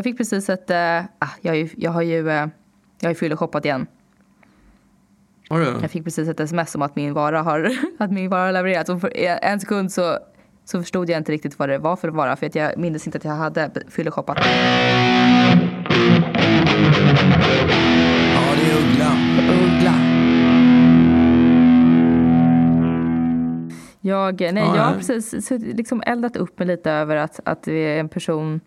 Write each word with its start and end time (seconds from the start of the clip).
Jag 0.00 0.04
fick 0.04 0.16
precis 0.16 0.48
ett... 0.48 0.70
Äh, 0.70 0.76
jag, 1.40 1.50
har 1.50 1.54
ju, 1.54 1.68
jag 1.76 1.90
har 1.90 2.02
ju, 2.02 2.26
jag 2.26 2.50
har 3.02 3.08
ju 3.08 3.14
fylleshoppat 3.14 3.64
igen. 3.64 3.86
Har 5.48 5.60
du? 5.60 5.66
Jag 5.82 5.90
fick 5.90 6.04
precis 6.04 6.28
ett 6.28 6.40
sms 6.40 6.74
om 6.74 6.82
att 6.82 6.96
min 6.96 7.14
vara 7.14 7.42
har, 7.42 7.70
att 7.98 8.12
min 8.12 8.30
vara 8.30 8.44
har 8.44 8.52
levererats. 8.52 8.90
Och 8.90 9.00
för 9.00 9.12
en 9.16 9.60
sekund 9.60 9.92
så, 9.92 10.18
så 10.64 10.80
förstod 10.80 11.10
jag 11.10 11.18
inte 11.18 11.32
riktigt 11.32 11.58
vad 11.58 11.68
det 11.68 11.78
var 11.78 11.96
för 11.96 12.08
vara. 12.08 12.36
För 12.36 12.46
att 12.46 12.54
jag 12.54 12.78
minns 12.78 13.06
inte 13.06 13.18
att 13.18 13.24
jag 13.24 13.32
hade 13.32 13.70
fylleshoppat. 13.88 14.38
Ja, 14.38 14.44
det 18.56 18.70
är 18.70 18.76
Uggla. 18.78 19.10
Uggla. 19.62 19.94
Jag, 24.00 24.40
nej, 24.40 24.64
Ja, 24.64 24.76
jag 24.76 24.82
har 24.82 24.94
precis 24.94 25.50
liksom 25.50 26.02
eldat 26.06 26.36
upp 26.36 26.58
mig 26.58 26.68
lite 26.68 26.90
över 26.90 27.16
att, 27.16 27.40
att 27.44 27.68
vi 27.68 27.82
är 27.82 28.00
en 28.00 28.08
person 28.08 28.60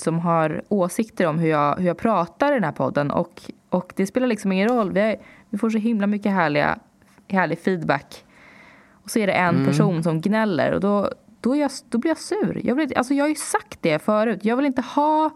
som 0.00 0.18
har 0.18 0.62
åsikter 0.68 1.26
om 1.26 1.38
hur 1.38 1.48
jag, 1.48 1.76
hur 1.76 1.86
jag 1.86 1.98
pratar 1.98 2.52
i 2.52 2.54
den 2.54 2.64
här 2.64 2.72
podden. 2.72 3.10
Och, 3.10 3.42
och 3.68 3.92
det 3.96 4.06
spelar 4.06 4.26
liksom 4.26 4.52
ingen 4.52 4.68
roll. 4.68 4.92
Vi, 4.92 5.00
är, 5.00 5.16
vi 5.50 5.58
får 5.58 5.70
så 5.70 5.78
himla 5.78 6.06
mycket 6.06 6.32
härliga, 6.32 6.78
härlig 7.28 7.58
feedback. 7.58 8.24
Och 8.92 9.10
så 9.10 9.18
är 9.18 9.26
det 9.26 9.32
en 9.32 9.54
Mm. 9.54 9.66
person 9.66 10.02
som 10.02 10.20
gnäller 10.20 10.72
och 10.72 10.80
då, 10.80 11.12
då, 11.40 11.56
jag, 11.56 11.70
då 11.88 11.98
blir 11.98 12.10
jag 12.10 12.18
sur. 12.18 12.60
Jag, 12.64 12.74
vill, 12.74 12.96
alltså 12.96 13.14
jag 13.14 13.24
har 13.24 13.28
ju 13.28 13.34
sagt 13.34 13.78
det 13.80 13.98
förut. 14.02 14.44
Jag 14.44 14.56
vill 14.56 14.66
inte 14.66 14.82
ha 14.82 15.30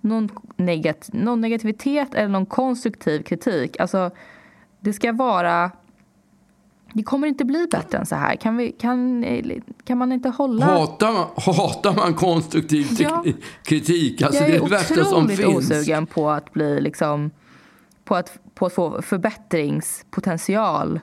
någon, 0.00 0.28
negat, 0.56 1.10
någon 1.12 1.40
negativitet 1.40 2.14
eller 2.14 2.28
någon 2.28 2.46
konstruktiv 2.46 3.22
kritik. 3.22 3.80
Alltså, 3.80 4.10
det 4.80 4.92
ska 4.92 5.12
vara... 5.12 5.70
Det 6.92 7.02
kommer 7.02 7.28
inte 7.28 7.44
bli 7.44 7.66
bättre 7.70 7.98
än 7.98 8.06
så 8.06 8.14
här. 8.14 8.36
Kan, 8.36 8.56
vi, 8.56 8.72
kan, 8.72 9.24
kan 9.84 9.98
man 9.98 10.12
inte 10.12 10.28
hålla... 10.28 10.64
Hatar 10.64 11.12
man, 11.12 11.26
hatar 11.36 11.94
man 11.96 12.14
konstruktiv 12.14 12.86
Ja. 12.98 13.24
kritik? 13.62 14.22
Alltså 14.22 14.40
jag 14.42 14.50
det 14.50 14.56
är 14.56 14.60
är 14.60 14.64
det 14.64 14.70
värsta 14.70 15.04
som 15.04 15.24
otroligt 15.24 15.40
finns. 15.40 15.70
osugen 15.70 16.06
på 16.06 16.30
att 16.30 16.52
bli 16.52 16.80
liksom... 16.80 17.30
På 18.04 18.14
att, 18.16 18.38
på 18.54 18.66
att 18.66 18.72
få 18.72 19.02
förbättringspotential. 19.02 21.00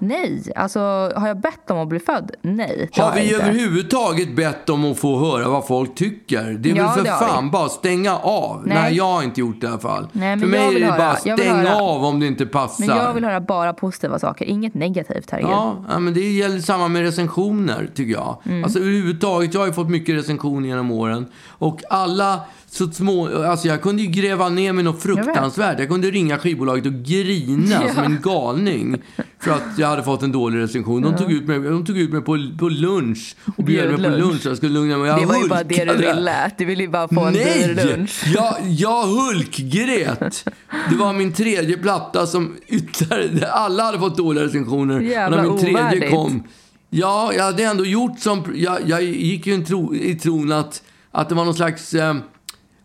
Nej. 0.00 0.42
Alltså, 0.56 0.80
har 1.16 1.28
jag 1.28 1.40
bett 1.40 1.70
om 1.70 1.78
att 1.78 1.88
bli 1.88 1.98
född? 1.98 2.30
Nej. 2.42 2.90
Har 2.92 3.04
jag 3.04 3.14
vi 3.14 3.22
inte. 3.22 3.34
överhuvudtaget 3.42 4.36
bett 4.36 4.68
om 4.70 4.92
att 4.92 4.98
få 4.98 5.18
höra 5.18 5.48
vad 5.48 5.66
folk 5.66 5.94
tycker? 5.94 6.44
Det 6.58 6.70
är 6.70 6.76
Ja, 6.76 6.94
väl 6.96 7.04
för 7.06 7.12
fan 7.12 7.50
bara 7.50 7.68
stänga 7.68 8.16
av. 8.16 8.62
Nej. 8.66 8.78
Nej. 8.82 8.96
jag 8.96 9.04
har 9.04 9.22
inte 9.22 9.40
gjort 9.40 9.60
det 9.60 9.66
i 9.66 9.70
alla 9.70 9.78
fall. 9.78 10.06
Nej, 10.12 10.38
för 10.38 10.46
mig 10.46 10.60
jag 10.60 10.74
är 10.74 10.80
det 10.80 10.86
höra. 10.86 10.98
bara 10.98 11.16
Jag 11.24 11.36
vill 11.36 11.46
stäng 11.46 11.56
höra. 11.58 11.76
av 11.82 12.04
om 12.04 12.20
det 12.20 12.26
inte 12.26 12.46
passar. 12.46 12.86
Men 12.86 12.96
jag 12.96 13.14
vill 13.14 13.24
höra 13.24 13.40
bara 13.40 13.72
positiva 13.72 14.18
saker. 14.18 14.44
Inget 14.44 14.74
negativt, 14.74 15.30
herregud. 15.30 15.50
Ja, 15.50 15.84
ja, 15.90 15.98
men 15.98 16.14
det 16.14 16.20
gäller 16.32 16.58
samma 16.60 16.88
med 16.88 17.02
recensioner, 17.02 17.90
tycker 17.94 18.12
jag. 18.12 18.36
Mm. 18.44 18.64
Alltså 18.64 18.78
överhuvudtaget, 18.78 19.54
jag 19.54 19.60
har 19.60 19.66
ju 19.66 19.72
fått 19.72 19.90
mycket 19.90 20.14
recensioner 20.14 20.68
genom 20.68 20.90
åren. 20.90 21.26
Och 21.48 21.80
alla 21.90 22.40
så 22.66 22.86
små, 22.90 23.44
alltså 23.44 23.68
jag 23.68 23.82
kunde 23.82 24.02
ju 24.02 24.08
gräva 24.22 24.48
ner 24.48 24.72
mig 24.72 24.84
något 24.84 25.02
fruktansvärt. 25.02 25.78
Jag 25.78 25.88
kunde 25.88 26.10
ringa 26.10 26.38
skivbolaget 26.38 26.86
och 26.86 26.92
grina 26.92 27.80
som 27.94 28.04
en 28.04 28.18
galning. 28.22 28.96
För 29.42 29.50
att 29.50 29.62
jag 29.78 29.88
hade 29.88 30.02
fått 30.02 30.22
en 30.22 30.32
dålig 30.32 30.58
recension. 30.58 31.02
De 31.02 31.16
tog 31.16 31.32
ut 31.32 31.46
mig, 31.48 31.58
de 31.60 31.86
tog 31.86 31.98
ut 31.98 32.12
mig 32.12 32.20
på, 32.20 32.38
på 32.58 32.68
lunch 32.68 33.36
och 33.56 33.64
bjöd 33.64 33.88
mig 33.88 34.10
på 34.10 34.16
lunch. 34.16 34.46
Jag 34.46 34.56
skulle 34.56 34.72
lugna 34.72 34.98
mig. 34.98 35.08
Jag 35.08 35.20
det 35.20 35.26
var 35.26 35.42
ju 35.42 35.48
bara 35.48 35.62
det 35.64 35.84
du 35.84 35.96
ville. 35.96 36.50
Du 36.58 36.64
ville 36.64 36.82
ju 36.82 36.88
bara 36.88 37.08
få 37.08 37.20
en 37.20 37.32
dyr 37.32 37.86
lunch. 37.86 38.22
Jag, 38.34 38.54
jag 38.68 39.02
hulkgret. 39.06 40.48
Det 40.90 40.96
var 40.96 41.12
min 41.12 41.32
tredje 41.32 41.76
platta 41.76 42.26
som 42.26 42.56
ytterligare... 42.66 43.50
Alla 43.50 43.82
hade 43.82 43.98
fått 43.98 44.16
dåliga 44.16 44.44
recensioner. 44.44 45.00
Jävla 45.00 45.36
när 45.36 45.48
min 45.48 45.58
tredje 45.58 45.80
ovärdigt. 45.80 46.10
kom... 46.10 46.42
Ja, 46.90 47.32
jag 47.36 47.44
hade 47.44 47.62
ändå 47.64 47.84
gjort 47.84 48.18
som... 48.20 48.44
Jag, 48.54 48.78
jag 48.86 49.02
gick 49.02 49.46
ju 49.46 49.54
i 49.54 49.64
tro, 49.64 49.94
i 49.94 50.14
tron 50.14 50.52
att, 50.52 50.82
att 51.10 51.28
det 51.28 51.34
var 51.34 51.44
någon 51.44 51.54
slags... 51.54 51.94
Eh, 51.94 52.16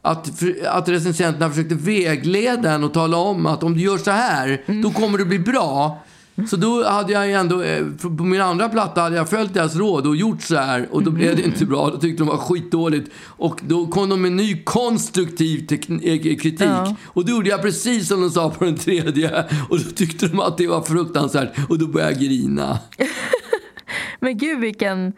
att, 0.01 0.29
att 0.67 0.89
recensenterna 0.89 1.49
försökte 1.49 1.75
vägleda 1.75 2.71
en 2.71 2.83
och 2.83 2.93
tala 2.93 3.17
om 3.17 3.45
att 3.45 3.63
om 3.63 3.73
du 3.73 3.81
gör 3.81 3.97
så 3.97 4.11
här, 4.11 4.61
Mm. 4.67 4.81
då 4.81 4.91
kommer 4.91 5.17
det 5.17 5.25
bli 5.25 5.39
bra. 5.39 6.01
Så 6.49 6.55
då 6.55 6.83
hade 6.83 7.13
jag 7.13 7.27
ju 7.27 7.33
ändå, 7.33 7.61
eh, 7.61 7.85
på 8.01 8.23
min 8.23 8.41
andra 8.41 8.69
platta 8.69 9.01
hade 9.01 9.15
jag 9.15 9.29
följt 9.29 9.53
deras 9.53 9.75
råd 9.75 10.07
och 10.07 10.15
gjort 10.15 10.41
så 10.41 10.55
här 10.55 10.87
och 10.91 11.03
då 11.03 11.11
blev 11.11 11.35
det 11.35 11.43
inte 11.43 11.65
bra. 11.65 11.89
Då 11.89 11.97
tyckte 11.97 12.23
de 12.23 12.27
var 12.27 12.37
skitdåligt. 12.37 13.11
Och 13.25 13.61
då 13.67 13.87
kom 13.87 14.09
de 14.09 14.21
med 14.21 14.31
ny 14.31 14.63
konstruktiv 14.63 15.67
eh, 15.71 16.19
kritik. 16.19 16.61
Ja. 16.61 16.95
Och 17.05 17.25
då 17.25 17.31
gjorde 17.31 17.49
jag 17.49 17.61
precis 17.61 18.07
som 18.07 18.21
de 18.21 18.29
sa 18.29 18.49
på 18.49 18.65
den 18.65 18.75
tredje. 18.75 19.45
Och 19.69 19.79
då 19.79 19.91
tyckte 19.91 20.27
de 20.27 20.39
att 20.39 20.57
det 20.57 20.67
var 20.67 20.81
fruktansvärt 20.81 21.69
och 21.69 21.79
då 21.79 21.87
började 21.87 22.11
jag 22.11 22.21
grina. 22.21 22.79
Men 24.19 24.37
gud 24.37 24.59
vilken, 24.59 25.13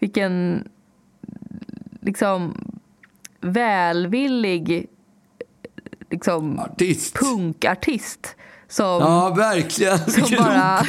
vilken 0.00 0.64
liksom 2.00 2.54
välvillig 3.40 4.86
liksom, 6.10 6.58
Artist. 6.58 7.18
punkartist 7.18 8.36
som 8.74 8.84
Ja, 9.00 9.34
verkligen. 9.36 9.98
Vilken 10.06 10.38
bara-. 10.44 10.86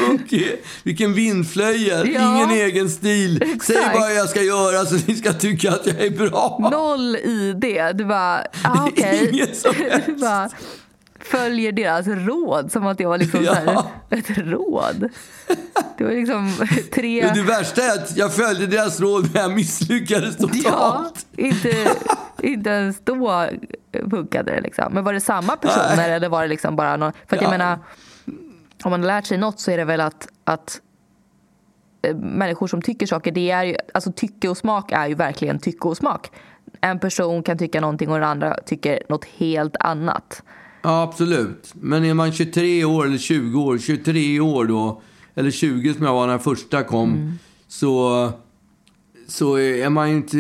Vilken 0.84 1.14
vindflöjel. 1.14 2.10
Ja. 2.14 2.36
Ingen 2.36 2.52
egen 2.52 2.90
stil. 2.90 3.40
Säg 3.64 3.76
Exakt. 3.78 4.00
vad 4.00 4.16
jag 4.16 4.30
ska 4.30 4.42
göra 4.42 4.86
så 4.86 4.96
ni 5.08 5.16
ska 5.16 5.34
tycka 5.34 5.72
att 5.72 5.86
jag 5.88 6.02
är 6.02 6.10
bra. 6.10 6.70
noll 6.72 7.16
i 7.16 7.54
det. 7.62 7.92
Du 7.92 8.06
bara, 8.06 8.38
ah, 8.64 8.88
okej. 8.88 9.30
Ingen 9.34 9.56
som 9.56 9.74
helst. 10.18 10.56
Följer 11.32 11.72
deras 11.72 12.08
råd 12.08 12.72
som 12.72 12.88
att 12.88 12.98
det 12.98 13.06
var 13.06 13.18
liksom 13.18 13.44
Ja. 13.44 13.56
så 13.56 13.60
här, 13.72 13.84
ett 14.10 14.38
råd. 14.38 15.10
Det 15.98 16.04
var 16.04 16.12
liksom 16.12 16.54
tre... 16.94 17.24
Men 17.26 17.36
det 17.36 17.42
värsta 17.44 17.82
är 17.84 17.92
att 17.98 18.18
jag 18.18 18.34
följde 18.34 18.68
deras 18.68 19.00
råd 19.00 19.30
men 19.34 19.42
jag 19.42 19.52
misslyckades 19.56 20.36
Ja, 20.40 20.48
totalt. 20.48 21.26
inte, 21.38 21.88
inte 22.42 22.70
ens 22.70 23.00
då 23.04 23.48
funkade 24.10 24.52
det 24.52 24.62
liksom. 24.62 24.94
Men 24.94 25.04
var 25.04 25.14
det 25.14 25.22
samma 25.22 25.58
personer 25.58 25.96
Nej. 25.98 26.12
eller 26.12 26.30
var 26.30 26.42
det 26.42 26.48
liksom 26.48 26.76
bara 26.76 26.98
någon? 26.98 27.12
För 27.28 27.36
att 27.36 27.42
jag 27.42 27.54
Ja. 27.54 27.58
menar, 27.58 27.80
om 28.84 28.92
man 28.92 29.00
har 29.00 29.08
lärt 29.08 29.26
sig 29.26 29.38
något 29.38 29.60
så 29.60 29.72
är 29.72 29.78
det 29.78 29.86
väl 29.86 30.02
att, 30.02 30.28
att 30.44 30.82
eh, 32.02 32.16
människor 32.16 32.68
som 32.68 32.82
tycker 32.82 33.06
saker, 33.06 33.32
det 33.32 33.52
är 33.52 33.64
ju, 33.64 33.76
alltså 33.94 34.12
tycke 34.12 34.50
och 34.50 34.58
smak 34.58 34.92
är 34.92 35.08
ju 35.08 35.16
verkligen 35.16 35.60
tycke 35.60 35.88
och 35.88 35.98
smak. 35.98 36.32
En 36.82 37.00
person 37.00 37.44
kan 37.44 37.58
tycka 37.58 37.82
någonting 37.82 38.10
och 38.10 38.16
den 38.20 38.30
andra 38.30 38.58
tycker 38.66 39.04
något 39.10 39.26
helt 39.26 39.76
annat. 39.80 40.44
Ja, 40.86 41.02
absolut. 41.04 41.72
Men 41.74 42.06
är 42.06 42.14
man 42.14 42.32
23 42.32 42.86
år 42.86 43.06
eller 43.06 43.18
20 43.18 43.62
år, 43.62 43.78
23 43.78 44.40
år 44.40 44.66
då, 44.66 45.02
eller 45.36 45.52
20 45.52 45.94
som 45.94 46.06
jag 46.06 46.14
var 46.14 46.28
när 46.28 46.38
första 46.38 46.84
kom, 46.84 47.10
Mm. 47.14 47.32
så, 47.68 48.32
så 49.28 49.60
är 49.60 49.90
man 49.90 50.08
inte, 50.10 50.38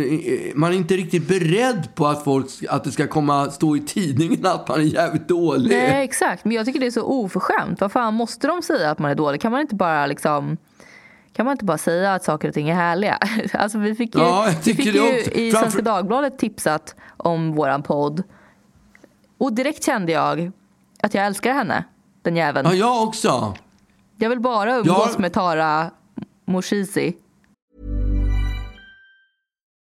man 0.55 0.71
är 0.71 0.75
inte 0.77 0.93
riktigt 0.97 1.27
beredd 1.27 1.87
på 1.95 2.07
att, 2.07 2.23
folk, 2.23 2.45
att 2.69 2.83
det 2.83 2.91
ska 2.91 3.07
komma 3.07 3.51
stå 3.51 3.75
i 3.77 3.79
tidningen 3.79 4.45
att 4.45 4.67
man 4.67 4.79
är 4.79 4.83
jävligt 4.83 5.27
dålig. 5.27 5.69
Nej, 5.69 6.03
exakt. 6.03 6.45
Men 6.45 6.51
jag 6.55 6.65
tycker 6.65 6.79
det 6.79 6.85
är 6.85 6.91
så 6.91 7.03
oförskämt. 7.03 7.81
Vad 7.81 7.91
fan 7.91 8.13
måste 8.13 8.47
de 8.47 8.61
säga 8.61 8.91
att 8.91 8.99
man 8.99 9.11
är 9.11 9.15
dålig? 9.15 9.41
Kan 9.41 9.51
man 9.51 9.61
inte 9.61 9.75
bara 9.75 10.05
liksom... 10.07 10.57
Kan 11.33 11.45
man 11.45 11.51
inte 11.51 11.65
bara 11.65 11.77
säga 11.77 12.13
att 12.13 12.23
saker 12.23 12.47
och 12.47 12.53
ting 12.53 12.69
är 12.69 12.75
härliga? 12.75 13.17
Alltså 13.53 13.77
vi 13.77 13.95
fick 13.95 14.15
ju, 14.15 14.21
Ja, 14.21 14.47
vi 14.65 14.73
fick 14.73 14.85
ju 14.95 15.19
i 15.33 15.51
Svenska 15.51 15.81
Dagbladet 15.81 16.37
tipsat 16.39 16.95
om 17.17 17.51
våran 17.55 17.83
podd. 17.83 18.23
Och 19.37 19.53
direkt 19.53 19.83
kände 19.83 20.11
jag 20.11 20.51
att 21.03 21.13
jag 21.13 21.25
älskar 21.25 21.53
henne, 21.53 21.83
den 22.21 22.35
jäveln. 22.35 22.67
Ja, 22.69 22.75
jag 22.75 23.03
också. 23.07 23.53
Jag 24.17 24.29
vill 24.29 24.39
bara 24.39 24.75
umgås 24.75 25.09
Ja. 25.13 25.19
med 25.19 25.33
Tara 25.33 25.91
Moshisi. 26.45 27.17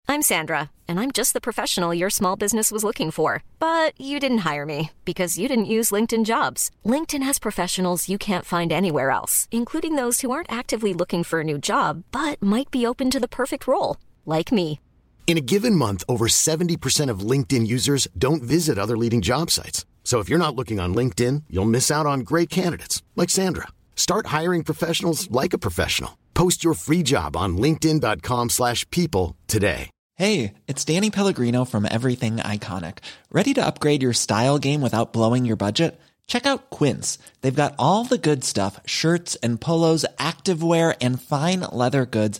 I'm 0.10 0.22
Sandra, 0.22 0.70
and 0.88 1.00
I'm 1.02 1.12
just 1.12 1.34
the 1.34 1.42
professional 1.42 1.94
your 1.94 2.10
small 2.10 2.38
business 2.38 2.72
was 2.72 2.84
looking 2.84 3.12
for. 3.12 3.44
But 3.60 3.92
you 4.00 4.20
didn't 4.22 4.54
hire 4.54 4.66
me 4.66 4.90
because 5.06 5.38
you 5.42 5.50
didn't 5.50 5.66
use 5.78 5.92
LinkedIn 5.96 6.24
jobs. 6.26 6.72
LinkedIn 6.86 7.24
has 7.26 7.40
professionals 7.40 8.08
you 8.10 8.18
can't 8.18 8.46
find 8.46 8.72
anywhere 8.72 9.10
else, 9.12 9.48
including 9.52 9.96
those 9.98 10.22
who 10.22 10.32
aren't 10.32 10.52
actively 10.60 10.94
looking 10.94 11.24
for 11.26 11.42
a 11.42 11.44
new 11.44 11.58
job 11.58 12.04
but 12.12 12.42
might 12.42 12.72
be 12.72 12.88
open 12.88 13.12
to 13.12 13.20
the 13.20 13.28
perfect 13.28 13.68
role, 13.68 13.98
like 14.26 14.50
me. 14.52 14.80
In 15.28 15.38
a 15.38 15.42
given 15.42 15.76
month, 15.76 16.06
over 16.08 16.30
70% 16.30 17.10
of 17.10 17.20
LinkedIn 17.20 17.68
users 17.68 18.08
don't 18.18 18.42
visit 18.42 18.80
other 18.80 18.96
leading 18.98 19.22
job 19.22 19.52
sites. 19.52 19.86
So 20.06 20.20
if 20.20 20.30
you're 20.30 20.40
not 20.40 20.56
looking 20.56 20.80
on 20.80 20.96
LinkedIn, 20.96 21.44
you'll 21.50 21.66
miss 21.66 21.92
out 21.92 22.06
on 22.06 22.22
great 22.22 22.50
candidates 22.50 23.04
like 23.18 23.30
Sandra. 23.30 23.68
Start 23.98 24.28
hiring 24.28 24.64
professionals 24.64 25.30
like 25.30 25.52
a 25.52 25.58
professional. 25.58 26.18
Post 26.34 26.64
your 26.64 26.76
free 26.76 27.04
job 27.04 27.36
on 27.36 27.58
linkedin.com/people 27.58 29.36
today. 29.48 29.90
Hey, 30.16 30.54
it's 30.66 30.86
Danny 30.86 31.10
Pellegrino 31.12 31.66
from 31.66 31.86
Everything 31.86 32.38
Iconic. 32.38 33.00
Ready 33.30 33.54
to 33.54 33.66
upgrade 33.66 34.02
your 34.02 34.14
style 34.14 34.58
game 34.60 34.82
without 34.82 35.14
blowing 35.14 35.46
your 35.46 35.58
budget? 35.58 36.00
Check 36.26 36.46
out 36.46 36.70
Quince. 36.70 37.18
They've 37.42 37.64
got 37.64 37.76
all 37.78 38.04
the 38.04 38.18
good 38.18 38.44
stuff 38.44 38.80
shirts 38.86 39.36
and 39.44 39.62
polos, 39.62 40.06
activewear, 40.18 40.96
and 41.02 41.22
fine 41.22 41.62
leather 41.72 42.06
goods, 42.06 42.40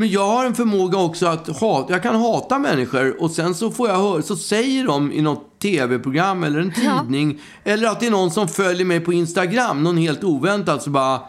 Men 0.00 0.08
jag 0.08 0.26
har 0.26 0.44
en 0.44 0.54
förmåga 0.54 0.98
också 0.98 1.26
att 1.26 1.60
hata. 1.60 1.92
Jag 1.92 2.02
kan 2.02 2.14
hata 2.14 2.58
människor 2.58 3.22
och 3.22 3.30
sen 3.30 3.54
så 3.54 3.70
får 3.70 3.88
jag 3.88 3.96
höra, 3.96 4.22
så 4.22 4.36
säger 4.36 4.86
de 4.86 5.12
i 5.12 5.22
något 5.22 5.58
tv-program 5.58 6.44
eller 6.44 6.60
en 6.60 6.72
tidning. 6.72 7.40
Ja. 7.64 7.72
Eller 7.72 7.88
att 7.88 8.00
det 8.00 8.06
är 8.06 8.10
någon 8.10 8.30
som 8.30 8.48
följer 8.48 8.84
mig 8.84 9.00
på 9.00 9.12
Instagram, 9.12 9.82
någon 9.82 9.96
helt 9.96 10.24
oväntat, 10.24 10.82
så 10.82 10.90
bara 10.90 11.20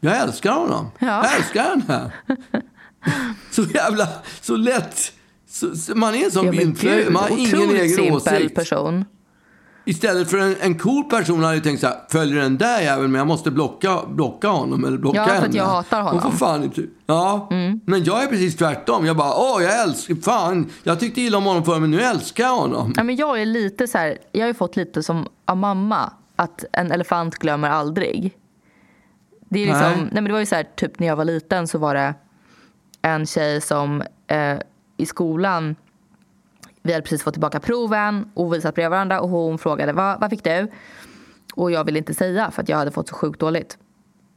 jag 0.00 0.16
älskar 0.16 0.52
honom. 0.52 0.90
Ja. 0.98 1.06
Jag 1.06 1.36
älskar 1.36 1.64
henne. 1.64 2.12
så 3.50 3.62
jävla, 3.62 4.08
så 4.40 4.56
lätt. 4.56 5.12
Så, 5.50 5.72
man 5.94 6.14
är 6.14 6.24
en 6.24 6.30
sån 6.30 6.46
ja, 6.46 7.10
Man 7.10 7.22
har 7.22 7.38
ingen 7.38 7.70
egen 7.70 8.14
åsikt. 8.14 8.54
person. 8.54 9.04
Istället 9.88 10.30
för 10.30 10.38
en, 10.38 10.56
en 10.60 10.78
cool 10.78 11.04
person 11.04 11.42
hade 11.42 11.54
jag 11.54 11.64
tänkt 11.64 11.80
så 11.80 11.86
här, 11.86 11.96
följer 12.08 12.42
den 12.42 12.58
där 12.58 12.80
jäveln 12.80 13.12
men 13.12 13.18
jag 13.18 13.26
måste 13.26 13.50
blocka, 13.50 13.98
blocka 14.08 14.48
honom 14.48 14.84
eller 14.84 14.98
blocka 14.98 15.20
henne. 15.20 15.34
Ja, 15.34 15.40
för 15.40 15.48
att 15.48 15.54
jag 15.54 15.64
hatar 15.64 16.02
honom. 16.02 16.22
får 16.22 16.30
fan 16.30 16.64
inte. 16.64 16.82
Ja, 17.06 17.48
mm. 17.50 17.80
men 17.86 18.04
jag 18.04 18.22
är 18.22 18.26
precis 18.26 18.56
tvärtom. 18.56 19.06
Jag 19.06 19.16
bara, 19.16 19.34
åh, 19.36 19.62
jag 19.62 19.82
älskar, 19.82 20.14
fan, 20.14 20.70
jag 20.82 21.00
tyckte 21.00 21.20
illa 21.20 21.38
om 21.38 21.44
honom 21.44 21.64
förr 21.64 21.80
men 21.80 21.90
nu 21.90 22.00
älskar 22.00 22.44
jag 22.44 22.56
honom. 22.56 22.92
Ja, 22.96 23.02
men 23.02 23.16
jag 23.16 23.40
är 23.40 23.46
lite 23.46 23.88
så 23.88 23.98
här, 23.98 24.18
jag 24.32 24.40
har 24.40 24.48
ju 24.48 24.54
fått 24.54 24.76
lite 24.76 25.02
som 25.02 25.28
av 25.44 25.56
mamma, 25.56 26.12
att 26.36 26.64
en 26.72 26.92
elefant 26.92 27.34
glömmer 27.34 27.70
aldrig. 27.70 28.32
Det 29.48 29.62
är 29.62 29.66
liksom, 29.66 29.80
nej. 29.82 29.96
nej 29.96 30.10
men 30.12 30.24
det 30.24 30.32
var 30.32 30.40
ju 30.40 30.46
så 30.46 30.54
här, 30.54 30.66
typ 30.76 30.98
när 30.98 31.06
jag 31.06 31.16
var 31.16 31.24
liten 31.24 31.68
så 31.68 31.78
var 31.78 31.94
det 31.94 32.14
en 33.02 33.26
tjej 33.26 33.60
som 33.60 34.02
eh, 34.26 34.58
i 34.96 35.06
skolan 35.06 35.76
vi 36.86 36.92
hade 36.92 37.02
precis 37.02 37.22
fått 37.22 37.34
tillbaka 37.34 37.60
proven 37.60 38.30
och 38.34 38.54
visat 38.54 38.74
bredvid 38.74 38.90
varandra 38.90 39.20
och 39.20 39.28
hon 39.28 39.58
frågade 39.58 39.92
vad, 39.92 40.20
vad 40.20 40.30
fick 40.30 40.44
du? 40.44 40.68
Och 41.54 41.70
jag 41.70 41.84
ville 41.84 41.98
inte 41.98 42.14
säga 42.14 42.50
för 42.50 42.62
att 42.62 42.68
jag 42.68 42.76
hade 42.76 42.90
fått 42.90 43.08
så 43.08 43.14
sjukt 43.14 43.40
dåligt. 43.40 43.78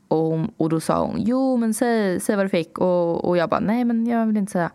Och, 0.08 0.18
hon, 0.18 0.52
och 0.58 0.70
då 0.70 0.80
sa 0.80 1.06
hon 1.06 1.16
jo 1.20 1.58
men 1.58 1.74
säg, 1.74 2.20
säg 2.20 2.36
vad 2.36 2.46
du 2.46 2.50
fick 2.50 2.78
och, 2.78 3.26
och 3.26 3.38
jag 3.38 3.50
bara 3.50 3.60
nej 3.60 3.86
men 3.86 4.08
jag 4.08 4.26
vill 4.26 4.38
inte 4.38 4.52
säga. 4.52 4.72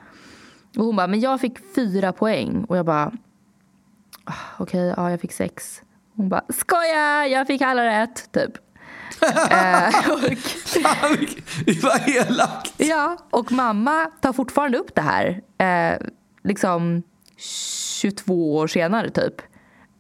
Och 0.79 0.85
hon 0.85 0.97
bara 0.97 1.07
men 1.07 1.21
jag 1.21 1.41
fick 1.41 1.75
fyra 1.75 2.13
poäng 2.13 2.65
och 2.69 2.77
jag 2.77 2.87
bara 2.87 3.13
ah, 4.25 4.33
okej 4.59 4.91
okay, 4.91 5.05
ja 5.05 5.11
jag 5.11 5.21
fick 5.21 5.33
sex. 5.33 5.83
Hon 6.17 6.29
bara 6.29 6.45
skoja 6.49 7.27
jag 7.27 7.47
fick 7.47 7.63
alla 7.63 7.85
rätt 7.85 8.33
typ. 8.33 8.53
eh, 9.51 10.11
och, 10.11 10.21
det 11.67 11.83
var 11.83 12.17
elakt. 12.17 12.75
Ja, 12.77 13.17
och 13.31 13.53
mamma 13.53 14.07
tar 14.21 14.33
fortfarande 14.33 14.79
upp 14.79 14.95
det 14.95 15.03
här. 15.03 15.43
Eh, 15.59 16.07
liksom 16.43 17.03
22 17.37 18.57
år 18.57 18.67
senare 18.67 19.11
typ 19.11 19.43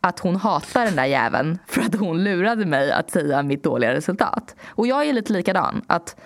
att 0.00 0.18
hon 0.18 0.36
hatar 0.36 0.84
den 0.84 0.96
där 0.96 1.04
jäveln 1.04 1.58
för 1.66 1.80
att 1.80 1.94
hon 1.94 2.24
lurade 2.24 2.66
mig 2.66 2.92
att 2.92 3.10
säga 3.10 3.42
mitt 3.42 3.62
dåliga 3.62 3.94
resultat. 3.94 4.56
Och 4.66 4.86
jag 4.86 5.08
är 5.08 5.12
lite 5.12 5.32
likadan. 5.32 5.82
Att, 5.86 6.16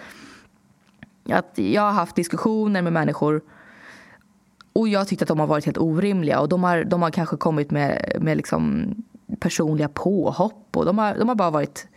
att 1.31 1.52
jag 1.55 1.82
har 1.82 1.93
haft 1.93 2.16
diskussioner 2.16 2.82
med 2.82 2.93
människor 2.93 3.43
och 4.72 4.88
jag 4.88 5.08
tyckte 5.08 5.25
att 5.25 5.28
de 5.28 5.40
har 5.40 5.46
varit 5.46 5.64
helt 5.64 5.78
orimliga 5.78 6.40
och 6.40 6.49
de 6.49 6.64
har, 6.64 6.84
de 6.84 7.02
har 7.02 7.10
kanske 7.10 7.37
kommit 7.37 7.70
med, 7.70 8.16
med 8.20 8.37
liksom 8.37 8.94
personliga 9.40 9.88
påhopp 9.88 10.76
och 10.76 10.84
de 10.84 10.99
har, 10.99 11.14
de 11.14 11.28
har 11.28 11.34
bara 11.34 11.50
varit 11.50 11.88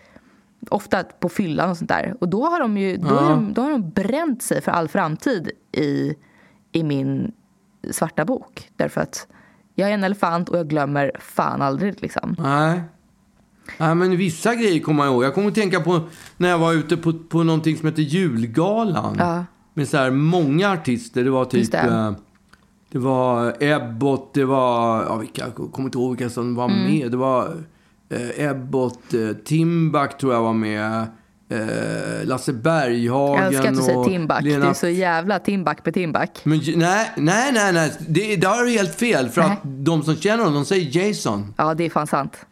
ofta 0.69 1.03
på 1.03 1.29
fyllan 1.29 1.69
och 1.69 1.77
sånt 1.77 1.89
där. 1.89 2.15
Och 2.19 2.29
då 2.29 2.45
har 2.45 2.59
de 2.59 2.77
ju 2.77 2.97
då, 2.97 3.07
ja. 3.07 3.21
de, 3.21 3.53
då 3.53 3.61
har 3.61 3.71
de 3.71 3.89
bränt 3.89 4.43
sig 4.43 4.61
för 4.61 4.71
all 4.71 4.87
framtid 4.87 5.51
i, 5.71 6.15
i 6.71 6.83
min 6.83 7.31
svarta 7.91 8.25
bok. 8.25 8.69
Därför 8.75 9.01
att 9.01 9.27
jag 9.75 9.89
är 9.89 9.93
en 9.93 10.03
elefant 10.03 10.49
och 10.49 10.57
jag 10.57 10.67
glömmer 10.67 11.11
fan 11.19 11.61
aldrig 11.61 12.01
liksom. 12.01 12.35
Nej. 12.39 12.81
Nej, 13.77 13.95
men 13.95 14.17
vissa 14.17 14.55
grejer 14.55 14.79
kommer 14.79 15.03
jag 15.03 15.13
ihåg. 15.13 15.23
Jag 15.23 15.33
kommer 15.33 15.47
att 15.47 15.55
tänka 15.55 15.79
på 15.79 16.01
när 16.37 16.49
jag 16.49 16.59
var 16.59 16.73
ute 16.73 16.97
på, 16.97 17.13
på 17.13 17.43
någonting 17.43 17.77
som 17.77 17.87
heter 17.87 18.01
Julgalan. 18.01 19.15
Ja. 19.19 19.45
Med 19.73 19.87
så 19.87 19.97
här 19.97 20.11
många 20.11 20.71
artister. 20.71 21.23
Det 21.23 21.29
var 21.29 21.45
typ... 21.45 21.71
Det. 21.71 21.77
Eh, 21.77 22.11
det. 22.91 22.99
var 22.99 23.63
Ebbot, 23.63 24.33
det 24.33 24.45
var... 24.45 25.03
Ja, 25.03 25.15
vilka, 25.15 25.41
jag 25.41 25.71
kommer 25.71 25.87
inte 25.87 25.97
ihåg 25.97 26.09
vilka 26.17 26.29
som 26.29 26.55
var 26.55 26.65
mm. 26.65 26.83
med. 26.83 27.11
Det 27.11 27.17
var 27.17 27.55
eh, 28.09 28.45
Ebbot, 28.45 29.13
eh, 29.13 29.29
Timbuk 29.45 30.17
tror 30.17 30.33
jag 30.33 30.41
var 30.41 30.53
med 30.53 31.05
eh, 31.51 32.25
Lasse 32.27 32.53
Berghagen 32.53 33.43
Jag 33.43 33.53
älskar 33.53 33.69
att 33.69 33.75
du 33.75 33.81
säger 33.81 34.03
Timbuk. 34.03 34.41
Lena... 34.41 34.65
Du 34.65 34.69
är 34.69 34.73
så 34.73 34.87
jävla 34.87 35.39
Timbuk 35.39 35.83
på 35.83 35.91
Timbuk. 35.91 36.29
Men, 36.43 36.61
nej, 36.75 37.11
nej, 37.17 37.51
nej. 37.51 37.73
nej. 37.73 37.91
Det, 37.99 38.35
där 38.35 38.49
har 38.49 38.63
du 38.63 38.71
helt 38.71 38.95
fel. 38.95 39.29
För 39.29 39.41
nej. 39.41 39.51
att 39.51 39.59
de 39.63 40.03
som 40.03 40.15
känner 40.15 40.37
honom, 40.37 40.53
de 40.53 40.65
säger 40.65 41.07
Jason. 41.07 41.53
Ja, 41.57 41.73
det 41.73 41.83
är 41.83 41.89
fan 41.89 42.07
sant. 42.07 42.45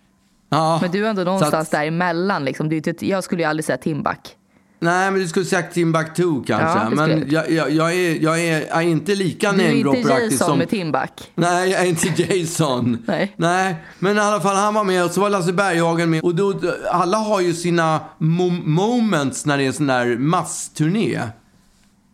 Ja, 0.49 0.79
Men 0.81 0.91
du 0.91 1.05
är 1.05 1.09
ändå 1.09 1.23
någonstans 1.23 1.53
att... 1.53 1.71
däremellan. 1.71 2.45
Liksom. 2.45 2.69
Du, 2.69 2.81
jag 2.99 3.23
skulle 3.23 3.41
ju 3.41 3.49
aldrig 3.49 3.65
säga 3.65 3.77
Timbuk. 3.77 4.35
Nej, 4.81 5.11
men 5.11 5.21
du 5.21 5.27
skulle 5.27 5.45
sagt 5.45 5.73
Timbuktu 5.73 6.43
kanske. 6.47 6.79
Ja, 6.79 6.89
men 6.89 7.25
jag, 7.29 7.51
jag, 7.51 7.71
jag, 7.71 7.95
är, 7.95 8.23
jag 8.23 8.39
är 8.39 8.81
inte 8.81 9.15
lika 9.15 9.51
namedropperaktig 9.51 10.07
som... 10.07 10.11
Du 10.11 10.13
är 10.13 10.23
inte 10.23 10.35
Jason 10.35 10.57
med 10.57 10.69
Timbuk. 10.69 11.31
Nej, 11.35 11.69
jag 11.69 11.81
är 11.81 11.85
inte 11.85 12.07
Jason. 12.33 13.03
Nej. 13.07 13.33
Nej, 13.37 13.75
men 13.99 14.17
i 14.17 14.19
alla 14.19 14.41
fall 14.41 14.55
han 14.55 14.73
var 14.73 14.83
med 14.83 15.05
och 15.05 15.11
så 15.11 15.21
var 15.21 15.29
Lasse 15.29 15.53
Berghagen 15.53 16.09
med. 16.09 16.23
Och 16.23 16.35
då, 16.35 16.53
alla 16.91 17.17
har 17.17 17.41
ju 17.41 17.53
sina 17.53 17.99
mo 18.17 18.49
moments 18.49 19.45
när 19.45 19.57
det 19.57 19.63
är 19.63 19.67
en 19.67 19.73
sån 19.73 19.87
där 19.87 20.17
massturné. 20.17 21.19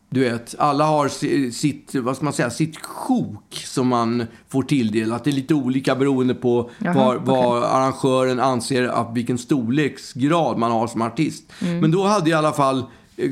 Du 0.09 0.19
vet, 0.19 0.55
alla 0.59 0.85
har 0.85 1.07
sitt, 1.51 1.95
vad 1.95 2.15
ska 2.15 2.23
man 2.23 2.33
säga, 2.33 2.49
sitt 2.49 2.77
sjok 2.77 3.63
som 3.65 3.87
man 3.87 4.25
får 4.49 4.63
tilldelat. 4.63 5.23
Det 5.23 5.29
är 5.29 5.31
lite 5.31 5.53
olika 5.53 5.95
beroende 5.95 6.33
på 6.33 6.69
Jaha, 6.77 6.93
var, 6.93 7.15
okay. 7.15 7.25
vad 7.25 7.63
arrangören 7.63 8.39
anser 8.39 8.87
att 8.87 9.11
vilken 9.13 9.37
storleksgrad 9.37 10.57
man 10.57 10.71
har 10.71 10.87
som 10.87 11.01
artist. 11.01 11.53
Mm. 11.61 11.79
Men 11.79 11.91
då 11.91 12.03
hade 12.03 12.29
jag 12.29 12.37
i 12.37 12.39
alla 12.39 12.53
fall, 12.53 12.83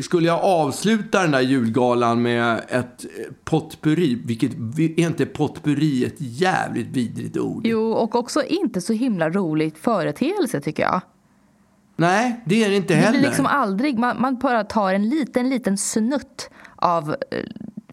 skulle 0.04 0.28
jag 0.28 0.40
avsluta 0.44 1.22
den 1.22 1.31
där 1.31 1.42
julgalan 1.42 2.22
med 2.22 2.62
ett 2.70 3.06
potpurri, 3.44 4.22
vilket 4.25 4.52
är 4.78 5.00
inte 5.00 5.25
potpurri 5.25 6.06
ett 6.06 6.16
jävligt 6.18 6.88
vidrigt 6.88 7.38
ord? 7.38 7.62
Jo, 7.68 7.92
och 7.92 8.16
också 8.16 8.44
inte 8.44 8.81
så 8.81 8.94
himla 8.94 9.30
roligt 9.30 9.78
företeelse 9.78 10.62
tycker 10.62 10.84
jag. 10.84 11.02
Nej, 11.96 12.44
det 12.46 12.64
är 12.64 12.70
det 12.70 12.75
inte 12.75 12.96
heller. 12.96 13.12
Det 13.12 13.18
blir 13.18 13.28
liksom 13.28 13.46
aldrig, 13.46 14.00
man, 14.00 14.22
man 14.22 14.38
bara 14.38 14.64
tar 14.64 14.94
en 14.94 15.10
liten, 15.10 15.50
liten 15.50 15.78
snutt 15.78 16.50
av 16.84 17.16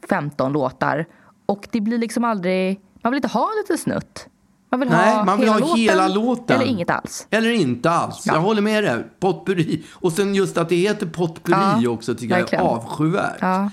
15 0.09 0.47
eh, 0.47 0.53
låtar. 0.53 1.07
Och 1.47 1.69
det 1.71 1.81
blir 1.81 1.99
liksom 1.99 2.25
aldrig... 2.25 2.81
Man 3.03 3.13
vill 3.13 3.19
inte 3.19 3.29
ha 3.29 3.49
lite 3.63 3.83
snutt. 3.83 4.27
Man 4.71 4.81
vill 4.81 4.89
Nej, 4.89 5.15
ha, 5.15 5.25
man 5.25 5.39
vill 5.41 5.49
hela, 5.49 5.59
ha 5.59 5.69
låten, 5.69 5.79
hela 5.79 6.09
låten. 6.09 6.57
Eller 6.57 6.67
inget 6.71 6.91
alls. 6.91 7.27
Eller 7.31 7.51
inte 7.51 7.91
alls. 7.91 8.23
Ja. 8.27 8.35
Jag 8.35 8.41
håller 8.41 8.63
med 8.63 8.85
dig. 8.85 9.05
Potpurri. 9.21 9.85
Och 9.93 10.13
sen 10.13 10.35
just 10.35 10.59
att 10.59 10.69
det 10.69 10.77
heter 10.77 11.07
potpurri 11.07 11.83
ja, 11.83 11.91
också 11.91 12.15
tycker 12.15 12.35
verkligen. 12.35 12.65
jag 12.65 12.73
är 12.73 12.77
avskyvärt. 12.77 13.39
Ja. 13.41 13.71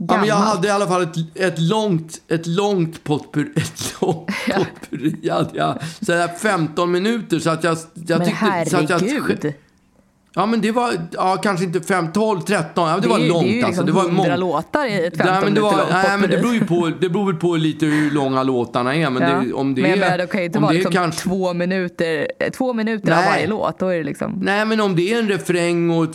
Ja, 0.00 0.16
men 0.16 0.24
jag 0.24 0.34
hade 0.34 0.68
i 0.68 0.70
alla 0.70 0.86
fall 0.86 1.02
ett, 1.02 1.16
ett 1.34 1.58
långt, 1.58 2.20
ett 2.28 2.46
långt 2.46 3.04
potpurri. 3.04 3.52
Ett 3.56 4.00
långt 4.00 4.30
potpurri 4.56 5.30
hade 5.30 5.58
jag. 5.58 5.78
Så 6.00 6.12
där 6.12 6.28
15 6.28 6.90
minuter. 6.92 7.38
Så 7.38 7.50
att 7.50 7.64
jag, 7.64 7.78
jag 7.94 8.18
men 8.18 8.28
tyckte... 8.28 8.44
herregud. 8.44 8.88
Så 8.88 8.94
att 8.94 9.44
jag, 9.44 9.52
Ja, 10.34 10.46
men 10.46 10.60
det 10.60 10.72
var 10.72 10.92
ja, 11.12 11.36
kanske 11.42 11.64
inte 11.64 11.80
5, 11.80 12.12
12, 12.12 12.40
13. 12.40 12.88
Ja, 12.88 12.94
det, 12.94 13.00
det 13.00 13.08
var 13.08 13.18
långt. 13.18 13.42
Det 13.42 13.48
är 13.48 13.52
ju 13.52 13.54
liksom 13.54 13.68
alltså. 13.68 13.82
det 13.82 13.92
var 13.92 14.04
100 14.04 14.36
låtar 14.36 14.86
i 14.86 15.06
ett 15.06 15.16
15 15.16 15.34
nej, 15.34 15.44
men 15.44 15.54
det 15.54 15.60
var, 15.60 15.76
långt 15.76 15.90
nej, 15.90 16.18
men 16.18 16.30
det 16.30 16.36
beror 16.36 16.54
ju 16.54 16.66
på, 16.66 16.92
det 17.00 17.08
beror 17.08 17.32
på 17.32 17.56
lite 17.56 17.86
hur 17.86 18.10
långa 18.10 18.42
låtarna 18.42 18.94
är. 18.94 19.10
Men 19.10 19.22
ja. 19.22 19.40
det, 19.40 19.52
om 19.52 19.74
det 19.74 19.82
men, 19.82 20.02
är... 20.02 20.18
det 20.18 20.26
kan 20.26 20.40
ju 20.40 20.46
inte 20.46 20.58
vara 20.58 20.72
liksom 20.72 20.92
kanske... 20.92 21.28
två 21.28 21.54
minuter, 21.54 22.28
två 22.50 22.72
minuter 22.72 23.12
av 23.12 23.24
varje 23.24 23.46
låt. 23.46 23.78
Då 23.78 23.86
är 23.86 23.96
det 23.96 24.04
liksom... 24.04 24.38
Nej, 24.42 24.64
men 24.64 24.80
om 24.80 24.96
det 24.96 25.12
är 25.12 25.18
en 25.18 25.28
refräng 25.28 25.90
och... 25.90 26.06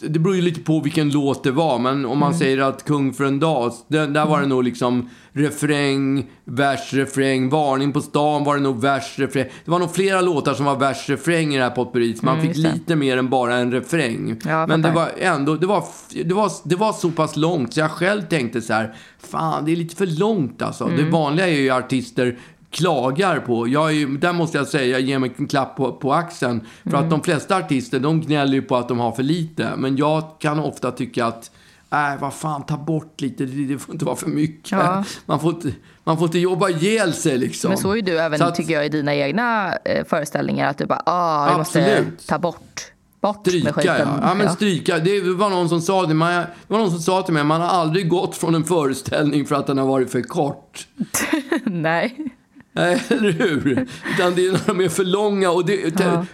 Det 0.00 0.18
beror 0.18 0.36
ju 0.36 0.42
lite 0.42 0.60
på 0.60 0.80
vilken 0.80 1.10
låt 1.10 1.44
det 1.44 1.50
var. 1.50 1.78
Men 1.78 2.06
om 2.06 2.18
man 2.18 2.28
mm. 2.28 2.38
säger 2.38 2.58
att 2.58 2.84
Kung 2.84 3.12
för 3.12 3.24
en 3.24 3.40
dag, 3.40 3.72
där, 3.88 4.06
där 4.06 4.26
var 4.26 4.40
det 4.40 4.46
nog 4.46 4.64
liksom 4.64 5.10
refräng, 5.34 6.30
vers, 6.44 6.92
refräng. 6.92 7.48
Varning 7.48 7.92
på 7.92 8.00
stan 8.00 8.44
var 8.44 8.56
det 8.56 8.62
nog 8.62 8.80
vers, 8.80 9.18
refräng. 9.18 9.44
Det 9.64 9.70
var 9.70 9.78
nog 9.78 9.94
flera 9.94 10.20
låtar 10.20 10.54
som 10.54 10.66
var 10.66 10.76
vers, 10.76 11.08
refräng 11.08 11.54
i 11.54 11.56
det 11.56 11.62
här 11.62 11.70
potpurriet. 11.70 12.18
Så 12.18 12.24
man 12.24 12.38
mm, 12.38 12.46
fick 12.46 12.56
lite 12.56 12.96
mer 12.96 13.16
än 13.16 13.30
bara 13.30 13.56
en 13.56 13.72
refräng. 13.72 14.40
Ja, 14.44 14.66
Men 14.66 14.82
det 14.82 14.90
var 14.90 15.10
ändå, 15.18 15.56
det 15.56 15.66
var, 15.66 15.84
det, 16.24 16.34
var, 16.34 16.52
det 16.64 16.76
var 16.76 16.92
så 16.92 17.10
pass 17.10 17.36
långt 17.36 17.74
så 17.74 17.80
jag 17.80 17.90
själv 17.90 18.22
tänkte 18.22 18.62
så 18.62 18.72
här, 18.72 18.94
fan 19.18 19.64
det 19.64 19.72
är 19.72 19.76
lite 19.76 19.96
för 19.96 20.06
långt 20.06 20.62
alltså. 20.62 20.84
Mm. 20.84 20.96
Det 20.96 21.10
vanliga 21.10 21.48
är 21.48 21.56
ju 21.56 21.70
artister 21.70 22.38
klagar 22.70 23.40
på. 23.40 23.68
Jag 23.68 23.92
är, 23.96 24.06
där 24.06 24.32
måste 24.32 24.58
jag 24.58 24.66
säga, 24.66 24.86
jag 24.86 25.00
ger 25.00 25.18
mig 25.18 25.32
en 25.36 25.46
klapp 25.46 25.76
på, 25.76 25.92
på 25.92 26.12
axeln. 26.12 26.60
För 26.82 26.90
mm. 26.90 27.04
att 27.04 27.10
de 27.10 27.22
flesta 27.22 27.56
artister, 27.56 28.00
de 28.00 28.20
gnäller 28.20 28.54
ju 28.54 28.62
på 28.62 28.76
att 28.76 28.88
de 28.88 28.98
har 28.98 29.12
för 29.12 29.22
lite. 29.22 29.70
Men 29.76 29.96
jag 29.96 30.24
kan 30.38 30.58
ofta 30.58 30.90
tycka 30.90 31.26
att 31.26 31.50
Nej, 31.94 32.18
vad 32.20 32.34
fan, 32.34 32.62
ta 32.62 32.76
bort 32.76 33.20
lite. 33.20 33.44
Det, 33.46 33.78
får 33.78 33.94
inte 33.94 34.04
vara 34.04 34.16
för 34.16 34.26
mycket. 34.26 34.70
Ja. 34.72 35.04
Man, 35.26 35.40
får 35.40 35.50
inte, 35.50 35.72
man 36.04 36.18
får 36.18 36.26
inte 36.26 36.38
jobba 36.38 36.68
ihjäl 36.68 37.12
sig 37.12 37.38
liksom. 37.38 37.68
Men 37.68 37.78
så 37.78 37.96
är 37.96 38.02
du 38.02 38.18
även, 38.18 38.42
att, 38.42 38.54
tycker 38.54 38.74
jag, 38.74 38.86
i 38.86 38.88
dina 38.88 39.14
egna 39.14 39.76
eh, 39.84 40.04
föreställningar. 40.04 40.68
Att 40.68 40.78
du 40.78 40.86
bara, 40.86 41.02
ah, 41.06 41.48
jag 41.48 41.58
måste 41.58 42.04
ta 42.28 42.38
bort. 42.38 42.80
Bort 43.20 43.40
stryka, 43.40 43.64
med 43.64 43.74
skiten. 43.74 43.96
Ja. 43.98 44.18
ja, 44.22 44.34
men 44.34 44.50
stryka. 44.50 44.98
Det 44.98 45.20
var 45.20 45.50
någon 45.50 45.68
som 45.68 45.80
sa 45.80 46.06
det. 46.06 46.14
Man, 46.14 46.32
det 46.32 46.46
var 46.68 46.78
någon 46.78 46.90
som 46.90 47.00
sa 47.00 47.22
till 47.22 47.34
mig, 47.34 47.44
man 47.44 47.60
har 47.60 47.68
aldrig 47.68 48.08
gått 48.08 48.36
från 48.36 48.54
en 48.54 48.64
föreställning 48.64 49.46
för 49.46 49.54
att 49.54 49.66
den 49.66 49.78
har 49.78 49.86
varit 49.86 50.10
för 50.10 50.22
kort. 50.22 50.86
Nej. 51.64 52.33
Nej, 52.76 53.02
eller 53.08 53.32
hur? 53.32 53.86
Utan 54.14 54.34
det 54.34 54.46
är 54.46 54.52
när 54.52 54.66
de 54.66 54.80
är 54.80 54.88
för 54.88 55.04
långa. 55.04 55.50
Och 55.50 55.66
det, 55.66 56.00
Ja. 56.00 56.26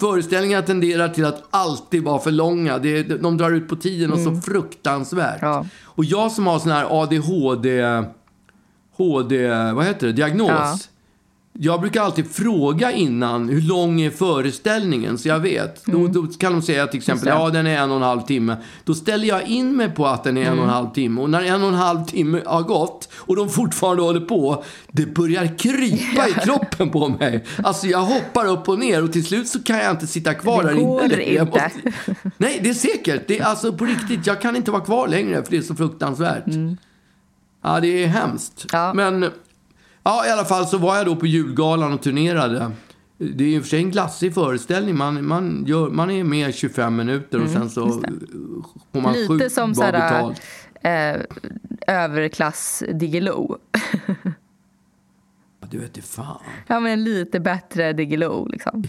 Föreställningar 0.00 0.62
tenderar 0.62 1.08
till 1.08 1.24
att 1.24 1.42
alltid 1.50 2.02
vara 2.02 2.18
för 2.18 2.30
långa. 2.30 2.78
Det, 2.78 3.02
de 3.02 3.36
drar 3.36 3.50
ut 3.50 3.68
på 3.68 3.76
tiden 3.76 4.12
och 4.12 4.18
så 4.18 4.36
fruktansvärt. 4.36 5.42
Mm. 5.42 5.54
Ja. 5.54 5.66
Och 5.84 6.04
jag 6.04 6.32
som 6.32 6.46
har 6.46 6.58
sån 6.58 6.72
här 6.72 7.02
ADHD, 7.02 8.02
HD, 8.96 9.48
vad 9.72 9.84
heter 9.84 10.06
det, 10.06 10.12
diagnos. 10.12 10.50
Ja. 10.50 10.78
Jag 11.58 11.80
brukar 11.80 12.02
alltid 12.02 12.30
fråga 12.30 12.92
innan 12.92 13.48
hur 13.48 13.62
lång 13.62 14.00
är 14.00 14.10
föreställningen 14.10 15.18
så 15.18 15.28
jag 15.28 15.40
vet. 15.40 15.84
Då, 15.86 16.06
då 16.08 16.22
kan 16.26 16.52
de 16.52 16.62
säga 16.62 16.86
till 16.86 16.98
exempel 16.98 17.28
Mm. 17.28 17.40
Ja 17.40 17.50
den 17.50 17.66
är 17.66 17.76
en 17.78 17.90
och 17.90 17.96
en 17.96 18.02
halv 18.02 18.20
timme. 18.20 18.56
Då 18.84 18.94
ställer 18.94 19.28
jag 19.28 19.42
in 19.48 19.76
mig 19.76 19.90
på 19.90 20.06
att 20.06 20.24
den 20.24 20.36
är 20.36 20.40
en 20.40 20.46
Mm. 20.46 20.58
och 20.58 20.64
en 20.64 20.70
halv 20.70 20.90
timme. 20.90 21.20
Och 21.20 21.30
när 21.30 21.42
en 21.42 21.62
och 21.62 21.68
en 21.68 21.74
halv 21.74 22.04
timme 22.04 22.40
har 22.46 22.62
gått 22.62 23.08
och 23.14 23.36
de 23.36 23.48
fortfarande 23.48 24.02
håller 24.02 24.20
på. 24.20 24.64
Det 24.90 25.06
börjar 25.14 25.58
krypa 25.58 26.28
i 26.28 26.32
kroppen 26.44 26.90
på 26.90 27.08
mig. 27.08 27.44
Alltså 27.64 27.86
jag 27.86 28.00
hoppar 28.02 28.46
upp 28.46 28.68
och 28.68 28.78
ner 28.78 29.04
och 29.04 29.12
till 29.12 29.24
slut 29.26 29.48
så 29.48 29.62
kan 29.62 29.76
jag 29.78 29.90
inte 29.90 30.06
sitta 30.06 30.34
kvar 30.34 30.62
Det 30.62 30.68
där 30.68 30.74
inne 30.74 30.84
går 30.84 31.08
längre. 31.08 31.40
Inte. 31.40 31.70
Nej, 32.36 32.60
det 32.62 32.70
är 32.70 32.74
säkert. 32.74 33.22
Det 33.28 33.38
är 33.38 33.44
alltså 33.44 33.72
på 33.72 33.84
riktigt. 33.84 34.26
Jag 34.26 34.40
kan 34.40 34.56
inte 34.56 34.70
vara 34.70 34.84
kvar 34.84 35.08
längre 35.08 35.42
för 35.44 35.50
det 35.50 35.56
är 35.56 35.62
så 35.62 35.74
fruktansvärt. 35.74 36.44
Ja, 37.62 37.80
det 37.80 38.02
är 38.04 38.06
hemskt. 38.06 38.66
Ja. 38.72 38.92
Men 38.94 39.30
ja, 40.04 40.26
i 40.26 40.30
alla 40.30 40.44
fall 40.44 40.66
så 40.66 40.78
var 40.78 40.96
jag 40.96 41.06
då 41.06 41.16
på 41.16 41.26
julgalan 41.26 41.92
och 41.92 42.02
turnerade. 42.02 42.70
Det 43.18 43.44
är 43.44 43.48
och 43.58 43.62
för 43.62 43.68
sig 43.70 43.78
en 43.78 43.90
glassig 43.90 44.34
föreställning. 44.34 44.96
Man, 44.96 45.26
man, 45.26 45.64
gör, 45.66 45.90
man 45.90 46.10
är 46.10 46.24
med 46.24 46.54
25 46.54 46.96
minuter 46.96 47.42
och 47.42 47.50
sen 47.50 47.70
så 47.70 47.88
får 48.92 49.00
man 49.00 49.14
Mm, 49.14 49.20
Lite 49.22 49.28
sjukt 49.44 49.52
som 49.54 49.72
bra 49.72 49.74
såhär, 49.74 49.92
betalt. 49.92 50.40
eh, 50.82 51.94
överklass 51.94 52.82
Diggiloo. 52.92 53.58
Du 55.70 55.78
vet, 55.78 55.94
det 55.94 56.02
fan. 56.02 56.38
Ja, 56.66 56.80
men 56.80 56.92
en 56.92 57.04
lite 57.04 57.40
bättre 57.40 57.92
Diggiloo 57.92 58.48
liksom. 58.48 58.84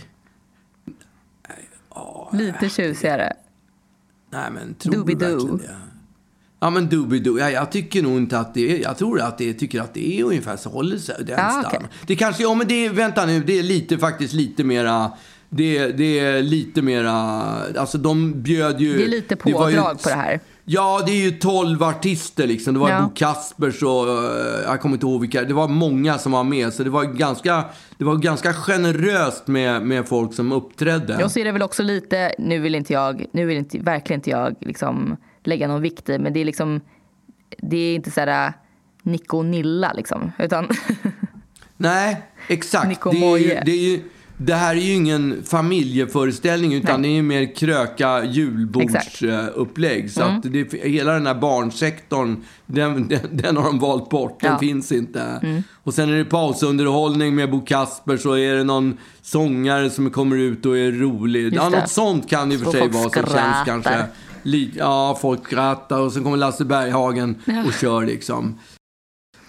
Lite 2.31 2.69
tjusigare. 2.69 3.33
Nej, 4.29 4.51
men 4.51 4.73
tror 4.73 4.91
du 5.05 5.15
verkligen 5.15 5.57
det? 5.57 5.75
Ja, 6.65 6.69
men 6.69 6.89
Doobidoo. 6.89 7.39
Ja, 7.39 7.49
jag 7.49 7.71
tycker 7.71 8.03
nog 8.03 8.17
inte 8.17 8.39
att 8.39 8.53
det 8.53 8.71
är... 8.71 8.83
Jag 8.83 8.97
tror 8.97 9.21
att 9.21 9.37
det 9.37 9.53
tycker 9.53 9.81
att 9.81 9.93
det 9.93 10.19
är 10.19 10.23
ungefär 10.23 10.57
så 10.57 10.69
håller 10.69 10.97
sig 10.97 11.15
den 11.19 11.35
Ja, 11.39 11.63
okej. 11.65 11.79
Det 12.07 12.15
kanske... 12.15 12.43
Ja, 12.43 12.53
men 12.53 12.67
det 12.67 12.85
är... 12.85 12.89
Vänta 12.89 13.25
nu. 13.25 13.43
Det 13.43 13.59
är 13.59 13.63
lite 13.63 13.97
faktiskt 13.97 14.33
lite 14.33 14.63
mera... 14.63 15.11
Det, 15.49 15.87
det 15.87 16.19
är 16.19 16.43
lite 16.43 16.81
mera... 16.81 17.13
Alltså 17.77 17.97
de 17.97 18.41
bjöd 18.41 18.81
ju... 18.81 18.97
Det 18.97 19.03
är 19.03 19.07
lite 19.07 19.35
var 19.43 19.69
ju- 19.69 19.75
pådrag 19.75 20.03
på 20.03 20.09
det 20.09 20.15
här. 20.15 20.39
Ja, 20.65 21.03
det 21.05 21.11
är 21.11 21.23
ju 21.25 21.31
12 21.31 21.83
artister 21.83 22.47
liksom. 22.47 22.73
Det 22.73 22.79
var 22.79 22.89
Ja. 22.89 23.01
Bo 23.01 23.15
Kaspers 23.15 23.83
och 23.83 24.07
eh, 24.09 24.61
jag 24.65 24.81
kommer 24.81 24.95
inte 24.95 25.05
ihåg 25.05 25.21
vilka. 25.21 25.43
Det 25.43 25.53
var 25.53 25.67
många 25.67 26.17
som 26.17 26.31
var 26.31 26.43
med. 26.43 26.73
Så 26.73 26.83
det 26.83 26.89
var 26.89 27.03
ganska, 27.03 27.63
det 27.97 28.03
var 28.03 28.15
ganska 28.15 28.53
generöst 28.53 29.47
med, 29.47 29.81
med 29.81 30.07
folk 30.07 30.33
som 30.33 30.51
uppträdde. 30.51 31.23
Och 31.23 31.31
så 31.31 31.39
är 31.39 31.45
det 31.45 31.51
väl 31.51 31.61
också 31.61 31.83
lite, 31.83 32.35
nu 32.39 32.59
vill 32.59 32.75
inte 32.75 32.93
jag, 32.93 33.25
nu 33.31 33.45
vill 33.45 33.57
inte, 33.57 33.79
verkligen 33.79 34.19
inte 34.19 34.29
jag 34.29 34.55
liksom 34.59 35.17
lägga 35.47 35.67
någon 35.67 35.81
vikt 35.81 36.09
i, 36.09 36.19
men 36.19 36.33
det 36.33 36.39
är 36.39 36.45
liksom, 36.45 36.81
det 37.57 37.77
är 37.77 37.95
inte 37.95 38.11
såhär 38.11 38.53
Nico 39.03 39.37
och 39.37 39.45
Nilla 39.45 39.93
liksom, 39.93 40.31
utan 40.39 40.67
Nej, 41.77 42.21
exakt. 42.47 42.87
Nico 42.87 43.11
Det, 43.11 43.17
är 43.25 43.37
ju, 43.37 43.47
det, 43.65 43.71
är 43.71 43.91
ju, 43.91 44.01
det 44.37 44.53
här 44.53 44.75
är 44.75 44.79
ju 44.79 44.93
ingen 44.93 45.43
familjeföreställning 45.45 46.73
utan 46.73 47.01
Nej. 47.01 47.11
det 47.11 47.17
är 47.17 47.21
mer 47.21 47.55
kröka 47.55 48.23
julbordsupplägg. 48.23 50.11
Så 50.11 50.21
Mm. 50.23 50.35
att 50.37 50.43
det, 50.53 50.73
hela 50.73 51.13
den 51.13 51.27
här 51.27 51.35
barnsektorn, 51.35 52.43
den, 52.65 53.07
den, 53.07 53.19
den 53.31 53.57
har 53.57 53.63
de 53.63 53.79
valt 53.79 54.09
bort. 54.09 54.39
Den 54.41 54.47
Ja. 54.47 54.57
Mm. 54.57 54.59
finns 54.59 54.91
inte. 54.91 55.61
Och 55.83 55.93
sen 55.93 56.09
är 56.09 56.17
det 56.17 56.25
pausunderhållning 56.25 57.35
med 57.35 57.51
Bo 57.51 57.61
Kasper 57.65 58.17
så 58.17 58.37
är 58.37 58.55
det 58.55 58.63
någon 58.63 58.97
sångare 59.21 59.89
som 59.89 60.09
kommer 60.11 60.37
ut 60.37 60.65
och 60.65 60.77
är 60.77 60.91
rolig. 60.91 61.53
Ja, 61.53 61.69
något 61.69 61.89
sånt 61.89 62.29
kan 62.29 62.49
det 62.49 62.55
i 62.55 62.57
och 62.57 62.61
för 62.61 62.71
sig 62.71 62.87
vara 62.87 63.09
som 63.09 63.23
känns 63.25 63.65
kanske. 63.65 64.05
Ja, 64.75 65.17
folk 65.21 65.45
skrattar 65.45 65.99
och 65.99 66.13
sen 66.13 66.23
kommer 66.23 66.37
Lasse 66.37 66.65
Berghagen 66.65 67.35
och 67.67 67.73
kör 67.73 68.05
liksom. 68.05 68.59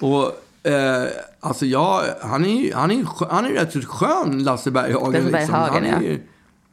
Och 0.01 0.25
eh, 0.71 1.07
alltså 1.41 1.67
jag, 1.67 2.03
han 2.21 2.45
är 2.45 2.63
ju 2.63 2.75
han 2.75 2.91
är, 2.91 3.31
han 3.31 3.45
är 3.45 3.51
rätt 3.51 3.73
så 3.73 3.81
skön, 3.81 4.45
Lasse 4.45 4.71
Berghagen. 4.71 5.13
Lasse 5.25 5.39
liksom. 5.39 5.53
Berghagen, 5.53 5.85
är 5.85 6.03
ja. 6.11 6.19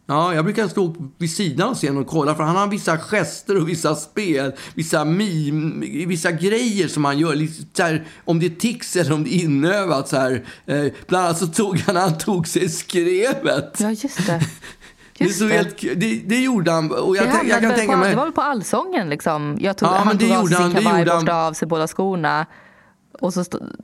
ja, 0.06 0.36
jag 0.36 0.46
brukar 0.46 0.68
stå 0.68 0.96
vid 1.18 1.32
sidan 1.36 1.70
av 1.70 1.76
scenen 1.76 1.98
och 1.98 2.08
kolla 2.08 2.36
för 2.36 2.44
han 2.44 2.56
har 2.56 2.68
vissa 2.68 2.98
gester 2.98 3.58
och 3.58 3.70
vissa 3.70 3.96
spel, 3.96 4.54
vissa 4.76 5.06
mim, 5.06 5.80
vissa 6.08 6.32
grejer 6.32 6.88
som 6.88 7.06
han 7.06 7.20
gör. 7.20 7.48
Så 7.74 7.84
här, 7.84 8.06
om 8.26 8.40
det 8.40 8.46
är 8.46 8.56
tics 8.56 8.96
eller 8.96 9.14
om 9.14 9.24
det 9.24 9.36
är 9.36 9.44
inövat 9.44 10.10
så 10.10 10.18
här. 10.18 10.46
Eh, 10.66 10.86
bland 11.08 11.26
annat 11.26 11.38
så 11.38 11.48
tog 11.48 11.80
han, 11.80 11.96
han 11.96 12.18
tog 12.18 12.48
sig 12.48 12.70
skrevet. 12.70 13.78
ja 13.80 13.90
just 13.90 14.28
det. 14.28 14.42
Det, 15.28 15.34
så 15.34 15.48
helt, 15.48 15.82
det, 15.82 16.22
det 16.26 16.40
gjorde 16.40 16.72
han. 16.72 16.92
Och 16.92 17.18
jag, 17.18 17.26
jag 17.46 17.62
kan 17.62 17.74
tänka 17.74 17.94
på, 17.94 18.00
mig... 18.00 18.10
det 18.10 18.16
var 18.16 18.24
väl 18.24 18.34
på 18.34 18.42
allsången 18.42 19.10
liksom. 19.10 19.58
Jag 19.60 19.78
tog, 19.78 19.90
Ja, 19.90 19.92
han 20.06 20.18
det 20.18 20.28
tog 20.28 20.38
av 20.38 20.46
sig 20.46 20.58
sin 20.58 20.74
kavaj, 20.74 21.06
borstade 21.06 21.36
av 21.48 21.54
sig 21.54 21.68
båda 21.68 21.88
skorna. 21.88 22.46
Och 23.20 23.34
så 23.34 23.44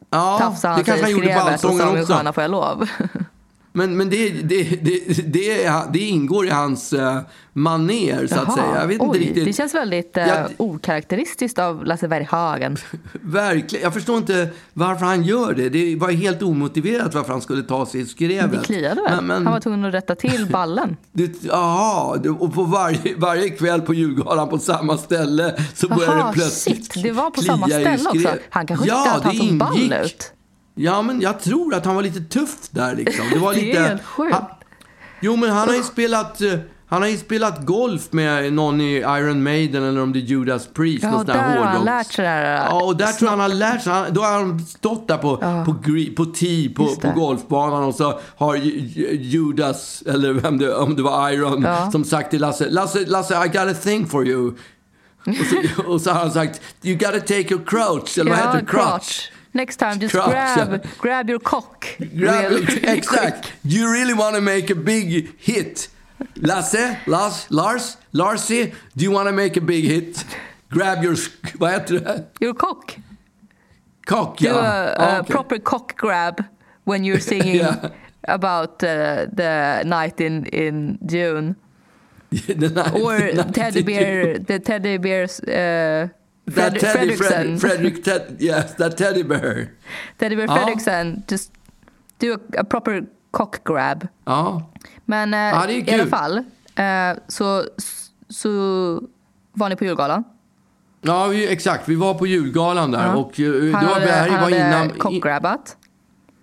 Ja, 0.10 0.38
tafsade 0.40 0.74
han 0.74 0.86
sig 0.86 1.12
i 1.12 1.16
skrevet 1.16 1.54
och 1.54 1.74
sa 1.74 2.00
också. 2.00 2.14
sköna 2.14 2.34
får 2.34 2.44
jag 2.44 2.52
lov. 2.52 2.90
Men, 3.72 3.98
men 3.98 4.10
det, 4.10 4.30
det, 4.30 4.64
det, 4.64 5.34
det, 5.34 5.72
det 5.94 6.00
ingår 6.00 6.46
i 6.46 6.50
hans 6.50 6.94
uh, 6.94 7.20
maner, 7.54 8.28
så 8.28 8.40
att 8.40 8.54
säga. 8.54 8.76
Jag 8.76 8.88
vet 8.88 8.94
inte 8.94 9.06
Oj, 9.06 9.20
riktigt. 9.20 9.46
det 9.46 9.54
känns 9.54 9.76
väldigt 9.76 10.12
Jag- 10.14 10.50
okaraktäristiskt 10.58 11.60
av 11.60 11.86
Lasse 11.86 12.08
Berghagen. 12.08 12.78
Verkligen. 13.22 13.84
Jag 13.84 13.94
förstår 13.94 14.18
inte 14.18 14.50
varför 14.74 15.06
han 15.06 15.24
gör 15.24 15.54
det. 15.54 15.70
Det 15.70 15.96
var 15.96 16.12
helt 16.12 16.42
omotiverat 16.44 17.16
varför 17.16 17.32
han 17.32 17.42
skulle 17.42 17.64
ta 17.64 17.86
sig 17.86 18.02
i 18.02 18.06
skrevet. 18.06 18.52
Det 18.52 18.66
kliade 18.66 19.02
väl? 19.02 19.16
Men, 19.16 19.26
men, 19.26 19.46
Han 19.46 19.54
var 19.54 19.60
tvungen 19.60 19.86
att 19.86 19.94
rätta 19.94 20.16
till 20.16 20.48
ballen. 20.52 20.98
aha, 21.52 22.18
det, 22.24 22.30
och 22.30 22.54
på 22.54 22.64
varje, 22.64 23.16
varje 23.18 23.50
kväll 23.50 23.82
på 23.82 23.94
julgalan 23.94 24.50
på 24.50 24.58
samma 24.58 24.98
ställe 24.98 25.56
så 25.76 25.88
började 25.88 26.18
Jaha, 26.18 26.28
det 26.28 26.34
plötsligt 26.34 26.94
shit, 26.94 27.04
det 27.04 27.12
var 27.12 27.30
på 27.30 27.42
samma 27.42 27.68
ställe 27.68 28.10
också. 28.10 28.30
Han 28.50 28.68
kanske 28.68 28.88
ja, 28.88 28.96
tyckte 29.04 29.18
att 29.18 29.24
han 29.24 29.36
såg 29.36 29.58
ball 29.58 29.94
ut. 30.06 30.34
Ja, 30.76 31.02
men 31.02 31.22
jag 31.22 31.40
tror 31.40 31.74
att 31.74 31.86
han 31.86 31.96
var 31.96 32.04
lite 32.04 32.22
tuff 32.22 32.56
där 32.72 32.96
liksom. 32.96 33.26
Det, 33.34 33.40
var 33.40 33.54
Det 33.54 33.60
är 33.62 33.66
lite, 33.66 33.80
helt 33.80 34.06
sjukt. 34.06 34.34
Han, 34.36 34.46
jo, 35.22 35.36
men 35.36 35.50
han 35.50 35.68
har 35.68 35.76
ju 35.76 35.84
spelat... 35.84 36.42
eh, 36.42 36.54
Han 36.92 37.02
har 37.02 37.10
ju 37.10 37.18
spelat 37.18 37.66
golf 37.66 38.02
med 38.12 38.54
någon 38.54 38.82
i 38.82 38.96
Iron 38.98 39.44
Maiden 39.44 39.84
eller 39.84 40.02
om 40.02 40.14
det 40.14 40.20
är 40.20 40.22
Judas 40.22 40.68
Priest. 40.74 41.04
Ja, 41.04 41.16
och 41.20 41.26
där 41.26 41.34
har 41.58 41.66
han 41.66 41.86
lärt 41.86 42.12
sig 42.14 42.24
det 42.24 42.30
här. 42.30 42.56
Ja, 42.70 42.84
och 42.84 42.98
där 42.98 43.08
tror 43.12 43.26
jag 43.26 43.30
han 43.38 43.40
har 43.40 43.58
lärt 43.58 43.82
sig. 43.84 43.94
Han, 43.94 44.14
då 44.14 44.22
har 44.22 44.32
han 44.32 44.60
stått 44.60 45.08
där 45.08 45.18
på, 45.18 45.38
på, 45.38 45.76
gre- 45.90 46.16
på 46.16 46.26
tee 46.26 46.70
på, 46.70 46.96
på 46.96 47.12
golfbanan 47.12 47.84
och 47.84 47.96
så 47.96 48.20
har 48.38 48.56
Ju- 48.56 48.80
Ju- 48.80 49.18
Judas, 49.22 50.04
eller 50.08 50.34
vem 50.34 50.58
det, 50.58 50.74
om 50.76 50.96
det 50.96 51.02
var 51.04 51.30
Iron, 51.30 51.62
Ja. 51.62 51.92
som 51.92 52.04
sagt 52.04 52.30
till 52.32 52.42
Lasse, 52.42 52.70
Lasse, 52.70 53.06
Lasse, 53.06 53.46
I 53.46 53.48
got 53.48 53.58
a 53.72 53.74
thing 53.84 54.08
for 54.08 54.28
you. 54.28 54.48
Och 55.26 55.36
så, 55.50 55.82
och 55.92 56.02
så 56.02 56.12
har 56.12 56.20
han 56.20 56.32
sagt, 56.32 56.62
you 56.84 56.98
gotta 56.98 57.20
take 57.20 57.54
your 57.54 57.66
crouch, 57.66 58.18
eller 58.20 58.32
vad 58.32 58.40
heter 58.40 58.60
det? 58.60 58.66
Crotch. 58.66 59.20
Next 59.60 59.78
time 59.78 60.00
just 60.00 60.14
Crotch, 60.14 60.30
grab, 60.32 60.72
ja. 60.72 60.80
grab 61.02 61.30
your 61.30 61.40
cock. 61.40 61.86
Grab, 62.18 62.52
Real- 62.52 62.96
exakt. 62.98 63.52
You 63.64 63.92
really 63.92 64.14
want 64.14 64.36
to 64.36 64.42
make 64.42 64.72
a 64.72 64.76
big 64.76 65.34
hit. 65.38 65.90
Lasse, 66.36 66.98
Lars, 67.08 67.46
Lars, 67.50 67.98
Larsi, 68.14 68.72
do 68.96 69.04
you 69.06 69.12
want 69.12 69.28
to 69.28 69.34
make 69.34 69.58
a 69.58 69.62
big 69.62 69.84
hit? 69.86 70.26
Grab 70.70 71.04
your, 71.04 71.16
vad 71.60 71.72
heter 71.72 72.00
det? 72.00 72.24
Your 72.40 72.54
cock. 72.54 72.96
Cock, 74.06 74.38
Do 74.38 74.46
ja. 74.48 74.56
a, 74.56 74.96
a 74.98 75.20
okej. 75.22 75.28
proper 75.34 75.60
cock 75.60 75.96
grab 75.98 76.44
when 76.86 77.04
you're 77.04 77.20
singing 77.32 77.56
Ja. 77.56 77.74
about 78.28 78.84
uh, 78.84 79.26
the 79.36 79.84
night 79.86 80.20
in, 80.22 80.46
in 80.46 80.98
June. 81.12 81.56
Den 82.48 82.78
här- 82.78 82.94
Or 83.04 83.18
den 83.18 83.38
här 83.38 83.52
teddy 83.54 83.84
bear, 83.84 84.40
the 84.40 84.60
teddy 84.60 84.98
bears, 84.98 85.40
uh, 85.40 86.10
That 86.56 86.80
Fred- 86.80 86.80
teddy, 86.80 87.16
Fredrickson. 87.16 87.60
Fred, 87.60 87.62
Frederick, 87.62 88.04
Ted, 88.04 88.22
yes, 88.40 88.76
that 88.76 88.98
teddy 88.98 89.24
bear. 89.24 89.68
Teddy 90.18 90.36
bear 90.36 90.48
Ja. 90.48 90.56
Fredrickson, 90.58 91.24
just 91.32 91.52
do 92.22 92.34
a, 92.34 92.40
a 92.60 92.64
proper 92.64 93.04
cock 93.32 93.64
grab. 93.64 94.08
Ja, 94.26 94.72
Men 95.06 95.34
eh, 95.34 95.40
Ja, 95.40 95.70
i 95.70 95.94
alla 95.94 96.08
fall 96.08 96.38
eh, 96.76 97.18
så, 97.28 97.64
så 98.30 98.50
var 99.54 99.70
ni 99.70 99.76
på 99.76 99.86
julgalan. 99.86 100.24
ja 101.02 101.28
vi, 101.28 101.48
exakt. 101.48 101.88
Vi 101.90 101.96
var 101.96 102.14
på 102.14 102.28
julgalan 102.28 102.92
där. 102.92 103.06
Ja. 103.08 103.16
Och, 103.16 103.40
eh, 103.40 103.52
det 103.52 103.72
Han 103.76 103.86
var, 103.86 103.94
hade, 103.94 104.06
det 104.06 104.12
här 104.12 104.30
han 104.30 104.42
var 104.42 104.50
innan... 104.58 104.90
cockgrabbat. 104.90 105.78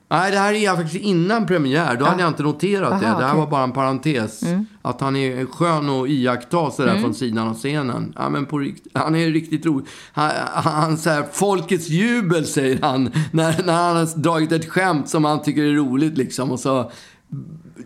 Nej, 0.08 0.30
det 0.30 0.38
här 0.38 0.52
är 0.54 0.76
faktiskt 0.76 1.04
innan 1.04 1.46
premiär. 1.46 1.96
Då 1.96 2.04
hade 2.04 2.20
jag 2.22 2.28
inte 2.30 2.42
noterat 2.42 3.00
det. 3.00 3.06
Aha, 3.08 3.18
Det 3.18 3.24
här 3.24 3.32
okej. 3.32 3.40
var 3.40 3.46
bara 3.50 3.62
en 3.62 3.72
parentes. 3.72 4.40
Att 4.82 5.00
han 5.00 5.16
är 5.16 5.44
skön 5.46 5.90
att 5.90 6.08
iaktta 6.08 6.70
sådär 6.70 7.00
från 7.00 7.14
sidan 7.14 7.48
av 7.48 7.54
scenen. 7.54 8.12
Ja, 8.16 8.28
men 8.28 8.46
på 8.46 8.58
rikt- 8.58 8.86
han 8.94 9.14
är 9.14 9.30
riktigt 9.30 9.66
rolig. 9.66 9.86
Han, 10.12 10.30
han 10.52 10.98
så 10.98 11.10
här, 11.10 11.24
folkets 11.32 11.88
jubel 11.88 12.46
säger 12.46 12.78
han. 12.82 13.10
När, 13.32 13.62
när 13.66 13.72
han 13.74 13.96
har 13.96 14.18
dragit 14.18 14.52
ett 14.52 14.68
skämt 14.70 15.08
som 15.08 15.24
han 15.24 15.42
tycker 15.42 15.62
är 15.62 15.72
roligt 15.74 16.18
liksom. 16.18 16.50
Och 16.52 16.60
så 16.60 16.90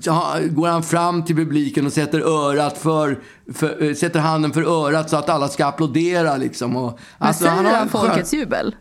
ja, 0.03 0.37
går 0.51 0.69
han 0.69 0.83
fram 0.83 1.25
till 1.25 1.37
publiken 1.37 1.87
och 1.87 1.93
sätter 1.93 2.21
örat 2.21 2.79
för, 2.79 3.19
för 3.55 3.83
eh, 3.89 3.95
sätter 3.95 4.21
handen 4.21 4.53
för 4.53 4.87
örat 4.87 5.11
så 5.11 5.17
att 5.17 5.29
alla 5.29 5.49
ska 5.49 5.67
applådera 5.67 6.37
liksom. 6.37 6.77
Och, 6.77 6.99
Men 7.19 7.29
alltså, 7.29 7.45
säger 7.45 7.57
har 7.57 7.65
han 7.65 7.89
skön- 7.89 8.01
folkets 8.09 8.35
jubel? 8.35 8.75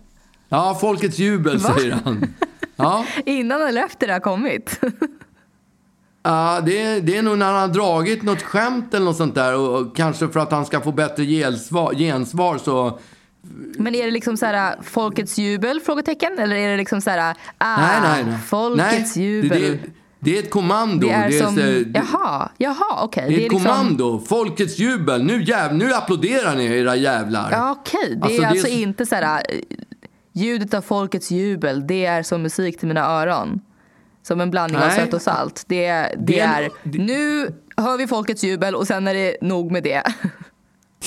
Ja, 0.49 0.77
folkets 0.81 1.19
jubel 1.19 1.57
Va? 1.57 1.73
säger 1.77 1.97
han. 2.03 2.25
Ja. 2.79 3.05
Innan 3.25 3.67
eller 3.67 3.83
efter 3.83 4.07
det 4.07 4.13
har 4.13 4.19
kommit? 4.19 4.79
Ja, 6.23 6.61
det, 6.65 6.81
är, 6.81 7.01
det 7.01 7.17
är 7.17 7.21
nog 7.21 7.37
när 7.37 7.45
han 7.45 7.55
har 7.55 7.67
dragit 7.67 8.23
något 8.23 8.41
skämt 8.41 8.93
eller 8.93 9.05
något 9.05 9.17
sånt 9.17 9.35
där. 9.35 9.55
Och, 9.55 9.79
och 9.79 9.95
kanske 9.95 10.27
för 10.27 10.39
att 10.39 10.51
han 10.51 10.65
ska 10.65 10.81
få 10.81 10.91
bättre 10.91 11.25
gensvar, 11.25 11.93
gensvar 11.93 12.57
så... 12.57 12.99
Men 13.77 13.95
är 13.95 14.05
det 14.05 14.11
liksom 14.11 14.37
så 14.37 14.45
här 14.45 14.75
folkets 14.81 15.37
jubel? 15.37 15.79
Frågetecken? 15.79 16.39
Eller 16.39 16.55
är 16.55 16.69
det 16.69 16.77
liksom 16.77 17.01
så 17.01 17.09
här 17.09 17.35
ah, 17.57 17.77
nej, 17.77 18.01
nej, 18.01 18.23
nej. 18.23 18.37
folkets 18.47 19.15
nej, 19.15 19.25
jubel? 19.25 19.61
Det, 19.61 19.69
det, 19.69 19.79
det 20.19 20.37
är 20.37 20.43
ett 20.43 20.49
kommando. 20.49 21.07
Det 21.07 21.13
är, 21.13 21.29
det 21.29 21.37
är 21.37 21.45
som, 21.45 21.55
det, 21.55 21.85
jaha, 21.93 22.49
jaha, 22.57 23.03
okej. 23.03 23.23
Okay. 23.23 23.35
Det 23.35 23.41
är 23.41 23.45
ett 23.45 23.51
liksom, 23.51 23.71
kommando. 23.71 24.19
Folkets 24.19 24.79
jubel. 24.79 25.23
Nu, 25.23 25.43
jäv, 25.43 25.75
nu 25.75 25.93
applåderar 25.93 26.55
ni 26.55 26.65
era 26.65 26.95
jävlar. 26.95 27.51
Ja, 27.51 27.71
okej. 27.71 27.99
Okay. 27.99 28.15
Det 28.15 28.23
alltså, 28.23 28.41
är 28.41 28.47
alltså 28.47 28.67
är... 28.67 28.81
inte 28.81 29.05
så 29.05 29.15
här 29.15 29.43
ljudet 30.39 30.73
av 30.73 30.81
folkets 30.81 31.31
jubel. 31.31 31.87
Det 31.87 32.05
är 32.05 32.23
som 32.23 32.41
musik 32.41 32.79
till 32.79 32.87
mina 32.87 33.05
öron. 33.05 33.61
Som 34.21 34.41
en 34.41 34.51
blandning 34.51 34.79
Nej. 34.79 34.89
av 34.89 34.95
sött 34.95 35.13
och 35.13 35.21
salt. 35.21 35.63
Det, 35.67 35.91
det, 35.91 36.15
det 36.17 36.39
är, 36.39 36.69
det... 36.83 36.97
nu 36.99 37.53
hör 37.77 37.97
vi 37.97 38.07
folkets 38.07 38.43
jubel 38.43 38.75
och 38.75 38.87
sen 38.87 39.07
är 39.07 39.13
det 39.13 39.37
nog 39.41 39.71
med 39.71 39.83
det. 39.83 40.03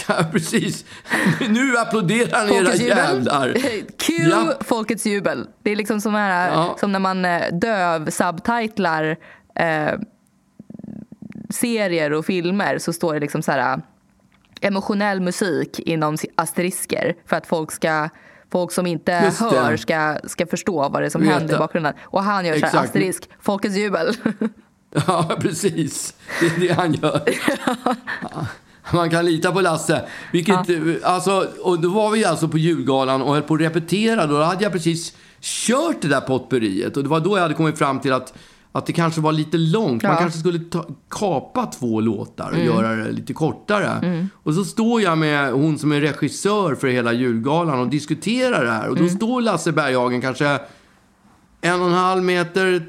Ja, 0.08 0.24
precis. 0.32 0.84
Nu 1.48 1.78
applåderar 1.78 2.46
ni 2.46 2.54
era 2.54 2.74
jävlar. 2.74 3.52
Cue 3.98 4.28
ja. 4.30 4.54
folkets 4.60 5.06
jubel. 5.06 5.48
Det 5.62 5.70
är 5.70 5.76
liksom 5.76 6.00
som, 6.00 6.14
här, 6.14 6.52
ja. 6.52 6.76
som 6.80 6.92
när 6.92 6.98
man 6.98 7.24
eh, 7.24 7.42
döv-subtitlar 7.52 9.16
eh, 9.54 9.92
serier 11.50 12.12
och 12.12 12.26
filmer 12.26 12.78
så 12.78 12.92
står 12.92 13.14
det 13.14 13.20
liksom 13.20 13.42
så 13.42 13.52
här 13.52 13.80
emotionell 14.60 15.20
musik 15.20 15.78
inom 15.78 16.16
asterisker 16.34 17.14
för 17.26 17.36
att 17.36 17.46
folk 17.46 17.72
ska 17.72 18.08
folk 18.52 18.72
som 18.72 18.86
inte 18.86 19.12
hör 19.38 19.76
ska, 19.76 20.18
ska 20.24 20.46
förstå 20.46 20.88
vad 20.88 21.02
det 21.02 21.06
är 21.06 21.10
som 21.10 21.20
Veta. 21.20 21.34
händer 21.34 21.54
i 21.54 21.58
bakgrunden. 21.58 21.94
Och 22.02 22.22
han 22.22 22.46
gör 22.46 22.54
Exakt. 22.54 22.72
så 22.72 22.78
här 22.78 22.84
asterisk, 22.84 23.28
folkets 23.40 23.76
jubel. 23.76 24.14
Ja, 25.06 25.36
precis. 25.40 26.14
Det 26.40 26.46
är 26.46 26.60
det 26.60 26.72
han 26.72 26.92
gör. 26.92 27.22
ja. 28.22 28.46
Man 28.92 29.10
kan 29.10 29.24
lita 29.24 29.52
på 29.52 29.60
Lasse. 29.60 30.04
Vilket, 30.32 30.68
ja. 30.68 30.74
alltså, 31.02 31.48
och 31.62 31.80
då 31.80 31.88
var 31.88 32.10
vi 32.10 32.24
alltså 32.24 32.48
på 32.48 32.58
julgalan 32.58 33.22
och 33.22 33.34
höll 33.34 33.42
på 33.42 33.54
att 33.54 33.60
repetera. 33.60 34.26
Då 34.26 34.42
hade 34.42 34.62
jag 34.62 34.72
precis 34.72 35.16
kört 35.40 35.96
det 36.00 36.08
där 36.08 36.20
potpurriet. 36.20 36.96
Och 36.96 37.02
det 37.02 37.08
var 37.08 37.20
då 37.20 37.36
jag 37.36 37.42
hade 37.42 37.54
kommit 37.54 37.78
fram 37.78 38.00
till 38.00 38.12
att, 38.12 38.34
att 38.72 38.86
det 38.86 38.92
kanske 38.92 39.20
var 39.20 39.32
lite 39.32 39.58
långt. 39.58 40.02
Ja. 40.02 40.08
Man 40.08 40.18
kanske 40.18 40.38
skulle 40.38 40.58
ta, 40.58 40.86
kapa 41.10 41.66
två 41.66 42.00
låtar 42.00 42.48
och 42.48 42.54
mm. 42.54 42.66
göra 42.66 42.96
det 42.96 43.12
lite 43.12 43.32
kortare. 43.32 44.06
Mm. 44.06 44.28
Och 44.42 44.54
så 44.54 44.64
står 44.64 45.02
jag 45.02 45.18
med 45.18 45.52
hon 45.52 45.78
som 45.78 45.92
är 45.92 46.00
regissör 46.00 46.74
för 46.74 46.88
hela 46.88 47.12
julgalan 47.12 47.80
och 47.80 47.88
diskuterar 47.88 48.64
det 48.64 48.70
här. 48.70 48.88
Och 48.88 48.96
då 48.96 49.02
mm. 49.02 49.16
står 49.16 49.40
Lasse 49.40 49.72
Berghagen 49.72 50.20
kanske 50.20 50.58
en 51.60 51.80
och 51.80 51.86
en 51.86 51.94
halv 51.94 52.22
meter 52.22 52.86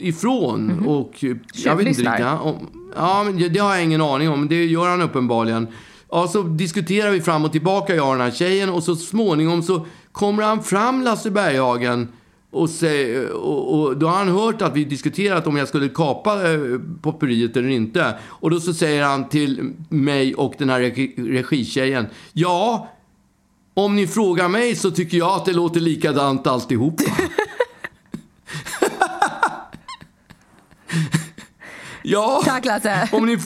ifrån. 0.00 0.70
Mm. 0.70 0.88
Och 0.88 1.24
jag 1.54 1.76
vet 1.76 1.86
inte 1.86 2.00
riktigt. 2.00 2.26
Ja, 2.96 3.22
men 3.24 3.52
det 3.52 3.58
har 3.58 3.74
jag 3.74 3.84
ingen 3.84 4.02
aning 4.02 4.30
om. 4.30 4.48
Det 4.48 4.64
gör 4.64 4.88
han 4.88 5.02
uppenbarligen. 5.02 5.66
Ja, 6.10 6.28
så 6.28 6.42
diskuterar 6.42 7.10
vi 7.10 7.20
fram 7.20 7.44
och 7.44 7.52
tillbaka, 7.52 7.94
jag 7.94 8.08
och 8.08 8.14
den 8.14 8.24
här 8.24 8.30
tjejen. 8.30 8.70
Och 8.70 8.82
så 8.82 8.96
småningom 8.96 9.62
så 9.62 9.86
kommer 10.12 10.42
han 10.42 10.62
fram, 10.62 11.02
Lasse 11.02 11.30
Berghagen. 11.30 12.08
Och, 12.52 12.70
säger, 12.70 13.32
och, 13.32 13.80
och, 13.80 13.96
då 13.96 14.06
har 14.08 14.16
han 14.16 14.28
hört 14.28 14.62
att 14.62 14.76
vi 14.76 14.84
diskuterat 14.84 15.46
om 15.46 15.56
jag 15.56 15.68
skulle 15.68 15.88
kapa 15.88 16.52
eh, 16.52 16.60
popperiet 17.02 17.56
eller 17.56 17.68
inte. 17.68 18.14
Och 18.24 18.50
då 18.50 18.60
så 18.60 18.74
säger 18.74 19.04
han 19.04 19.28
till 19.28 19.72
mig 19.88 20.34
och 20.34 20.54
den 20.58 20.70
här 20.70 20.80
regi, 20.80 21.14
regitjejen. 21.16 22.06
Ja, 22.32 22.88
om 23.74 23.96
ni 23.96 24.06
frågar 24.06 24.48
mig 24.48 24.76
så 24.76 24.90
tycker 24.90 25.18
jag 25.18 25.30
att 25.30 25.44
det 25.44 25.52
låter 25.52 25.80
likadant 25.80 26.46
alltihopa. 26.46 27.04
Ja. 32.02 32.42
Tack 32.44 32.64
Lasse. 32.64 33.08
Om 33.12 33.26
ni... 33.26 33.38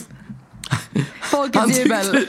Folkets 1.21 1.79
jubel. 1.79 2.27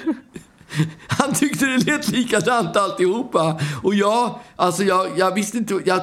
Han 1.09 1.35
tyckte 1.35 1.67
det 1.67 1.87
lät 1.87 2.09
likadant 2.09 2.77
alltihopa. 2.77 3.61
Och 3.83 3.95
jag, 3.95 4.39
alltså 4.57 4.85
jag, 4.85 5.07
jag 5.17 5.35
visste 5.35 5.59
inte... 5.59 5.81
Jag, 5.85 6.01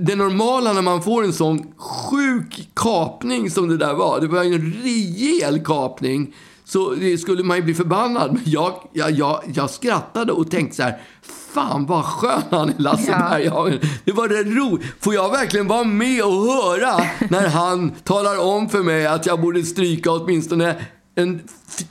det 0.00 0.16
normala 0.16 0.72
när 0.72 0.82
man 0.82 1.02
får 1.02 1.24
en 1.24 1.32
sån 1.32 1.72
sjuk 1.76 2.68
kapning 2.74 3.50
som 3.50 3.68
det 3.68 3.76
där 3.76 3.94
var. 3.94 4.20
Det 4.20 4.26
var 4.26 4.44
en 4.44 4.72
rejäl 4.82 5.64
kapning. 5.64 6.34
Så 6.64 6.94
skulle 7.18 7.42
man 7.42 7.56
ju 7.56 7.62
bli 7.62 7.74
förbannad. 7.74 8.32
Men 8.32 8.42
jag, 8.44 8.72
jag, 8.92 9.10
jag, 9.10 9.42
jag 9.54 9.70
skrattade 9.70 10.32
och 10.32 10.50
tänkte 10.50 10.76
så 10.76 10.82
här 10.82 11.00
fan 11.54 11.86
vad 11.86 12.04
skön 12.04 12.42
han 12.50 12.68
är, 12.68 12.74
Lasse 12.78 13.10
ja. 13.10 13.28
Berghagen. 13.30 13.80
Det 14.04 14.12
var 14.12 14.28
det 14.28 14.42
ro. 14.42 14.78
Får 15.00 15.14
jag 15.14 15.30
verkligen 15.30 15.66
vara 15.66 15.84
med 15.84 16.24
och 16.24 16.32
höra 16.32 16.96
när 17.30 17.48
han 17.48 17.90
talar 17.90 18.44
om 18.44 18.68
för 18.68 18.82
mig 18.82 19.06
att 19.06 19.26
jag 19.26 19.40
borde 19.40 19.62
stryka 19.62 20.10
åtminstone 20.10 20.76
en, 21.16 21.42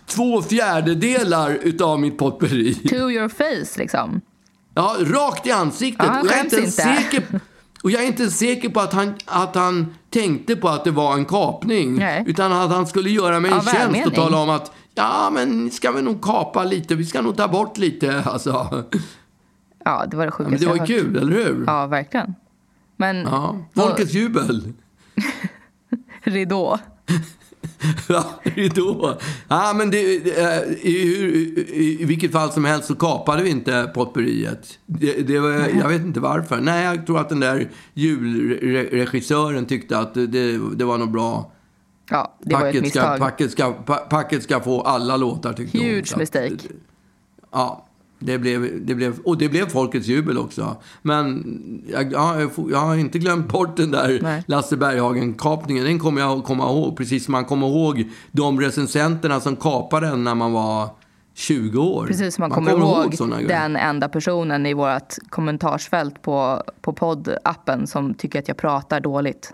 två 0.05 0.41
fjärdedelar 0.41 1.51
utav 1.61 1.99
mitt 1.99 2.17
potpurri. 2.17 2.73
To 2.75 3.11
your 3.11 3.29
face, 3.29 3.79
liksom. 3.79 4.21
Ja, 4.73 4.95
rakt 4.99 5.47
i 5.47 5.51
ansiktet. 5.51 6.05
Ja, 6.05 6.19
och, 6.21 6.27
jag 6.27 6.39
är 6.39 6.43
inte, 6.43 6.57
inte. 6.57 6.71
Säker, 6.71 7.23
och 7.83 7.91
jag 7.91 8.03
är 8.03 8.07
inte 8.07 8.29
säker 8.29 8.69
på 8.69 8.79
att 8.79 8.93
han, 8.93 9.13
att 9.25 9.55
han 9.55 9.95
tänkte 10.09 10.55
på 10.55 10.69
att 10.69 10.83
det 10.83 10.91
var 10.91 11.13
en 11.13 11.25
kapning. 11.25 11.95
Nej. 11.95 12.23
Utan 12.27 12.53
att 12.53 12.71
han 12.71 12.88
skulle 12.88 13.09
göra 13.09 13.39
mig 13.39 13.51
en 13.51 13.57
ja, 13.65 13.71
tjänst 13.73 14.07
och 14.07 14.13
tala 14.13 14.38
om 14.38 14.49
att 14.49 14.71
ja, 14.95 15.29
men 15.33 15.71
ska 15.71 15.91
vi 15.91 16.01
nog 16.01 16.21
kapa 16.21 16.63
lite. 16.63 16.95
Vi 16.95 17.05
ska 17.05 17.21
nog 17.21 17.38
ta 17.38 17.47
bort 17.47 17.77
lite. 17.77 18.23
Alltså. 18.25 18.83
Ja, 19.85 20.05
det 20.05 20.17
var 20.17 20.25
det 20.25 20.31
sjukaste 20.31 20.65
ja, 20.65 20.69
Men 20.69 20.77
det 20.77 20.79
var 20.79 20.88
ju 20.88 21.03
kul, 21.03 21.17
eller 21.17 21.33
hur? 21.33 21.63
Ja, 21.67 21.88
verkligen. 21.88 22.35
Men... 22.97 23.17
Ja, 23.17 23.65
folkets 23.75 24.13
jubel. 24.13 24.73
Ridå. 26.23 26.79
ja, 28.10 28.26
ridå. 28.43 29.17
Ja, 29.48 29.74
men 29.76 29.91
det, 29.91 29.98
i, 29.98 30.26
i, 30.82 31.98
i, 32.02 32.06
vilket 32.06 32.32
fall 32.32 32.52
som 32.52 32.65
helst 32.65 32.88
så 32.88 32.95
kapade 32.95 33.43
vi 33.43 33.50
inte 33.50 33.91
potpurriet. 33.93 34.80
Det, 34.86 35.28
det 35.28 35.39
var, 35.39 35.52
jag 35.52 35.89
vet 35.89 36.02
inte 36.02 36.19
varför. 36.19 36.62
Nej, 36.62 36.86
jag 36.86 37.06
tror 37.06 37.19
att 37.19 37.30
den 37.30 37.39
där 37.39 37.69
julregissören 37.93 39.65
tyckte 39.65 39.98
att 39.98 40.13
det, 40.13 40.58
det 40.76 40.86
var 40.86 40.98
nog 40.98 41.12
bra. 41.12 41.52
Ja, 42.10 42.38
det 42.39 42.50
packet 42.50 42.65
var 42.65 42.69
ett 42.69 42.82
misstag. 42.82 43.15
Ska, 43.15 43.26
packet, 43.26 43.52
ska, 43.52 43.74
packet 44.10 44.43
ska 44.43 44.60
få 44.60 44.82
alla 44.82 45.17
låtar, 45.17 45.54
tyckte 45.54 45.78
Huge 45.78 45.88
hon. 45.88 45.95
Huge 45.95 46.17
mistake. 46.17 46.74
Ja, 47.52 47.85
det 48.19 48.38
blev, 48.38 48.86
det 48.86 48.95
blev, 48.95 49.19
och 49.19 49.38
det 49.38 49.49
blev 49.49 49.69
folkets 49.69 50.08
jubel 50.08 50.38
också. 50.38 50.78
Men 51.01 51.43
jag, 51.88 52.12
jag, 52.12 52.51
jag 52.71 52.78
har 52.78 52.95
inte 52.95 53.19
glömt 53.19 53.47
bort 53.47 53.78
den 53.78 53.91
där 53.91 54.19
Nej. 54.21 54.43
Lasse 54.47 54.78
Berghagen-kapningen. 54.78 55.86
Den 55.86 55.99
kommer 55.99 56.21
jag 56.21 56.38
att 56.38 56.45
komma 56.45 56.63
ihåg. 56.63 56.97
Precis 56.97 57.25
som 57.25 57.32
man 57.32 57.45
kommer 57.45 57.67
ihåg 57.67 58.10
de 58.32 58.62
recensenterna 58.62 59.39
som 59.39 59.56
kapade 59.56 60.08
den 60.08 60.23
när 60.23 60.36
man 60.36 60.51
var 60.51 60.89
20 61.34 61.80
år. 61.80 62.08
Precis 62.08 62.36
som 62.36 62.41
man, 62.41 62.49
man 62.49 62.56
kommer, 62.56 62.71
ihåg, 62.71 63.13
ihåg 63.13 63.47
den 63.47 63.75
enda 63.75 64.10
personen 64.10 64.65
i 64.65 64.73
vårt 64.73 65.13
kommentarsfält 65.30 66.21
på, 66.21 66.63
på 66.82 66.93
poddappen 66.93 67.88
som 67.88 68.13
tycker 68.13 68.39
att 68.39 68.47
jag 68.47 68.58
pratar 68.58 68.99
dåligt. 68.99 69.54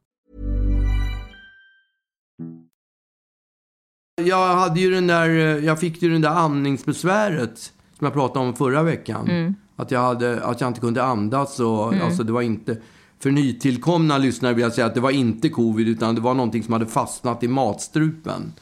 Jag 4.27 4.55
hade 4.55 4.79
ju 4.79 4.91
den 4.91 5.07
där, 5.07 5.29
jag 5.61 5.79
fick 5.79 6.01
ju 6.01 6.09
den 6.09 6.21
där 6.21 6.29
amningsbesväret 6.29 7.73
som 7.97 8.05
jag 8.05 8.13
pratade 8.13 8.45
om 8.45 8.55
förra 8.55 8.83
veckan. 8.83 9.29
Mm. 9.29 9.55
Att, 9.75 9.91
jag 9.91 9.99
hade, 9.99 10.43
att 10.43 10.61
jag 10.61 10.69
inte 10.69 10.79
kunde 10.79 11.03
andas. 11.03 11.59
Och, 11.59 11.93
alltså, 11.93 12.23
det 12.23 12.31
var 12.31 12.41
inte, 12.41 12.77
för 13.19 13.31
nytillkomna 13.31 14.17
lyssnare 14.17 14.53
vill 14.53 14.63
jag 14.63 14.73
säga 14.73 14.87
att 14.87 14.93
det 14.93 14.99
var 14.99 15.11
inte 15.11 15.49
covid 15.49 15.87
utan 15.87 16.15
det 16.15 16.21
var 16.21 16.33
någonting 16.33 16.63
som 16.63 16.73
hade 16.73 16.85
fastnat 16.85 17.43
i 17.43 17.47
matstrupen. 17.47 18.53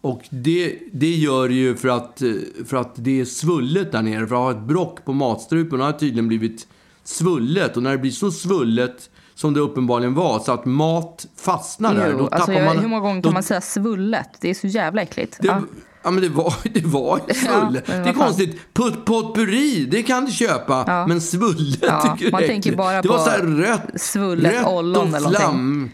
Och 0.00 0.22
det, 0.30 0.78
det 0.92 1.14
gör 1.14 1.48
det 1.48 1.54
ju 1.54 1.76
för 1.76 1.88
att, 1.88 2.22
eh, 2.22 2.32
för 2.66 2.76
att 2.76 2.92
det 2.94 3.20
är 3.20 3.24
svullet 3.24 3.92
där 3.92 4.02
nere. 4.02 4.26
För 4.26 4.34
att 4.34 4.40
ha 4.40 4.50
ett 4.50 4.68
brock 4.68 5.04
på 5.04 5.12
matstrupen 5.12 5.80
har 5.80 5.92
tydligen 5.92 6.28
blivit 6.28 6.66
svullet. 7.04 7.76
Och 7.76 7.82
när 7.82 7.90
det 7.90 7.98
blir 7.98 8.10
så 8.10 8.30
svullet 8.30 9.10
som 9.42 9.54
det 9.54 9.60
uppenbarligen 9.60 10.14
var, 10.14 10.40
så 10.40 10.52
att 10.52 10.64
mat 10.64 11.26
fastnar 11.40 11.94
där. 11.94 12.10
Jo, 12.12 12.18
Då 12.18 12.28
alltså, 12.28 12.52
jag, 12.52 12.64
man, 12.64 12.78
hur 12.78 12.88
många 12.88 13.00
gånger 13.02 13.22
då- 13.22 13.28
kan 13.28 13.34
man 13.34 13.42
säga 13.42 13.60
svullet? 13.60 14.28
Det 14.40 14.50
är 14.50 14.54
så 14.54 14.66
jävla 14.66 15.02
äckligt. 15.02 15.36
det, 15.40 15.46
Ja. 15.48 15.62
ja. 16.02 16.10
men 16.10 16.22
det 16.22 16.28
var, 16.28 16.54
det 16.74 16.84
var 16.86 17.20
ju 17.28 17.34
svullet. 17.34 17.88
men 17.88 18.02
det 18.02 18.08
är 18.10 18.12
vad 18.12 18.14
fan. 18.14 18.24
konstigt. 18.26 18.74
Put, 18.74 19.04
potpurri, 19.04 19.88
det 19.90 20.02
kan 20.02 20.24
du 20.24 20.32
köpa. 20.32 20.84
Ja. 20.86 21.06
Men 21.06 21.20
svullet 21.20 21.78
Ja, 21.82 22.16
tycker 22.18 22.32
man 22.32 22.42
är 22.42 22.46
tänker 22.46 22.76
bara 22.76 23.02
Det 23.02 23.08
var 23.08 23.18
så 23.18 23.30
här 23.30 23.38
rött. 23.38 24.00
svullet 24.00 24.52
rött 24.54 24.66
ollon 24.66 25.10
och 25.10 25.16
eller 25.16 25.30
flam. 25.30 25.90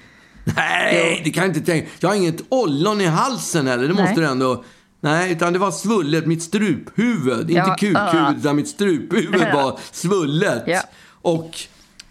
Nej, 0.56 1.20
det 1.24 1.30
kan 1.30 1.42
jag 1.44 1.50
inte 1.56 1.72
tänka. 1.72 1.88
Jag 2.00 2.08
har 2.08 2.16
inget 2.16 2.40
ollon 2.48 3.00
i 3.00 3.06
halsen 3.06 3.66
heller. 3.66 3.82
Det 3.88 3.94
måste 3.94 4.04
Nej. 4.04 4.16
du 4.16 4.26
ändå... 4.26 4.64
Nej, 5.00 5.32
utan 5.32 5.52
det 5.52 5.58
var 5.58 5.70
svullet. 5.70 6.26
Mitt 6.26 6.42
struphuvud. 6.42 7.50
Ja, 7.50 7.64
Inte 7.64 7.76
kukhuvudet, 7.87 8.14
uh. 8.34 8.38
utan 8.38 8.56
mitt 8.56 8.68
struphuvud 8.68 9.40
var 9.54 9.78
svullet. 9.92 10.62
Ja. 10.66 10.80
Och, 11.22 11.50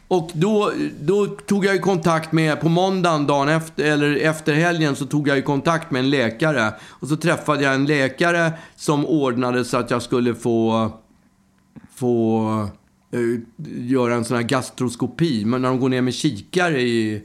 och 0.07 0.31
då, 0.33 0.71
då 1.01 1.25
tog 1.25 1.65
jag 1.65 1.73
ju 1.75 1.79
kontakt 1.79 2.31
med, 2.31 2.61
på 2.61 2.69
måndagen 2.69 3.27
dagen 3.27 3.49
efter, 3.49 3.83
eller 3.85 4.15
efter 4.15 4.53
helgen 4.53 4.95
så 4.95 5.05
tog 5.05 5.27
jag 5.27 5.37
ju 5.37 5.43
kontakt 5.43 5.91
med 5.91 5.99
en 5.99 6.09
läkare. 6.09 6.73
Och 6.83 7.07
så 7.07 7.17
träffade 7.17 7.63
jag 7.63 7.73
en 7.75 7.85
läkare 7.85 8.51
som 8.75 9.05
ordnade 9.05 9.65
så 9.65 9.77
att 9.77 9.91
jag 9.91 10.01
skulle 10.01 10.35
få, 10.35 10.91
få 11.95 12.69
eh, 13.11 13.19
göra 13.77 14.15
en 14.15 14.25
sån 14.25 14.37
här 14.37 14.43
gastroskopi. 14.43 15.45
Men 15.45 15.61
när 15.61 15.69
de 15.69 15.79
går 15.79 15.89
ner 15.89 16.01
med 16.01 16.13
kikare 16.13 16.81
i, 16.81 17.23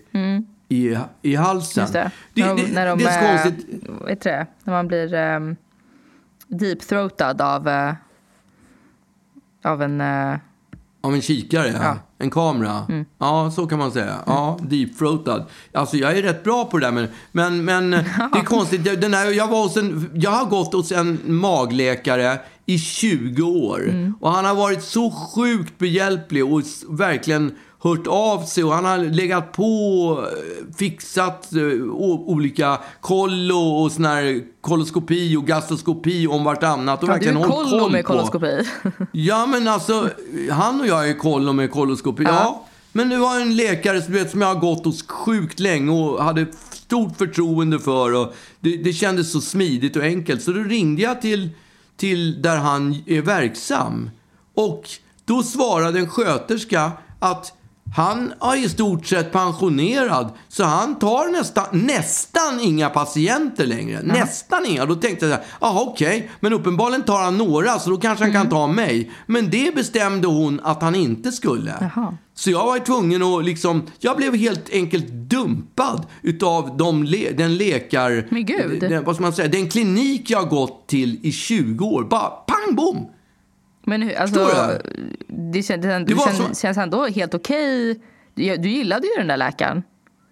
i, 0.68 0.96
i 1.22 1.34
halsen. 1.34 1.84
Mm. 1.84 1.84
Just 1.84 1.92
det. 1.92 2.10
Det, 2.34 2.46
när 2.46 2.56
de, 2.56 2.62
det, 2.62 2.72
när 2.72 2.86
de, 2.86 2.98
det 2.98 3.04
är 3.04 3.20
så 3.20 3.26
eh, 3.26 3.42
konstigt. 3.42 3.84
Vad 4.00 4.10
heter 4.10 4.30
det? 4.30 4.46
När 4.64 4.72
man 4.72 4.88
blir 4.88 5.14
um, 5.14 5.56
deep-throatad 6.48 7.40
av, 7.42 7.68
eh, 7.68 7.94
av 9.64 9.82
en... 9.82 10.00
eh, 10.00 10.36
Av 11.00 11.14
en 11.14 11.22
kikare, 11.22 11.68
ja. 11.68 11.78
Ja. 11.82 11.98
Mm. 12.22 12.26
En 12.26 12.30
kamera. 12.30 13.04
Ja, 13.18 13.50
så 13.50 13.66
kan 13.66 13.78
man 13.78 13.92
säga. 13.92 14.16
Ja, 14.26 14.58
deep-throatad. 14.62 15.44
Alltså, 15.74 15.96
jag 15.96 16.18
är 16.18 16.22
rätt 16.22 16.44
bra 16.44 16.64
på 16.64 16.78
det 16.78 16.86
där. 16.86 16.92
Men, 16.92 17.08
men, 17.32 17.64
men 17.64 17.90
det 18.32 18.38
är 18.38 18.44
konstigt. 18.44 19.00
Den 19.00 19.14
här, 19.14 19.30
jag, 19.30 19.48
var 19.48 19.62
hos 19.62 19.76
en, 19.76 20.10
jag 20.14 20.30
har 20.30 20.46
gått 20.46 20.72
hos 20.72 20.92
en 20.92 21.18
magläkare 21.24 22.38
i 22.66 22.78
20 22.78 23.42
år. 23.42 23.88
Mm. 23.88 24.14
Och 24.20 24.30
han 24.30 24.44
har 24.44 24.54
varit 24.54 24.82
så 24.82 25.10
sjukt 25.10 25.78
behjälplig 25.78 26.44
och 26.44 26.62
verkligen 26.88 27.54
hört 27.82 28.06
av 28.06 28.44
sig. 28.44 28.64
Och 28.64 28.72
han 28.72 28.84
har 28.84 28.98
legat 28.98 29.52
på, 29.52 30.24
eh, 30.32 30.74
fixat 30.76 31.52
eh, 31.52 31.62
olika 32.26 32.78
kollo 33.00 33.58
och 33.58 33.92
sån 33.92 34.04
här 34.04 34.40
koloskopi 34.60 35.36
och 35.36 35.46
gastroskopi 35.46 36.26
om 36.26 36.44
vartannat. 36.44 37.02
Och 37.02 37.08
ja, 37.08 37.18
du 37.18 37.28
är 37.28 37.34
kollo 37.34 37.78
koll 37.80 37.92
med 37.92 38.04
på- 38.04 38.12
koloskopi. 38.12 38.66
Ja, 39.12 39.46
men 39.46 39.68
alltså, 39.68 40.08
han 40.50 40.80
och 40.80 40.86
jag 40.86 41.08
är 41.10 41.14
kollo 41.18 41.52
med 41.52 41.70
koloskopi. 41.70 42.22
Ja. 42.26 42.64
Men 42.92 43.08
det 43.08 43.16
var 43.16 43.40
en 43.40 43.56
läkare 43.56 44.02
som, 44.02 44.14
vet, 44.14 44.30
som 44.30 44.40
jag 44.40 44.48
har 44.54 44.60
gått 44.60 44.84
hos 44.84 45.06
sjukt 45.08 45.60
länge 45.60 45.90
och 45.90 46.24
hade 46.24 46.46
stort 46.70 47.16
förtroende 47.18 47.78
för. 47.78 48.14
Och 48.14 48.34
det, 48.60 48.76
det 48.76 48.92
kändes 48.92 49.32
så 49.32 49.40
smidigt 49.40 49.96
och 49.96 50.02
enkelt. 50.02 50.42
Så 50.42 50.52
då 50.52 50.60
ringde 50.60 51.02
jag 51.02 51.20
till, 51.22 51.50
till 51.96 52.42
där 52.42 52.56
han 52.56 53.02
är 53.06 53.22
verksam. 53.22 54.10
Och 54.54 54.88
då 55.24 55.42
svarade 55.42 55.98
en 55.98 56.08
sköterska 56.08 56.90
att 57.18 57.52
han 57.96 58.32
är 58.40 58.64
i 58.64 58.68
stort 58.68 59.06
sett 59.06 59.32
pensionerad, 59.32 60.30
så 60.48 60.64
han 60.64 60.98
tar 60.98 61.32
nästan, 61.32 61.64
nästan 61.72 62.60
inga 62.60 62.90
patienter 62.90 63.66
längre. 63.66 64.02
Nästan 64.02 64.66
inga. 64.66 64.86
Då 64.86 64.94
tänkte 64.94 65.26
jag 65.26 65.38
så 65.38 65.66
här, 65.66 65.82
okej, 65.82 66.30
men 66.40 66.52
uppenbarligen 66.52 67.02
tar 67.02 67.22
han 67.22 67.38
några, 67.38 67.78
så 67.78 67.90
då 67.90 67.96
kanske 67.96 68.24
han 68.24 68.32
kan 68.32 68.48
ta 68.48 68.66
mig. 68.66 69.10
Men 69.26 69.50
det 69.50 69.74
bestämde 69.74 70.28
hon 70.28 70.60
att 70.62 70.82
han 70.82 70.94
inte 70.94 71.32
skulle. 71.32 71.74
Jaha. 71.80 72.16
Så 72.34 72.50
jag 72.50 72.66
var 72.66 72.78
tvungen 72.78 73.22
att 73.22 73.44
liksom, 73.44 73.82
jag 73.98 74.16
blev 74.16 74.36
helt 74.36 74.70
enkelt 74.72 75.06
dumpad 75.08 76.06
utav 76.22 76.76
de 76.76 77.04
le, 77.04 77.30
den 77.30 77.56
läkar... 77.56 78.26
Men 78.30 78.46
gud. 78.46 78.80
Den, 78.80 79.04
vad 79.04 79.14
ska 79.14 79.22
man 79.22 79.32
säga? 79.32 79.48
Den 79.48 79.68
klinik 79.68 80.30
jag 80.30 80.48
gått 80.48 80.86
till 80.88 81.18
i 81.22 81.32
20 81.32 81.86
år. 81.86 82.04
Bara 82.04 82.28
pang 82.28 82.76
bom! 82.76 83.06
Men 83.86 84.02
hur, 84.02 84.14
alltså, 84.14 84.48
det, 85.52 85.62
känns, 85.62 85.82
det, 85.82 86.04
Det 86.04 86.14
var 86.14 86.24
känns, 86.26 86.36
som- 86.36 86.54
känns 86.54 86.78
ändå 86.78 87.06
helt 87.06 87.34
okej. 87.34 88.00
Du, 88.34 88.56
du 88.56 88.68
gillade 88.68 89.06
ju 89.06 89.12
den 89.18 89.26
där 89.26 89.36
läkaren. 89.36 89.82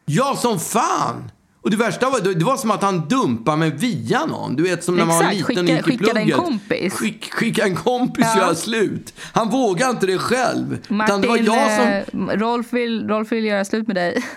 Ja, 0.07 0.37
som 0.39 0.61
fan! 0.61 1.31
Och 1.63 1.71
det 1.71 1.77
värsta 1.77 2.11
var, 2.11 2.21
det 2.35 2.45
var 2.45 2.57
som 2.57 2.71
att 2.71 2.83
han 2.83 3.09
dumpade 3.09 3.57
mig 3.57 3.71
via 3.71 4.27
någon. 4.27 4.57
Du 4.57 4.63
vet 4.63 4.85
som 4.85 4.97
när 4.97 5.05
man 5.07 5.17
var 5.19 5.31
Exakt, 5.31 5.49
liten 5.49 5.65
och 5.65 5.71
gick 5.71 5.79
i 5.81 5.83
skickade 5.83 6.21
en 6.21 6.27
plugget. 6.27 6.37
kompis. 6.37 6.93
Skick, 6.95 7.33
skicka 7.33 7.65
en 7.65 7.75
kompis 7.77 8.27
Ja. 8.35 8.41
göra 8.43 8.55
slut. 8.55 9.15
Han 9.33 9.49
vågade 9.51 9.91
inte 9.91 10.07
det 10.07 10.19
själv. 10.19 10.79
Martin, 10.89 11.21
det 11.21 11.29
var 11.29 11.37
jag 11.37 12.05
som... 12.11 12.29
eh, 12.31 12.37
Rolf, 12.39 12.73
vill, 12.73 13.09
Rolf 13.09 13.33
vill 13.33 13.45
göra 13.45 13.65
slut 13.65 13.87
med 13.87 13.97
dig. 13.97 14.25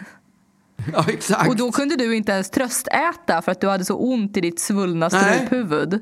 Ja, 0.94 1.06
exakt. 1.08 1.50
Och 1.50 1.56
då 1.56 1.72
kunde 1.72 1.96
du 1.96 2.16
inte 2.16 2.32
ens 2.32 2.50
tröstäta 2.50 3.42
för 3.42 3.52
att 3.52 3.62
du 3.62 3.68
hade 3.70 3.86
så 3.86 3.96
ont 3.98 4.38
i 4.38 4.42
ditt 4.42 4.60
svullna 4.60 5.10
struphuvud. 5.10 6.02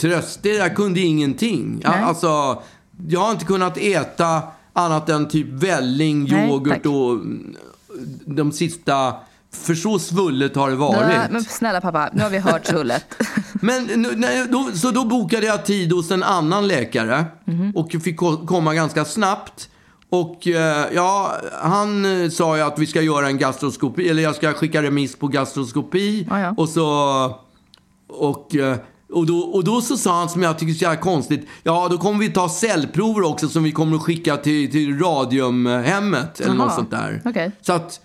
Tröst, 0.00 0.38
det 0.42 0.58
där 0.58 0.68
kunde 0.74 1.00
ingenting. 1.00 1.80
Ja, 1.84 1.90
Nej. 1.90 2.02
alltså, 2.02 2.62
jag 3.08 3.20
har 3.20 3.30
inte 3.30 3.44
kunnat 3.44 3.76
äta 3.78 4.42
annat 4.72 5.08
än 5.08 5.28
typ 5.28 5.46
välling, 5.48 6.24
Nej, 6.24 6.48
yoghurt 6.48 6.68
tack. 6.82 6.86
och 6.86 7.12
mm, 7.12 7.56
de 8.26 8.52
sista... 8.52 9.14
För 9.52 9.74
så 9.74 9.98
svullet 9.98 10.56
har 10.56 10.70
det 10.70 10.76
varit. 10.76 11.00
Nej, 11.08 11.26
men 11.30 11.44
snälla 11.44 11.80
pappa, 11.80 12.10
nu 12.12 12.22
har 12.22 12.30
vi 12.30 12.38
hört 12.38 12.66
svullet. 12.66 13.04
Men 13.60 14.06
nej, 14.16 14.46
då, 14.50 14.70
så 14.74 14.90
då 14.90 15.04
bokade 15.04 15.46
jag 15.46 15.64
tid 15.66 15.92
hos 15.92 16.10
en 16.10 16.22
annan 16.22 16.68
läkare 16.68 17.24
Mhm. 17.44 17.72
och 17.76 17.90
fick 18.04 18.16
ko- 18.16 18.46
komma 18.46 18.74
ganska 18.74 19.04
snabbt. 19.04 19.68
Och 20.10 20.46
eh, 20.48 20.86
ja, 20.94 21.32
han 21.62 22.22
eh, 22.22 22.28
sa 22.30 22.56
ju 22.56 22.62
att 22.62 22.78
vi 22.78 22.86
ska 22.86 23.02
göra 23.02 23.26
en 23.28 23.38
gastroskopi, 23.38 24.08
eller 24.08 24.22
jag 24.22 24.34
ska 24.36 24.52
skicka 24.52 24.82
remiss 24.82 25.16
på 25.18 25.28
gastroskopi. 25.28 26.26
Ja, 26.30 26.40
ja. 26.40 26.54
Och 26.56 26.68
så... 26.68 26.86
Och, 28.08 28.56
eh, 28.56 28.76
och, 29.16 29.26
då, 29.26 29.38
och 29.38 29.64
då 29.64 29.80
så 29.80 29.96
sa 29.96 30.18
han, 30.18 30.28
som 30.28 30.42
jag 30.42 30.58
tycker 30.58 30.72
är 30.72 30.76
så 30.76 30.82
jävla 30.82 31.00
konstigt, 31.00 31.46
ja 31.62 31.88
då 31.90 31.98
kommer 31.98 32.18
vi 32.18 32.32
ta 32.32 32.48
cellprover 32.48 33.22
också 33.22 33.48
som 33.48 33.62
vi 33.62 33.72
kommer 33.72 33.96
att 33.96 34.02
skicka 34.02 34.36
till, 34.36 34.70
till 34.70 34.98
radiumhemmet 34.98 36.40
eller 36.40 36.54
Jaha, 36.54 36.64
något 36.64 36.74
sånt 36.74 36.90
där. 36.90 37.22
okej. 37.24 37.52
Så 37.60 37.72
att... 37.72 38.00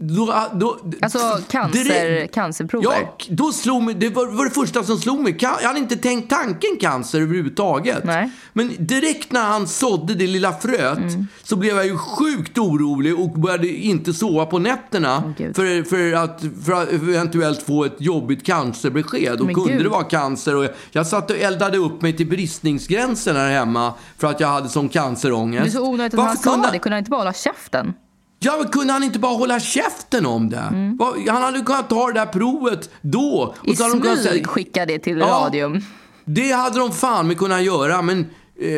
Då, 0.00 0.34
då, 0.54 0.78
Alltså 1.02 1.18
cancer, 1.50 1.84
direkt- 1.84 2.34
cancerprover. 2.34 2.88
Ja, 2.90 3.16
då 3.30 3.52
slog 3.52 3.82
mig, 3.82 3.94
det 3.94 4.08
var, 4.08 4.26
var 4.26 4.44
det 4.44 4.50
första 4.50 4.82
som 4.84 4.98
slog 4.98 5.20
mig. 5.20 5.36
Jag 5.40 5.50
hade 5.50 5.78
inte 5.78 5.96
tänkt 5.96 6.30
tanken 6.30 6.70
cancer 6.80 7.20
överhuvudtaget. 7.20 8.04
Nej. 8.04 8.30
Men 8.52 8.72
direkt 8.78 9.32
när 9.32 9.44
han 9.44 9.66
sådde 9.68 10.14
det 10.14 10.26
lilla 10.26 10.52
fröet 10.52 10.98
Mm. 10.98 11.26
så 11.42 11.56
blev 11.56 11.76
jag 11.76 11.86
ju 11.86 11.98
sjukt 11.98 12.58
orolig 12.58 13.20
och 13.20 13.30
började 13.30 13.68
inte 13.68 14.12
sova 14.12 14.46
på 14.46 14.58
nätterna 14.58 15.34
Gud. 15.38 15.56
för, 15.56 15.82
för, 15.82 16.12
att, 16.12 16.42
för 16.64 16.72
att 16.72 16.92
eventuellt 16.92 17.62
få 17.62 17.84
ett 17.84 17.96
jobbigt 17.98 18.46
cancerbesked. 18.46 19.40
Och 19.40 19.46
Men 19.46 19.54
kunde 19.54 19.72
Gud. 19.72 19.82
det 19.82 19.88
vara 19.88 20.04
cancer? 20.04 20.56
Och 20.56 20.64
jag, 20.64 20.70
jag 20.90 21.06
satt 21.06 21.30
och 21.30 21.36
eldade 21.36 21.78
upp 21.78 22.02
mig 22.02 22.16
till 22.16 22.26
bristningsgränsen 22.28 23.36
här 23.36 23.50
hemma 23.50 23.94
för 24.18 24.26
att 24.26 24.40
jag 24.40 24.48
hade 24.48 24.68
sån 24.68 24.88
cancerångest. 24.88 25.64
Det 25.64 25.70
är 25.70 25.72
så 25.82 25.88
onödigt 25.88 26.14
att 26.14 26.18
Varför 26.18 26.28
han 26.28 26.36
sa 26.36 26.52
kunde- 26.52 26.68
det. 26.72 26.78
Kunde 26.78 26.94
han 26.96 26.98
inte 26.98 27.10
bara 27.10 27.20
hålla 27.20 27.32
käften? 27.32 27.92
Ja, 28.38 28.56
men 28.62 28.68
kunde 28.68 28.92
han 28.92 29.02
inte 29.02 29.18
bara 29.18 29.36
hålla 29.36 29.60
käften 29.60 30.26
om 30.26 30.50
det? 30.50 30.56
Mm. 30.56 30.98
Han 31.28 31.42
hade 31.42 31.60
kunnat 31.60 31.88
ta 31.88 32.06
det 32.06 32.12
där 32.12 32.26
provet 32.26 32.90
då. 33.02 33.54
Och 33.60 33.68
I 33.68 33.76
så 33.76 33.84
kunnat 33.90 34.18
smyg 34.18 34.18
säga- 34.18 34.44
skicka 34.46 34.86
det 34.86 34.98
till 34.98 35.18
Ja. 35.18 35.26
radium. 35.26 35.80
Det 36.24 36.52
hade 36.52 36.78
de 36.78 36.92
fan 36.92 37.26
med 37.26 37.38
kunnat 37.38 37.62
göra, 37.62 38.02
men 38.02 38.26
eh, 38.60 38.68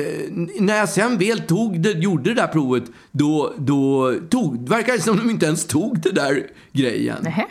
eh, 0.00 0.30
när 0.60 0.76
jag 0.76 0.88
sen 0.88 1.18
väl 1.18 1.40
tog 1.40 1.80
det, 1.80 1.90
gjorde 1.90 2.30
det 2.34 2.34
där 2.40 2.46
provet, 2.46 2.84
då, 3.12 3.52
då 3.58 4.14
tog, 4.30 4.68
verkar 4.68 4.92
det 4.92 5.00
som 5.02 5.16
de 5.16 5.30
inte 5.30 5.46
ens 5.46 5.66
tog 5.66 6.00
det 6.00 6.10
där 6.12 6.46
grejen. 6.72 7.16
Nähä. 7.22 7.44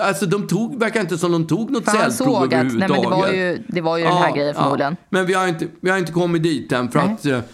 Alltså 0.00 0.26
de 0.26 0.46
tog, 0.48 0.78
verkar 0.80 1.00
inte 1.00 1.18
som 1.18 1.32
de 1.32 1.46
tog 1.46 1.70
något 1.70 1.84
cellprov 1.88 2.36
att 2.42 2.50
nej, 2.50 2.58
överhuvudtaget. 2.60 2.78
men 2.78 3.02
det 3.02 3.08
var 3.16 3.28
ju, 3.32 3.62
det 3.68 3.80
var 3.80 3.96
ju 3.98 4.04
den 4.04 4.12
här 4.16 4.36
grejen 4.36 4.54
förmodligen. 4.54 4.96
Men 5.10 5.26
vi 5.26 5.34
har 5.34 5.46
inte, 5.48 5.66
vi 5.80 5.90
har 5.90 5.98
inte 5.98 6.12
kommit 6.12 6.42
dit 6.42 6.72
än 6.72 6.90
för 6.90 6.98
Nej. 6.98 7.34
att... 7.34 7.44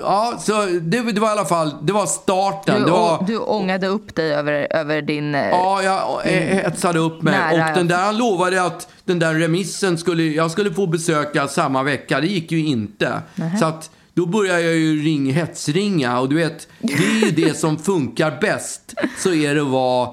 Ja, 0.00 0.34
så 0.40 0.66
det, 0.66 1.12
det 1.12 1.20
var 1.20 1.28
i 1.28 1.30
alla 1.32 1.44
fall, 1.44 1.74
det 1.82 1.92
var 1.92 2.06
starten. 2.06 2.78
Du, 2.80 2.84
det 2.86 2.90
var, 2.90 3.24
du 3.26 3.38
ångade 3.38 3.86
upp 3.86 4.14
dig 4.14 4.32
över, 4.34 4.66
över 4.70 5.02
din... 5.02 5.34
eh, 5.34 5.48
Ja, 5.48 5.82
jag 5.82 6.26
eh, 6.34 6.42
hetsade 6.56 6.98
upp 6.98 7.22
mig. 7.22 7.34
Nära. 7.34 7.68
Och 7.70 7.76
den 7.76 7.88
där, 7.88 7.96
han 7.96 8.18
lovade 8.18 8.62
att 8.62 8.88
den 9.04 9.18
där 9.18 9.34
remissen 9.34 9.98
skulle, 9.98 10.22
jag 10.22 10.50
skulle 10.50 10.72
få 10.74 10.86
besöka 10.86 11.48
samma 11.48 11.82
vecka. 11.82 12.20
Det 12.20 12.26
gick 12.26 12.52
ju 12.52 12.64
inte. 12.66 13.22
Så 13.60 13.64
att 13.66 13.90
då 14.14 14.26
började 14.26 14.60
jag 14.62 14.74
ju 14.74 15.02
ring, 15.02 15.32
hetsringa. 15.32 16.20
Och 16.20 16.28
du 16.28 16.36
vet, 16.36 16.68
det 16.78 16.92
är 16.92 17.24
ju 17.26 17.30
det 17.30 17.56
som 17.58 17.78
funkar 17.78 18.38
bäst. 18.40 18.94
Så 19.18 19.32
är 19.34 19.54
det 19.54 19.60
att 19.62 19.66
vara 19.68 20.08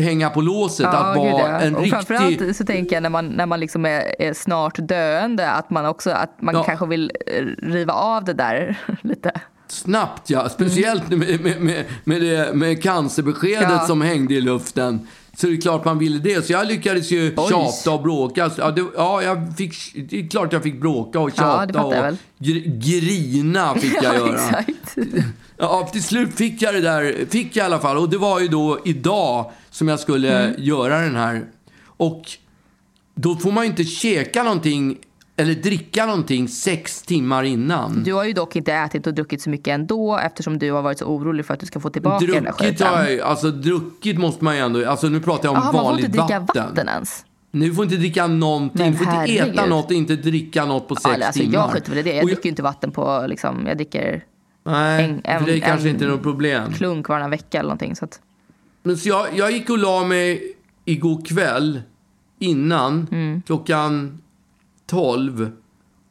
hänga 0.00 0.30
på 0.30 0.40
låset. 0.40 0.84
Ja, 0.92 0.98
att 0.98 1.16
vara 1.16 1.28
ja. 1.28 1.46
en 1.60 1.74
och 1.74 1.82
riktig... 1.82 2.06
framförallt 2.06 2.56
så 2.56 2.64
tänker 2.64 2.96
jag 2.96 3.02
när 3.02 3.10
man, 3.10 3.26
när 3.26 3.46
man 3.46 3.60
liksom 3.60 3.84
är, 3.84 4.22
är 4.22 4.34
snart 4.34 4.78
döende 4.78 5.50
att 5.50 5.70
man 5.70 5.86
också 5.86 6.10
att 6.10 6.42
man 6.42 6.54
Ja. 6.54 6.62
kanske 6.64 6.86
vill 6.86 7.12
eh, 7.26 7.44
riva 7.62 7.92
av 7.92 8.24
det 8.24 8.32
där 8.32 8.78
lite. 9.02 9.32
Snabbt 9.68 10.30
ja, 10.30 10.48
speciellt 10.48 11.08
med, 11.08 11.40
med, 11.40 11.60
med, 11.60 11.84
med, 12.04 12.20
det, 12.22 12.54
med 12.54 12.82
cancerbeskedet 12.82 13.68
Ja. 13.70 13.86
som 13.86 14.00
hängde 14.00 14.34
i 14.34 14.40
luften. 14.40 15.06
Så 15.36 15.46
det 15.46 15.52
är 15.52 15.60
klart 15.60 15.84
man 15.84 15.98
ville 15.98 16.18
det. 16.18 16.46
Så 16.46 16.52
jag 16.52 16.66
lyckades 16.66 17.10
ju 17.10 17.34
Oj. 17.36 17.48
tjata 17.48 17.92
och 17.92 18.02
bråka. 18.02 18.50
Ja, 18.58 18.70
det, 18.70 18.84
ja 18.96 19.22
jag 19.22 19.56
fick, 19.56 19.74
det 20.10 20.20
är 20.20 20.28
klart 20.28 20.52
jag 20.52 20.62
fick 20.62 20.80
bråka 20.80 21.20
och 21.20 21.30
Ja, 21.36 21.66
tjata 21.66 21.70
jag 21.74 22.12
och 22.12 22.14
grina 22.80 23.74
fick 23.74 24.02
jag 24.02 24.14
Ja, 24.14 24.28
göra. 24.28 24.64
Ja, 25.58 25.88
till 25.92 26.02
slut 26.02 26.34
fick 26.34 26.62
jag 26.62 26.74
det 26.74 26.80
där, 26.80 27.26
fick 27.30 27.56
jag 27.56 27.64
i 27.64 27.66
alla 27.66 27.78
fall. 27.78 27.96
Och 27.96 28.08
det 28.10 28.18
var 28.18 28.40
ju 28.40 28.48
då 28.48 28.78
idag 28.84 29.50
som 29.70 29.88
jag 29.88 30.00
skulle 30.00 30.38
Mm. 30.44 30.54
göra 30.58 31.00
den 31.00 31.16
här. 31.16 31.44
Och 31.86 32.22
då 33.14 33.36
får 33.36 33.52
man 33.52 33.64
ju 33.64 33.70
inte 33.70 33.84
käka 33.84 34.42
någonting 34.42 34.96
eller 35.36 35.54
dricka 35.54 36.06
någonting 36.06 36.48
sex 36.48 37.02
timmar 37.02 37.42
innan. 37.44 38.02
Du 38.04 38.12
har 38.12 38.24
ju 38.24 38.32
dock 38.32 38.56
inte 38.56 38.72
ätit 38.72 39.06
och 39.06 39.14
druckit 39.14 39.42
så 39.42 39.50
mycket 39.50 39.68
ändå 39.68 40.18
eftersom 40.18 40.58
du 40.58 40.72
har 40.72 40.82
varit 40.82 40.98
så 40.98 41.04
orolig 41.04 41.46
för 41.46 41.54
att 41.54 41.60
du 41.60 41.66
ska 41.66 41.80
få 41.80 41.90
tillbaka 41.90 42.26
den 42.26 42.44
Druckit 42.44 42.60
har 42.80 42.96
skiten. 42.98 43.16
jag 43.16 43.20
alltså 43.20 43.50
druckit 43.50 44.18
måste 44.18 44.44
man 44.44 44.54
ju 44.56 44.60
ändå, 44.62 44.88
alltså 44.90 45.08
nu 45.08 45.20
pratar 45.20 45.44
jag 45.48 45.50
om 45.52 45.56
Jaha, 45.56 45.64
man 45.64 45.74
får 45.74 45.82
vanligt 45.82 46.04
inte 46.06 46.18
dricka 46.18 46.40
vatten. 46.40 46.64
vatten, 46.64 46.88
ens. 46.88 47.24
Nu 47.50 47.74
får 47.74 47.84
inte 47.84 47.96
dricka 47.96 48.26
någonting, 48.26 48.82
Men 48.82 48.92
du 48.92 48.98
får 48.98 49.14
inte 49.14 49.32
äta 49.44 49.66
något 49.66 49.86
och 49.86 49.92
inte 49.92 50.16
dricka 50.16 50.64
något 50.64 50.88
på 50.88 50.96
sex 50.96 51.04
alltså, 51.26 51.40
timmar. 51.40 51.54
jag 51.54 51.70
skiter 51.70 51.90
väl 51.90 51.98
i 51.98 52.02
det. 52.02 52.16
Jag 52.16 52.26
dricker 52.26 52.44
ju 52.44 52.50
inte 52.50 52.62
vatten 52.62 52.90
på 52.90 53.24
liksom, 53.28 53.66
jag 53.66 53.76
dricker 53.76 54.24
Nej, 54.70 55.04
en- 55.04 55.20
en- 55.24 55.38
för 55.40 55.46
det 55.46 55.56
är 55.56 55.60
kanske 55.60 55.88
en- 55.88 55.94
inte 55.94 56.06
något 56.06 56.22
problem. 56.22 56.72
klunk 56.72 57.08
varannan 57.08 57.30
vecka 57.30 57.58
eller 57.58 57.68
någonting. 57.68 57.96
Så 57.96 58.04
att, 58.04 58.20
Men 58.82 58.96
så 58.96 59.08
jag, 59.08 59.26
jag 59.36 59.50
gick 59.52 59.70
och 59.70 59.78
la 59.78 60.04
mig 60.04 60.54
igår 60.84 61.24
kväll 61.24 61.82
innan 62.38 63.06
Mm. 63.10 63.42
klockan 63.46 64.18
12. 64.86 65.50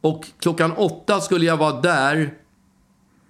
Och 0.02 0.26
klockan 0.40 0.72
8 0.72 1.20
skulle 1.22 1.46
jag 1.46 1.58
vara 1.58 1.82
där 1.82 2.34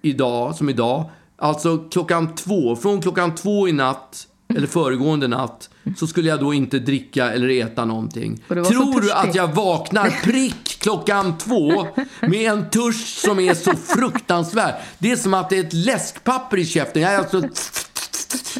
idag, 0.02 0.54
som 0.54 0.68
idag. 0.68 1.10
Alltså 1.36 1.78
klockan 1.78 2.34
två, 2.34 2.76
från 2.76 3.00
klockan 3.02 3.34
två 3.34 3.68
i 3.68 3.72
natt, 3.72 4.28
eller 4.54 4.66
föregående 4.66 5.28
natt, 5.28 5.70
så 5.96 6.06
skulle 6.06 6.28
jag 6.28 6.40
då 6.40 6.54
inte 6.54 6.78
dricka 6.78 7.30
eller 7.32 7.48
äta 7.48 7.84
någonting. 7.84 8.42
Så 8.48 8.54
Tror 8.64 9.00
du 9.00 9.12
att 9.12 9.34
jag 9.34 9.48
vaknar 9.48 10.10
prick 10.24 10.78
klockan 10.80 11.38
två 11.38 11.86
med 12.20 12.52
en 12.52 12.70
törst 12.70 13.18
som 13.18 13.40
är 13.40 13.54
så 13.54 13.72
fruktansvärd? 13.76 14.74
Det 14.98 15.12
är 15.12 15.16
som 15.16 15.34
att 15.34 15.50
det 15.50 15.58
är 15.58 15.64
ett 15.64 15.72
läskpapper 15.72 16.56
i 16.56 16.66
käften. 16.66 17.02
Jag 17.02 17.12
är 17.12 17.18
alltså 17.18 17.42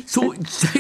så, 0.07 0.35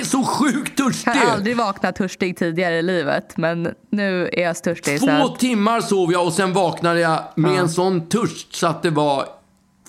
så 0.05 0.25
sjukt 0.25 0.79
törstig. 0.79 1.13
jag 1.15 1.15
har 1.15 1.35
aldrig 1.35 1.57
vaknat 1.57 1.97
törstig 1.97 2.37
tidigare 2.37 2.79
i 2.79 2.83
livet 2.83 3.37
men 3.37 3.75
nu 3.91 4.29
är 4.33 4.43
jag 4.43 4.63
törstig. 4.63 5.01
Så 5.01 5.07
Två 5.07 5.13
att, 5.13 5.39
timmar 5.39 5.81
sov 5.81 6.13
jag 6.13 6.27
och 6.27 6.33
sen 6.33 6.53
vaknade 6.53 7.01
jag 7.01 7.21
med 7.37 7.59
en 7.59 7.69
sån 7.69 8.09
törst 8.09 8.55
så 8.55 8.67
att 8.67 8.83
det 8.83 8.91
var 8.91 9.38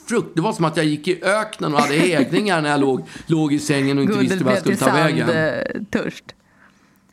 frukt. 0.09 0.35
Det 0.35 0.41
var 0.41 0.53
som 0.53 0.65
att 0.65 0.77
jag 0.77 0.85
gick 0.85 1.07
i 1.07 1.23
öknen 1.23 1.73
och 1.73 1.79
hade 1.81 1.93
hägningar 1.95 2.61
när 2.61 2.69
jag 2.69 2.79
låg, 2.79 3.01
låg 3.25 3.53
i 3.53 3.59
sängen 3.59 3.97
och 3.97 4.03
inte 4.03 4.13
guldet 4.15 4.31
visste 4.31 4.43
vad 4.45 4.53
jag 4.53 4.59
skulle 4.61 4.77
ta 4.77 4.91
vägen. 4.93 5.27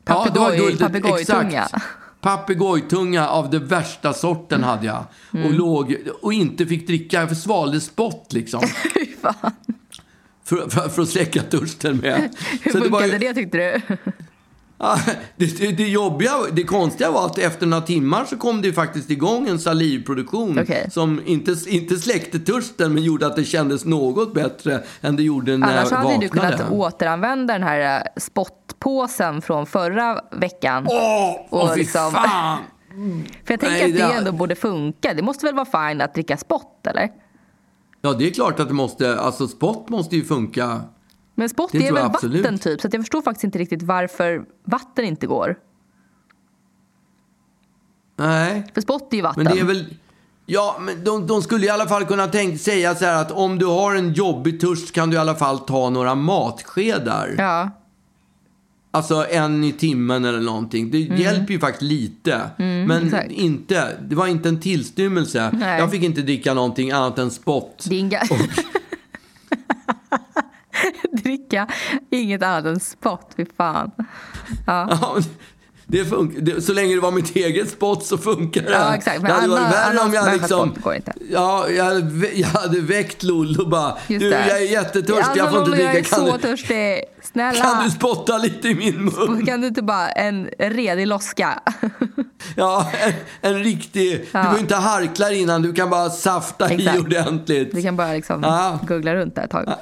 Ja, 0.05 0.27
det 0.33 0.41
var 0.41 0.51
Papegoj- 0.51 0.57
guldet, 0.57 0.79
Papegojtunga. 0.81 1.69
Papegojtunga 2.21 3.29
av 3.29 3.51
det 3.51 3.59
värsta 3.59 4.13
sorten 4.13 4.65
hade 4.65 4.87
jag. 4.87 5.05
Och 5.31 5.37
Mm. 5.39 5.53
låg 5.53 5.97
och 6.23 6.33
inte 6.33 6.67
fick 6.67 6.87
dricka, 6.87 7.21
jag 7.21 7.37
svalde 7.37 7.81
spott 7.81 8.27
liksom. 8.33 8.61
Fy 8.95 9.07
fan. 9.23 9.53
För, 10.45 10.69
för, 10.71 10.89
för 10.89 11.03
att 11.03 11.09
släcka 11.09 11.43
törsten 11.43 11.97
med. 11.97 12.35
Hur 12.63 12.73
Så 12.73 12.79
det 12.79 12.89
var 12.89 13.01
funkade 13.01 13.25
ju- 13.25 13.29
det 13.33 13.35
tyckte 13.35 13.59
du? 13.59 13.97
Det, 15.37 15.59
det, 15.59 15.73
det 15.73 15.89
jobbiga, 15.89 16.31
det 16.53 16.63
konstiga 16.65 17.11
var 17.11 17.27
att 17.27 17.39
efter 17.39 17.67
några 17.67 17.83
timmar 17.83 18.25
så 18.25 18.37
kom 18.37 18.63
det 18.63 18.73
faktiskt 18.73 19.11
igång 19.11 19.49
en 19.49 19.59
salivproduktion 19.59 20.59
Okej. 20.63 20.91
som 20.91 21.21
inte, 21.27 21.55
inte 21.67 21.97
släckte 21.97 22.39
törsten 22.39 22.95
men 22.95 23.03
gjorde 23.03 23.27
att 23.27 23.37
det 23.37 23.45
kändes 23.45 23.85
något 23.85 24.35
bättre 24.35 24.83
än 25.01 25.17
det 25.17 25.23
gjorde 25.23 25.57
när 25.59 25.67
Annars 25.79 25.91
jag 25.91 25.97
hade 25.99 26.09
vaknade. 26.09 26.25
du 26.27 26.29
kunnat 26.29 26.71
återanvända 26.71 27.53
den 27.53 27.63
här 27.63 27.97
eh, 27.97 28.03
spottpåsen 28.23 29.43
från 29.43 29.67
förra 29.67 30.21
veckan. 30.33 30.87
Åh, 30.91 31.31
och 31.51 31.63
åh, 31.65 31.73
fy 31.75 31.79
liksom- 31.79 32.13
fan! 32.13 32.59
För 33.45 33.53
jag 33.53 33.61
tänker 33.61 33.69
Nej, 33.71 33.85
att 33.85 33.93
det 33.99 34.07
det- 34.07 34.13
ändå 34.19 34.33
borde 34.33 34.55
funka. 34.55 35.15
Det 35.15 35.23
måste 35.23 35.47
väl 35.47 35.55
vara 35.55 35.89
fine 35.89 36.01
att 36.01 36.15
dricka 36.15 36.37
spott 36.37 36.87
eller? 36.87 37.09
Ja, 38.03 38.13
det 38.13 38.27
är 38.27 38.31
klart 38.31 38.61
att 38.61 38.69
det 38.69 38.75
måste, 38.75 39.19
alltså 39.21 39.49
spott 39.49 39.89
måste 39.89 40.17
ju 40.17 40.25
funka. 40.25 40.81
Men 41.39 41.49
spott 41.49 41.75
är 41.75 41.93
väl 41.93 41.97
absolut. 42.05 42.43
vatten 42.45 42.59
typ 42.59 42.81
så 42.81 42.89
jag 42.93 43.01
förstår 43.03 43.23
faktiskt 43.23 43.45
inte 43.45 43.59
riktigt 43.59 43.83
varför 43.83 44.45
vatten 44.65 45.05
inte 45.05 45.27
går. 45.27 45.57
Nej, 48.17 48.67
För 48.75 48.81
spott 48.81 49.13
är 49.13 49.17
ju 49.17 49.23
vatten. 49.23 49.45
men 49.45 49.53
det 49.55 49.61
är 49.61 49.65
väl... 49.65 49.85
Ja, 50.47 50.77
men 50.81 51.05
de, 51.05 51.27
de 51.27 51.43
skulle 51.43 51.67
i 51.67 51.69
alla 51.69 51.89
fall 51.89 52.05
kunna 52.05 52.27
tänka, 52.27 52.59
säga 52.59 52.95
så 52.95 53.05
här 53.05 53.21
att 53.23 53.33
om 53.33 53.59
du 53.59 53.67
har 53.67 53.95
en 53.95 54.13
jobbig 54.13 54.61
törst 54.61 54.93
kan 54.93 55.11
du 55.11 55.17
i 55.17 55.19
alla 55.21 55.35
fall 55.35 55.59
ta 55.59 55.91
några 55.91 56.15
matskedar. 56.15 57.35
Ja. 57.39 57.71
Alltså 58.91 59.27
en 59.31 59.65
i 59.65 59.73
timmen 59.73 60.25
eller 60.25 60.41
någonting. 60.41 60.91
Det 60.91 60.99
hjälper 60.99 61.53
ju 61.53 61.59
faktiskt 61.61 61.83
lite. 61.83 62.51
men 62.57 62.91
Mm. 62.91 63.05
exakt. 63.07 63.31
inte, 63.31 63.97
det 64.01 64.15
var 64.15 64.27
inte 64.27 64.49
en 64.49 64.61
tillstymmelse. 64.61 65.51
Nej. 65.53 65.79
Jag 65.81 65.91
fick 65.91 66.03
inte 66.03 66.23
dricka 66.23 66.55
någonting 66.55 66.91
annat 66.91 67.19
än 67.19 67.31
spott. 67.31 67.85
Din 67.89 68.11
ga- 68.11 68.29
Dricka 71.27 71.67
inget 72.11 72.43
annat 72.43 72.65
än 72.65 72.81
spott, 72.81 73.31
fy 73.37 73.45
fan. 73.57 73.91
Ja. 74.67 74.89
Ja, 75.87 75.97
det 75.99 76.05
funkar. 76.05 76.41
Det, 76.41 76.63
så 76.63 76.73
länge 76.73 76.95
det 76.95 77.01
var 77.01 77.11
mitt 77.11 77.37
eget 77.37 77.71
spott 77.71 78.07
så 78.07 78.19
funkar 78.19 78.63
det. 78.63 78.71
Ja, 78.71 78.95
exakt. 78.95 79.23
Men 79.23 79.31
det 79.31 79.37
hade 79.37 79.49
varit 79.49 79.75
värre 79.75 79.99
om 80.07 80.13
jag 80.15 80.33
liksom... 80.33 80.75
Ja, 81.31 81.69
jag 81.69 81.85
hade, 81.85 82.29
jag 82.35 82.49
hade 82.49 82.81
väckt 82.81 83.23
Lollo 83.23 83.63
och 83.63 83.69
bara... 83.69 83.97
Just 84.07 84.21
du, 84.21 84.31
jag 84.31 84.63
är 84.63 84.73
jättetörstig, 84.73 85.41
jag 85.41 85.51
får 85.51 85.59
inte 85.59 85.71
Lollo, 85.71 85.75
dricka. 85.75 85.85
Jag 85.85 85.97
är 85.97 86.03
Kan 86.03 86.27
så 86.27 86.33
du, 86.37 86.39
törstig. 86.43 87.03
Snälla. 87.23 87.63
kan 87.63 87.85
du 87.85 87.91
spotta 87.91 88.39
lite 88.39 88.69
i 88.69 88.75
min 88.75 89.05
mun? 89.05 89.47
Kan 89.47 89.61
du 89.61 89.67
inte 89.67 89.83
bara 89.83 90.09
en 90.09 90.49
redig 90.59 91.07
loska? 91.07 91.63
Ja, 92.57 92.91
en, 93.01 93.13
en 93.41 93.65
riktig... 93.65 94.21
Du 94.21 94.33
behöver 94.33 94.59
inte 94.61 94.75
harkla 94.77 95.33
innan, 95.33 95.63
du 95.63 95.73
kan 95.73 95.91
bara 95.91 96.11
safta 96.11 96.71
i 96.73 96.75
Exakt. 96.75 96.99
ordentligt. 96.99 97.75
Vi 97.75 97.83
kan 97.83 97.97
bara 97.97 98.13
liksom 98.13 98.43
Ja. 98.43 98.79
googla 98.89 99.15
runt 99.15 99.35
där 99.35 99.45
ett 99.45 99.51
tag. 99.51 99.75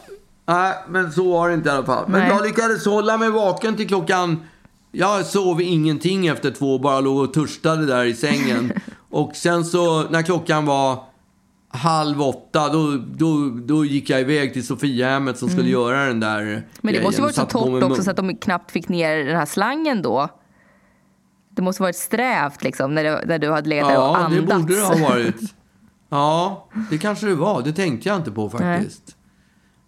Nej, 0.46 0.74
men 0.88 1.12
så 1.12 1.32
var 1.32 1.48
det 1.48 1.54
inte 1.54 1.68
i 1.68 1.72
alla 1.72 1.86
fall. 1.86 2.04
Men 2.08 2.20
Nej. 2.20 2.28
jag 2.28 2.46
lyckades 2.46 2.86
hålla 2.86 3.16
mig 3.18 3.30
vaken 3.30 3.76
till 3.76 3.88
klockan... 3.88 4.42
Jag 4.92 5.26
sov 5.26 5.60
ingenting 5.60 6.26
efter 6.26 6.50
två, 6.50 6.78
bara 6.78 7.00
låg 7.00 7.18
och 7.18 7.34
törstade 7.34 7.86
där 7.86 8.04
i 8.04 8.14
sängen. 8.14 8.72
och 9.10 9.36
sen 9.36 9.64
så, 9.64 10.02
när 10.10 10.22
klockan 10.22 10.66
var 10.66 11.04
halv 11.68 12.22
åtta, 12.22 12.68
då, 12.68 12.96
då, 13.14 13.50
då 13.64 13.84
gick 13.84 14.10
jag 14.10 14.20
iväg 14.20 14.52
till 14.52 14.66
Sofiahemmet 14.66 15.38
som 15.38 15.48
skulle 15.48 15.68
göra 15.68 16.06
den 16.06 16.20
där 16.20 16.42
Mm. 16.42 16.62
Men 16.80 16.94
det 16.94 17.02
måste 17.02 17.22
ju 17.22 17.26
grejen. 17.26 17.36
varit 17.38 17.50
så 17.52 17.58
torrt 17.58 17.82
också 17.82 18.02
så 18.02 18.10
att 18.10 18.16
de 18.16 18.36
knappt 18.36 18.70
fick 18.70 18.88
ner 18.88 19.16
den 19.16 19.36
här 19.36 19.46
slangen 19.46 20.02
då. 20.02 20.28
Det 21.50 21.62
måste 21.62 21.82
varit 21.82 21.96
strävt 21.96 22.62
liksom 22.62 22.94
när, 22.94 23.04
det, 23.04 23.24
när 23.26 23.38
du 23.38 23.50
hade 23.50 23.68
legat 23.68 23.88
där 23.88 23.98
och 23.98 24.04
Ja, 24.04 24.28
det 24.30 24.38
andats. 24.38 24.62
borde 24.62 24.74
det 24.74 24.86
ha 24.86 25.08
varit. 25.08 25.36
Ja, 26.08 26.68
det 26.90 26.98
kanske 26.98 27.26
det 27.26 27.34
var. 27.34 27.62
Det 27.62 27.72
tänkte 27.72 28.08
jag 28.08 28.16
inte 28.16 28.30
på 28.30 28.50
faktiskt. 28.50 29.16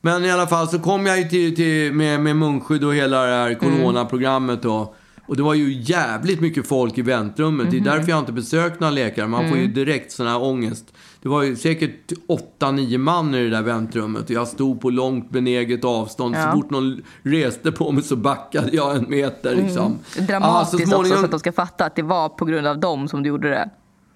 Men 0.06 0.24
i 0.24 0.30
alla 0.30 0.46
fall 0.46 0.68
så 0.68 0.78
kom 0.78 1.06
jag 1.06 1.18
ju 1.18 1.24
till, 1.24 1.56
till, 1.56 1.92
med, 1.92 2.20
med 2.20 2.36
munskydd 2.36 2.84
och 2.84 2.94
hela 2.94 3.22
det 3.22 3.34
här 3.34 3.54
coronaprogrammet 3.54 4.62
då. 4.62 4.94
Och 5.26 5.36
det 5.36 5.42
var 5.42 5.54
ju 5.54 5.82
jävligt 5.82 6.40
mycket 6.40 6.66
folk 6.66 6.98
i 6.98 7.02
väntrummet. 7.02 7.70
Det 7.70 7.76
är 7.76 7.80
därför 7.80 8.10
jag 8.10 8.18
inte 8.18 8.32
besökt 8.32 8.80
några 8.80 8.90
läkare. 8.90 9.26
Man 9.26 9.48
får 9.48 9.58
ju 9.58 9.66
direkt 9.66 10.12
sån 10.12 10.26
här 10.26 10.42
ångest. 10.42 10.84
Det 11.22 11.28
var 11.28 11.42
ju 11.42 11.56
säkert 11.56 12.12
8-9 12.60 12.98
man 12.98 13.34
i 13.34 13.42
det 13.42 13.50
där 13.50 13.62
väntrummet. 13.62 14.24
Och 14.24 14.30
jag 14.30 14.48
stod 14.48 14.80
på 14.80 14.90
långt 14.90 15.30
benäget 15.30 15.84
avstånd. 15.84 16.36
Ja. 16.36 16.44
Så 16.44 16.52
fort 16.52 16.70
någon 16.70 17.02
reste 17.22 17.72
på 17.72 17.92
mig 17.92 18.02
så 18.02 18.16
backade 18.16 18.68
jag 18.72 18.96
en 18.96 19.10
meter 19.10 19.54
liksom. 19.56 19.98
Dramatiskt 20.18 20.32
Ja, 20.32 20.64
så 20.64 20.76
också 20.76 20.86
småningom- 20.96 21.18
så 21.18 21.24
att 21.24 21.30
de 21.30 21.40
ska 21.40 21.52
fatta 21.52 21.84
att 21.84 21.96
det 21.96 22.02
var 22.02 22.28
på 22.28 22.44
grund 22.44 22.66
av 22.66 22.80
dem 22.80 23.08
som 23.08 23.22
du 23.22 23.28
gjorde 23.28 23.48
det. 23.50 23.70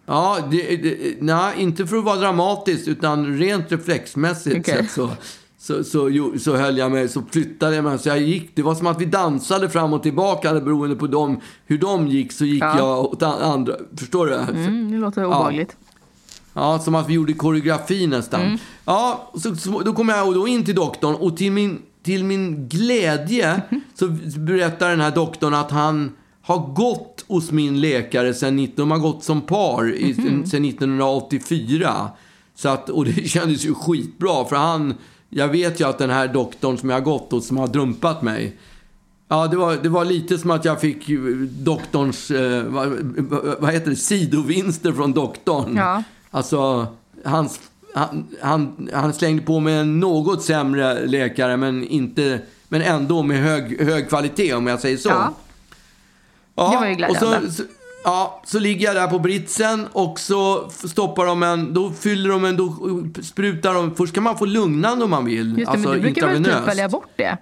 Ja, 0.06 0.38
det, 0.50 0.76
det, 0.76 1.16
nej, 1.20 1.54
inte 1.56 1.86
för 1.86 1.96
att 1.96 2.04
vara 2.04 2.16
dramatisk, 2.16 2.88
utan 2.88 3.38
rent 3.38 3.72
reflexmässigt 3.72 4.56
Okej. 4.60 4.74
sett 4.76 4.90
så, 4.90 5.10
så, 5.62 5.84
så, 5.84 6.08
jo, 6.10 6.38
så 6.38 6.56
höll 6.56 6.78
jag 6.78 6.92
mig, 6.92 7.08
så 7.08 7.22
flyttade 7.32 7.74
jag 7.76 7.84
mig. 7.84 7.98
Så 7.98 8.08
jag 8.08 8.20
gick, 8.22 8.56
det 8.56 8.62
var 8.62 8.74
som 8.74 8.86
att 8.86 9.00
vi 9.00 9.04
dansade 9.04 9.68
fram 9.70 9.92
och 9.92 10.02
tillbaka 10.02 10.52
beroende 10.60 10.96
på 10.96 11.06
dem, 11.06 11.40
hur 11.66 11.78
de 11.78 12.08
gick 12.08 12.32
så 12.32 12.44
gick 12.44 12.62
Ja. 12.62 12.78
jag 12.78 12.98
åt 13.04 13.22
an- 13.22 13.42
andra. 13.42 13.72
Förstår 13.96 14.26
du? 14.26 14.34
Mm, 14.34 14.90
det 14.92 14.98
låter 14.98 15.24
obehagligt. 15.24 15.76
Ja, 16.52 16.78
som 16.78 16.94
att 16.94 17.08
vi 17.08 17.12
gjorde 17.14 17.32
koreografi 17.32 18.06
nästan. 18.06 18.40
Mm. 18.40 18.58
Ja, 18.84 19.30
så, 19.34 19.56
så, 19.56 19.80
då 19.80 19.92
kom 19.92 20.08
jag 20.08 20.34
då 20.34 20.48
in 20.48 20.64
till 20.64 20.74
doktorn 20.74 21.14
och 21.14 21.36
till 21.36 21.52
min, 21.52 21.78
till 22.02 22.24
min 22.24 22.68
glädje 22.68 23.62
så 23.94 24.06
berättar 24.38 24.90
den 24.90 25.00
här 25.00 25.10
doktorn 25.10 25.54
att 25.54 25.70
han 25.70 26.12
har 26.42 26.74
gått 26.74 27.24
hos 27.28 27.50
min 27.50 27.80
läkare 27.80 28.34
sen 28.34 28.56
19, 28.56 28.74
de 28.76 28.90
har 28.90 28.98
gått 28.98 29.24
som 29.24 29.40
par 29.40 29.94
i, 29.94 30.14
Mhm. 30.18 30.46
sen 30.46 30.64
1984. 30.64 32.08
Så 32.54 32.68
att, 32.68 32.90
och 32.90 33.04
det 33.04 33.12
kändes 33.28 33.64
ju 33.66 33.74
skitbra 33.74 34.44
för 34.44 34.56
han, 34.56 34.94
jag 35.30 35.48
vet 35.48 35.80
ju 35.80 35.88
att 35.88 35.98
den 35.98 36.10
här 36.10 36.28
doktorn 36.28 36.78
som 36.78 36.90
jag 36.90 36.96
har 36.96 37.04
gått 37.04 37.32
hos 37.32 37.46
som 37.46 37.56
har 37.56 37.68
dumpat 37.68 38.22
mig, 38.22 38.56
Ja, 39.32 39.46
det 39.46 39.56
var, 39.56 39.76
det 39.76 39.88
var 39.88 40.04
lite 40.04 40.38
som 40.38 40.50
att 40.50 40.64
jag 40.64 40.80
fick 40.80 41.08
eh, 41.08 41.18
doktorns, 41.50 42.30
eh, 42.30 42.64
vad, 42.64 42.88
vad 43.60 43.72
heter 43.72 43.90
det, 43.90 43.96
sidovinster 43.96 44.92
från 44.92 45.12
doktorn. 45.12 45.76
Ja. 45.76 46.02
Alltså, 46.30 46.86
hans, 47.24 47.60
han, 47.94 48.26
han, 48.40 48.90
han 48.92 49.12
slängde 49.14 49.42
på 49.42 49.60
med 49.60 49.80
en 49.80 50.00
något 50.00 50.42
sämre 50.42 51.06
läkare, 51.06 51.56
men, 51.56 51.84
inte, 51.84 52.40
men 52.68 52.82
ändå 52.82 53.22
med 53.22 53.42
hög, 53.42 53.82
hög 53.82 54.08
kvalitet 54.08 54.54
om 54.54 54.66
jag 54.66 54.80
säger 54.80 54.96
så. 54.96 55.08
Ja. 55.08 55.34
Ja, 56.54 56.70
Det 56.70 56.76
var 56.76 56.86
ju 56.86 56.94
glädjande. 56.94 57.36
Och 57.38 57.42
så, 57.42 57.52
så, 57.52 57.62
ja, 58.04 58.42
så 58.46 58.58
ligger 58.58 58.86
jag 58.86 58.96
där 58.96 59.06
på 59.06 59.18
britsen 59.18 59.86
och 59.92 60.20
så 60.20 60.70
stoppar 60.70 61.26
de 61.26 61.42
en, 61.42 61.74
då 61.74 61.90
fyller 61.90 62.30
de 62.30 62.44
en, 62.44 62.56
då 62.56 62.74
sprutar 63.22 63.74
de, 63.74 63.94
först 63.94 64.14
kan 64.14 64.22
man 64.22 64.38
få 64.38 64.44
lugnande 64.44 65.04
om 65.04 65.10
man 65.10 65.24
vill. 65.24 65.46
Just 65.48 65.56
det, 65.56 65.66
alltså 65.66 65.88
men 65.88 65.96
du 65.98 66.02
brukar 66.02 66.26
väl 66.28 66.44
typ 66.44 66.68
välja 66.68 66.88
bort 66.88 67.08
det? 67.16 67.38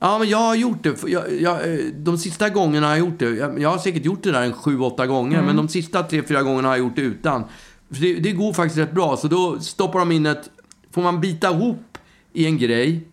Ja, 0.00 0.18
men 0.18 0.28
jag 0.28 0.38
har 0.38 0.54
gjort 0.54 0.82
det. 0.82 1.02
Jag, 1.06 1.40
jag, 1.40 1.72
eh, 1.72 1.78
de 1.96 2.18
sista 2.18 2.48
gångerna 2.48 2.86
har 2.86 2.96
jag 2.96 3.06
gjort 3.06 3.18
det. 3.18 3.30
Jag, 3.30 3.60
jag 3.60 3.70
har 3.70 3.78
säkert 3.78 4.04
gjort 4.04 4.22
det 4.22 4.32
där 4.32 4.42
en 4.42 4.52
sju, 4.52 4.78
åtta 4.80 5.06
gånger. 5.06 5.34
Mm. 5.34 5.46
Men 5.46 5.56
de 5.56 5.68
sista 5.68 6.02
tre, 6.02 6.22
fyra 6.22 6.42
gångerna 6.42 6.68
har 6.68 6.76
jag 6.76 6.84
gjort 6.86 6.96
det 6.96 7.02
utan. 7.02 7.44
Det, 7.88 8.14
det 8.14 8.32
går 8.32 8.52
faktiskt 8.52 8.78
rätt 8.78 8.92
bra. 8.92 9.16
Så 9.16 9.28
då 9.28 9.60
stoppar 9.60 9.98
de 9.98 10.12
in 10.12 10.26
ett... 10.26 10.50
Får 10.92 11.02
man 11.02 11.20
bita 11.20 11.50
ihop 11.50 11.98
i 12.32 12.46
en 12.46 12.58
grej 12.58 13.08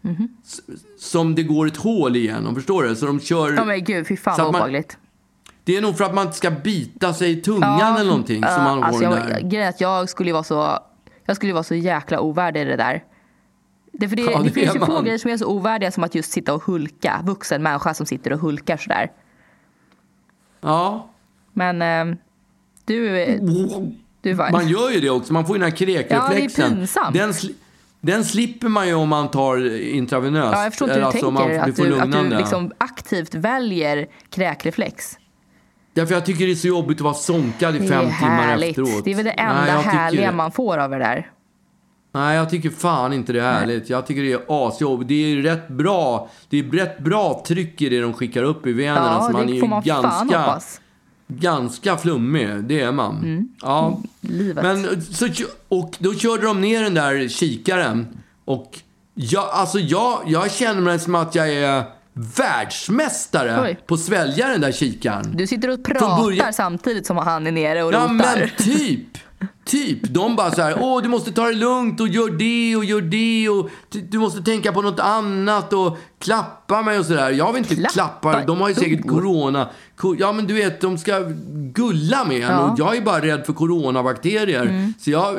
s- 0.45 0.61
som 0.99 1.35
det 1.35 1.43
går 1.43 1.67
ett 1.67 1.77
hål 1.77 2.15
igenom. 2.15 2.55
Förstår 2.55 2.83
du? 2.83 2.95
Så 2.95 3.05
de 3.05 3.19
kör... 3.19 3.53
Ja 3.53 3.65
men 3.65 3.83
gud, 3.83 4.07
fy 4.07 4.17
fan 4.17 4.35
Så 4.35 4.41
vad 4.41 4.49
obehagligt. 4.49 4.97
Det 5.63 5.77
är 5.77 5.81
nog 5.81 5.97
för 5.97 6.03
att 6.03 6.13
man 6.13 6.25
inte 6.25 6.37
ska 6.37 6.51
bita 6.51 7.13
sig 7.13 7.31
i 7.31 7.35
tungan 7.35 7.95
eller 7.95 8.09
någonting. 8.09 8.43
Som 8.43 8.63
man 8.63 8.83
alltså, 8.83 9.03
jag, 9.03 9.13
där. 9.13 9.39
grejen 9.39 9.65
är 9.65 9.69
att 9.69 9.81
jag 9.81 10.09
skulle 10.09 10.33
vara 10.33 10.43
så, 10.43 10.79
jag 11.25 11.35
skulle 11.35 11.53
vara 11.53 11.63
så 11.63 11.75
jäkla 11.75 12.19
ovärdig 12.19 12.61
i 12.61 12.63
det 12.63 12.75
där. 12.75 13.03
Det, 13.93 14.09
för 14.09 14.15
det, 14.15 14.21
Ja, 14.21 14.37
det, 14.37 14.43
det 14.43 14.51
finns 14.51 14.69
är 14.75 14.79
ju 14.79 14.85
få 14.85 15.01
grejer 15.01 15.17
som 15.17 15.31
är 15.31 15.37
så 15.37 15.45
ovärdiga 15.45 15.91
som 15.91 16.03
att 16.03 16.15
just 16.15 16.31
sitta 16.31 16.53
och 16.53 16.63
hulka. 16.63 17.21
Vuxen 17.23 17.63
människa 17.63 17.93
som 17.93 18.05
sitter 18.05 18.33
och 18.33 18.39
hulkar 18.39 18.77
sådär. 18.77 19.11
Ja. 20.61 21.09
Men 21.53 21.81
eh, 21.81 22.17
du, 22.85 23.25
du 24.21 24.35
fine. 24.35 24.51
Man 24.51 24.67
gör 24.67 24.91
ju 24.91 24.99
det 24.99 25.09
också. 25.09 25.33
Man 25.33 25.45
får 25.45 25.55
ju 25.55 25.59
den 25.61 25.71
här 25.71 25.77
krekreflexen. 25.77 26.63
Ja, 26.63 26.69
det 26.69 26.73
är 26.73 26.77
pinsamt. 26.77 27.13
Den, 27.13 27.31
sli- 27.31 27.55
den 28.01 28.23
slipper 28.25 28.67
man 28.67 28.87
ju 28.87 28.93
om 28.93 29.09
man 29.09 29.31
tar 29.31 29.81
intravenöst. 29.81 30.53
Ja, 30.55 30.63
jag 30.63 30.73
förstår 30.73 30.87
inte 30.87 30.93
hur 30.93 31.01
du 31.01 31.07
Alltså, 31.07 31.27
om 31.27 31.33
man 31.33 31.43
tänker. 31.43 31.61
Att 31.61 31.75
du, 31.75 32.17
att 32.17 32.29
du 32.29 32.37
liksom 32.37 32.71
aktivt 32.77 33.35
väljer 33.35 34.07
kräkreflex. 34.29 35.17
Därför 35.93 36.13
jag 36.13 36.25
tycker 36.25 36.45
det 36.45 36.51
är 36.51 36.55
så 36.55 36.67
jobbigt 36.67 36.97
att 36.97 37.01
vara 37.01 37.13
sonkad 37.13 37.75
i 37.75 37.79
fem 37.79 37.87
timmar 37.87 38.11
härligt. 38.41 38.69
efteråt. 38.69 39.05
Det 39.05 39.11
är 39.11 39.15
väl 39.15 39.25
det 39.25 39.31
enda 39.31 39.61
Nej, 39.61 39.83
härliga 39.83 40.31
det. 40.31 40.37
man 40.37 40.51
får 40.51 40.77
av 40.77 40.89
det 40.89 40.97
där. 40.97 41.31
Nej, 42.13 42.37
jag 42.37 42.49
tycker 42.49 42.69
fan 42.69 43.13
inte 43.13 43.33
det 43.33 43.39
är 43.39 43.53
härligt. 43.53 43.89
Jag 43.89 44.07
tycker 44.07 44.23
det 44.23 44.31
är 44.31 44.67
asjobbigt. 44.67 45.07
Det 45.07 45.13
är 45.13 45.35
rätt 45.35 45.67
bra. 45.67 46.29
Det 46.49 46.59
är 46.59 46.63
rätt 46.63 46.99
bra 46.99 47.43
tryck 47.47 47.81
i 47.81 47.89
det 47.89 48.01
de 48.01 48.13
skickar 48.13 48.43
upp 48.43 48.67
i 48.67 48.73
venerna. 48.73 49.17
Ja, 49.19 49.25
så 49.27 49.31
man 49.31 49.41
är 49.41 49.45
det 49.45 49.53
ju 49.53 49.59
får 49.59 49.67
man 49.67 49.83
fan 49.83 50.01
ganska, 50.01 50.39
hoppas. 50.39 50.81
ganska 51.27 51.97
flummig. 51.97 52.63
Det 52.63 52.81
är 52.81 52.91
man. 52.91 53.49
Ja. 53.61 54.01
Livet. 54.21 54.63
Men, 54.63 55.01
så, 55.01 55.27
och 55.67 55.95
då 55.99 56.13
körde 56.13 56.45
de 56.45 56.61
ner 56.61 56.83
den 56.83 56.93
där 56.93 57.27
kikaren. 57.27 58.07
Och 58.45 58.79
jag, 59.13 59.49
alltså 59.51 59.79
jag, 59.79 60.21
jag 60.25 60.51
känner 60.51 60.81
mig 60.81 60.99
som 60.99 61.15
att 61.15 61.35
jag 61.35 61.53
är 61.53 61.83
världsmästare 62.37 63.61
Oj. 63.63 63.79
på 63.87 63.93
att 63.93 63.99
svälja 63.99 64.47
den 64.47 64.61
där 64.61 64.71
kikaren. 64.71 65.33
Du 65.37 65.47
sitter 65.47 65.69
och 65.69 65.83
pratar 65.83 66.23
början- 66.23 66.53
samtidigt 66.53 67.05
som 67.05 67.17
han 67.17 67.47
är 67.47 67.51
nere 67.51 67.83
och 67.83 67.93
Ja, 67.93 67.99
rotar. 67.99 68.13
men 68.13 68.49
typ. 68.57 69.07
Typ. 69.65 69.99
De 70.03 70.35
bara 70.35 70.51
så 70.51 70.61
här, 70.61 70.75
åh, 70.79 71.01
du 71.01 71.09
måste 71.09 71.31
ta 71.31 71.45
det 71.45 71.53
lugnt 71.53 71.99
och 72.01 72.07
gör 72.07 72.29
det 72.29 72.75
och 72.75 72.85
gör 72.85 73.01
det 73.01 73.49
och 73.49 73.69
du 74.09 74.19
måste 74.19 74.41
tänka 74.43 74.71
på 74.71 74.81
något 74.81 74.99
annat 74.99 75.73
och 75.73 75.97
klappa 76.19 76.81
mig 76.81 76.99
och 76.99 77.05
sådär. 77.05 77.31
Jag 77.31 77.53
vill 77.53 77.61
inte 77.63 77.75
Klappa? 77.75 77.93
klappa. 77.93 78.45
De 78.45 78.61
har 78.61 78.69
ju 78.69 78.75
säkert 78.75 79.07
corona. 79.07 79.69
Co- 79.95 80.15
Ja, 80.19 80.31
men 80.31 80.47
du 80.47 80.53
vet, 80.53 80.81
de 80.81 80.97
ska 80.97 81.19
gulla 81.73 82.25
med 82.25 82.35
en 82.35 82.41
Ja. 82.41 82.47
Mm. 82.59 82.71
och 82.71 82.79
jag 82.79 82.97
är 82.97 83.01
bara 83.01 83.21
rädd 83.21 83.45
för 83.45 83.53
coronabakterier. 83.53 84.93
Så 84.99 85.11
jag 85.11 85.37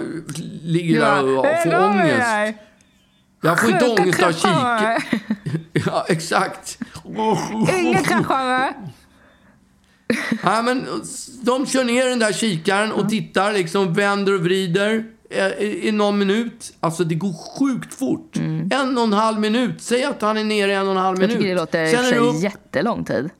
ligger 0.62 1.00
där 1.00 1.38
och 1.38 1.44
"Hej, 1.46 1.70
får 1.72 1.84
ångest. 1.84 2.58
Jag." 3.42 3.50
Jag 3.52 3.60
får 3.60 3.70
inte 3.70 3.88
ångest 4.02 4.22
av 4.22 4.32
kik. 4.32 5.22
Ja, 5.86 6.04
exakt. 6.08 6.78
Klappar 8.04 8.58
mig. 8.58 8.72
Ja, 10.42 10.62
men 10.62 10.86
de 11.42 11.66
kör 11.66 11.84
ner 11.84 12.06
den 12.08 12.18
där 12.18 12.32
kikaren 12.32 12.92
och 12.92 13.08
tittar, 13.08 13.52
liksom 13.52 13.94
vänder 13.94 14.34
och 14.34 14.40
vrider 14.40 15.04
eh, 15.30 15.46
i, 15.62 15.92
någon 15.92 16.18
minut. 16.18 16.72
Alltså 16.80 17.04
det 17.04 17.14
går 17.14 17.32
sjukt 17.58 17.94
fort. 17.94 18.36
En 18.70 18.98
och 18.98 19.04
en 19.04 19.12
halv 19.12 19.40
minut. 19.40 19.82
Säg 19.82 20.04
att 20.04 20.22
han 20.22 20.36
är 20.38 20.44
nere 20.44 20.72
i 20.72 20.74
en 20.74 20.86
och 20.86 20.92
en 20.92 20.98
halv 20.98 21.16
Jag 21.20 21.28
minut. 21.28 21.36
tycker 21.36 21.54
det 21.54 21.60
låter 21.60 21.86
Sen 21.86 22.04
är 22.04 22.10
det 22.10 22.18
upp. 22.18 22.42
jättelång 22.42 23.04
tid. 23.04 23.30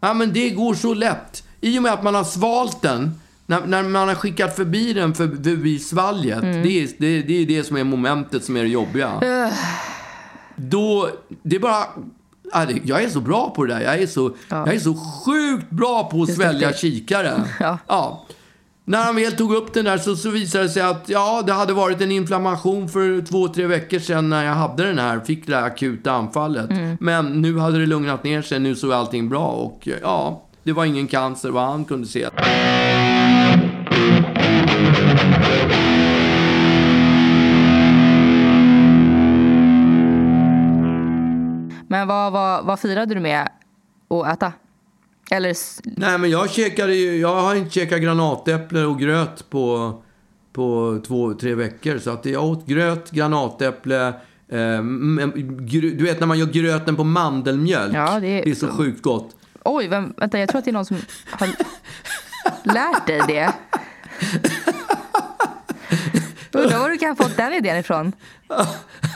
Ja, 0.00 0.14
men 0.14 0.32
det 0.32 0.50
går 0.50 0.74
så 0.74 0.94
lätt. 0.94 1.44
I 1.60 1.78
och 1.78 1.82
med 1.82 1.92
att 1.92 2.02
man 2.02 2.14
har 2.14 2.24
svalt 2.24 2.82
den, 2.82 3.20
när, 3.46 3.66
när 3.66 3.82
man 3.82 4.08
har 4.08 4.14
skickat 4.14 4.56
förbi 4.56 4.92
den 4.92 5.14
för- 5.14 5.28
förbi 5.44 5.78
svalget. 5.78 6.42
Det, 6.42 6.48
är, 6.82 6.88
det, 6.98 7.22
det 7.22 7.42
är 7.42 7.46
det 7.46 7.64
som 7.64 7.76
är 7.76 7.84
momentet 7.84 8.44
som 8.44 8.56
är 8.56 8.62
det 8.62 8.68
jobbiga. 8.68 9.12
Då, 10.56 11.08
det 11.42 11.56
är 11.56 11.60
bara... 11.60 11.84
ja, 12.52 12.66
Jag 12.84 13.02
är 13.02 13.08
så 13.08 13.20
bra 13.20 13.50
på 13.50 13.64
det 13.64 13.74
där. 13.74 13.80
Jag 13.80 14.02
är 14.02 14.06
så, 14.06 14.30
jag 14.48 14.74
är 14.74 14.78
så 14.78 14.94
sjukt 14.94 15.70
bra 15.70 16.04
på 16.10 16.22
att 16.22 16.28
Just 16.28 16.40
svälja 16.40 16.68
det. 16.68 16.76
kikare. 16.78 17.44
Ja. 17.88 18.26
När 18.84 19.04
han 19.04 19.16
väl 19.16 19.32
tog 19.32 19.54
upp 19.54 19.74
den 19.74 19.84
där 19.84 19.98
så, 19.98 20.16
så 20.16 20.30
visade 20.30 20.64
det 20.64 20.70
sig 20.70 20.82
att 20.82 21.08
ja, 21.08 21.42
det 21.46 21.52
hade 21.52 21.72
varit 21.72 22.00
en 22.00 22.10
inflammation 22.12 22.88
för 22.88 23.26
två, 23.26 23.48
tre 23.48 23.66
veckor 23.66 23.98
sedan 23.98 24.28
när 24.28 24.44
jag 24.44 24.54
hade 24.54 24.82
den 24.86 24.98
här, 24.98 25.20
fick 25.20 25.46
det 25.46 25.56
här 25.56 25.62
akuta 25.62 26.12
anfallet. 26.12 26.70
Men 27.00 27.42
nu 27.42 27.58
hade 27.58 27.78
det 27.78 27.86
lugnat 27.86 28.24
ner 28.24 28.42
sig, 28.42 28.58
nu 28.60 28.74
såg 28.74 28.92
allting 28.92 29.28
bra 29.28 29.46
och 29.48 29.88
ja, 30.02 30.42
det 30.62 30.72
var 30.72 30.84
ingen 30.84 31.06
cancer 31.06 31.50
vad 31.50 31.64
han 31.66 31.84
kunde 31.84 32.06
se. 32.06 32.28
Men 41.92 42.08
vad, 42.08 42.32
vad, 42.32 42.64
vad 42.64 42.80
firade 42.80 43.14
du 43.14 43.20
med 43.20 43.48
att 44.08 44.26
äta? 44.36 44.52
Eller 45.30 45.54
Nej, 46.00 46.18
men 46.18 46.30
jag 46.30 46.50
käkade 46.50 46.94
ju, 46.94 47.16
jag 47.16 47.40
har 47.42 47.54
inte 47.54 47.70
käkat 47.70 48.00
granatäpple 48.02 48.84
och 48.84 48.98
gröt 48.98 49.50
på, 49.50 49.94
på 50.52 50.98
två, 51.06 51.34
tre 51.34 51.54
veckor. 51.54 51.98
Så 51.98 52.10
att 52.10 52.24
jag 52.26 52.44
åt 52.44 52.66
gröt, 52.66 53.10
granatäpple, 53.10 54.08
eh, 54.48 54.82
du 55.66 56.02
vet 56.04 56.20
när 56.20 56.26
man 56.26 56.38
gör 56.38 56.46
gröten 56.46 56.96
på 56.96 57.04
mandelmjölk. 57.04 57.94
Ja, 57.94 58.20
det 58.20 58.26
är- 58.26 58.44
det 58.44 58.50
är 58.50 58.54
så 58.54 58.68
sjukt 58.68 59.02
gott. 59.02 59.36
Oj, 59.64 59.88
vem, 59.88 60.14
vänta, 60.16 60.38
jag 60.38 60.48
tror 60.48 60.58
att 60.58 60.64
det 60.64 60.70
är 60.70 60.72
någon 60.72 60.84
som 60.84 60.96
har 61.30 61.48
lärt 62.64 63.06
dig 63.06 63.20
det. 63.28 63.52
Undrar 66.54 66.78
var 66.78 66.90
du 66.90 66.98
kan 66.98 67.08
ha 67.08 67.16
fått 67.16 67.36
den 67.36 67.52
idén 67.52 67.76
ifrån. 67.76 68.12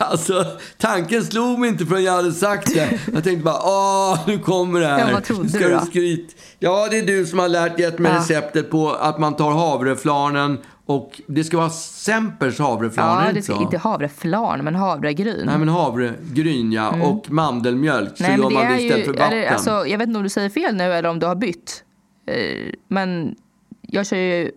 Alltså, 0.01 0.45
tanken 0.79 1.25
slog 1.25 1.59
mig 1.59 1.69
inte 1.69 1.87
förrän 1.87 2.05
jag 2.05 2.13
hade 2.13 2.33
sagt 2.33 2.75
det. 2.75 3.01
Jag 3.15 3.25
tänkte 3.25 3.45
bara, 3.45 3.61
åh, 3.63 4.19
nu 4.27 4.39
kommer 4.39 4.81
det 4.81 4.87
här. 4.87 4.99
Ja, 4.99 5.07
vad 5.13 5.25
trodde 5.25 5.49
ska 5.49 5.59
du 5.59 5.71
då? 5.75 5.81
skryt. 5.81 6.37
Ja, 6.59 6.89
det 6.91 6.99
är 6.99 7.07
du 7.07 7.27
som 7.27 7.39
har 7.39 7.49
lärt 7.49 7.79
gett 7.79 7.99
mig 7.99 8.13
Ja. 8.13 8.19
receptet 8.19 8.71
på 8.71 8.91
att 8.91 9.19
man 9.19 9.37
tar 9.37 9.51
havreflarnen 9.53 10.59
och 10.87 11.21
det 11.27 11.45
ska 11.45 11.57
vara 11.57 11.71
Sempers 11.71 12.59
havreflarn, 12.59 13.27
Ja, 13.27 13.33
det 13.33 13.43
ska 13.43 13.55
så? 13.57 13.63
inte 13.63 13.79
havreflarn, 13.79 14.65
men 14.65 14.75
havregryn. 14.75 15.47
Nej, 15.47 15.59
men 15.59 15.69
havregryn 15.69 16.73
ja. 16.73 17.03
Och 17.03 17.31
mandelmjölk. 17.31 18.19
Så 18.19 18.25
Mm. 18.25 18.41
Nej, 18.41 18.41
gör 18.41 18.51
men 18.51 18.63
det 18.63 18.69
man 18.69 18.77
det 18.77 18.83
istället 18.83 19.01
ju, 19.09 19.13
för 19.13 19.19
vatten. 19.19 19.39
eller, 19.39 19.47
alltså, 19.49 19.71
jag 19.87 19.99
vet 19.99 20.07
inte 20.09 20.17
om 20.19 20.23
du 20.23 20.29
säger 20.29 20.49
fel 20.49 20.75
nu 20.77 20.85
eller 20.93 21.09
om 21.09 21.19
du 21.19 21.27
har 21.27 21.35
bytt. 21.35 21.85
Eh, 22.27 22.73
Men 22.89 23.35
jag 23.81 24.07
kör 24.07 24.17
ju 24.17 24.51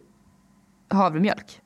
havremjölk. 0.89 1.59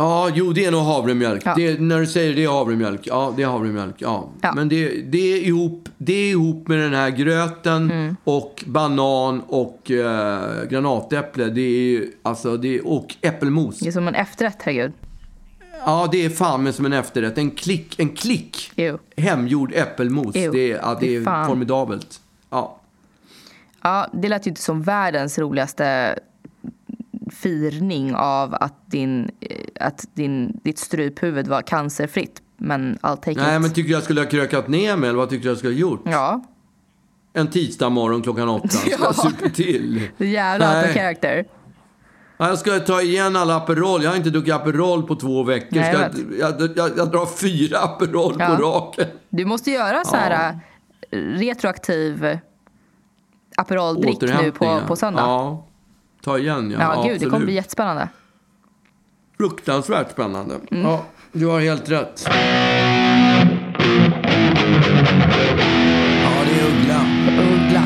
Ja, 0.00 0.30
jo, 0.34 0.52
det 0.52 0.64
är 0.64 0.70
nog 0.70 0.80
havremjölk. 0.82 1.42
Ja. 1.44 1.54
Det 1.56 1.66
är, 1.66 1.78
när 1.78 2.00
du 2.00 2.06
säger 2.06 2.34
det 2.34 2.44
är 2.44 2.48
havremjölk. 2.48 3.00
Ja, 3.06 3.34
det 3.36 3.42
är 3.42 3.46
havremjölk. 3.46 3.94
Ja. 3.98 4.28
Ja. 4.40 4.52
Men 4.54 4.68
det, 4.68 4.88
det, 4.88 5.18
är 5.32 5.40
ihop, 5.46 5.88
det 5.98 6.12
är 6.12 6.30
ihop 6.30 6.68
med 6.68 6.78
den 6.78 6.94
här 6.94 7.10
gröten 7.10 7.90
Mm. 7.90 8.16
och 8.24 8.64
banan 8.66 9.40
och 9.46 9.90
eh, 9.90 10.64
granatäpple. 10.70 11.44
Det 11.44 11.60
är 11.96 12.04
alltså, 12.22 12.56
det 12.56 12.76
är, 12.76 12.86
och 12.86 13.14
äppelmos. 13.20 13.78
Det 13.78 13.88
är 13.88 13.92
som 13.92 14.08
en 14.08 14.14
efterrätt, 14.14 14.56
herregud. 14.62 14.92
Ja, 15.84 16.08
det 16.12 16.24
är 16.24 16.30
fan 16.30 16.72
som 16.72 16.86
en 16.86 16.92
efterrätt. 16.92 17.38
En 17.38 17.50
klick, 17.50 17.98
en 18.00 18.08
klick 18.08 18.72
Jo. 18.76 18.98
hemgjord 19.16 19.72
äppelmos. 19.74 20.32
Det 20.32 20.44
är, 20.72 20.76
ja, 20.76 20.96
det 21.00 21.16
är 21.16 21.24
fan. 21.24 21.46
formidabelt. 21.46 22.20
Ja. 22.50 22.76
Ja, 23.82 24.06
det 24.12 24.28
lät 24.28 24.46
ju 24.46 24.48
inte 24.48 24.60
som 24.62 24.82
världens 24.82 25.38
roligaste 25.38 26.18
firning 27.32 28.14
av 28.14 28.54
att, 28.54 28.74
din, 28.90 29.30
eh, 29.40 29.56
att 29.86 30.06
din, 30.14 30.60
ditt 30.64 30.78
struphuvud 30.78 31.48
var 31.48 31.62
cancerfritt. 31.62 32.42
Men 32.56 32.98
I'll 33.02 33.16
take 33.16 33.40
Nej, 33.40 33.56
it. 33.56 33.62
men 33.62 33.72
tycker 33.72 33.88
du 33.88 33.94
jag 33.94 34.02
skulle 34.02 34.20
ha 34.20 34.28
krökat 34.28 34.68
ner 34.68 34.96
mig 34.96 35.08
eller 35.08 35.18
vad 35.18 35.28
tycker 35.30 35.42
du 35.42 35.48
jag 35.48 35.58
skulle 35.58 35.72
ha 35.74 35.78
gjort? 35.80 36.00
Ja, 36.04 36.44
En 37.32 37.46
tisdag 37.50 37.88
morgon 37.88 38.22
klockan 38.22 38.48
åtta. 38.48 38.68
Ska 38.68 38.90
jag 39.00 39.14
supa 39.14 39.48
till? 39.48 40.08
jävla 40.18 40.80
out 40.82 40.94
character. 40.94 41.44
Ja, 42.36 42.48
Jag 42.48 42.58
ska 42.58 42.78
ta 42.78 43.02
igen 43.02 43.36
alla 43.36 43.56
Aperol. 43.56 44.02
Jag 44.02 44.10
har 44.10 44.16
inte 44.16 44.30
druckit 44.30 44.54
Aperol 44.54 45.02
på 45.06 45.14
två 45.16 45.42
veckor. 45.42 45.76
Nej, 45.76 45.92
jag 45.92 46.10
jag, 46.38 46.60
jag, 46.60 46.70
jag, 46.76 46.90
jag 46.98 47.10
drar 47.10 47.26
fyra 47.26 47.78
Aperol 47.78 48.34
Ja. 48.38 48.46
på 48.46 48.62
raken. 48.62 49.06
Du 49.28 49.44
måste 49.44 49.70
göra 49.70 50.04
så 50.04 50.16
här 50.16 50.58
eh, 51.10 51.18
retroaktiv 51.18 52.38
Aperol 53.56 54.00
drick 54.00 54.20
nu 54.20 54.52
på, 54.52 54.80
på 54.86 54.96
söndag. 54.96 55.22
Ja, 55.22 55.66
ta 56.22 56.38
igen 56.38 56.70
ja. 56.70 56.80
Ja, 56.80 56.88
gud, 56.88 56.98
absolut. 56.98 57.20
det 57.20 57.26
kommer 57.26 57.44
bli 57.44 57.54
jättespännande. 57.54 58.08
Fruktansvärt 59.36 60.12
spännande. 60.12 60.60
Mm. 60.70 60.82
Ja, 60.82 61.04
du 61.32 61.46
har 61.46 61.60
helt 61.60 61.88
rätt. 61.90 62.24
Ja, 62.26 62.32
det 66.44 66.60
är 66.60 66.66
Uggla. 66.68 67.06
Uggla. 67.54 67.82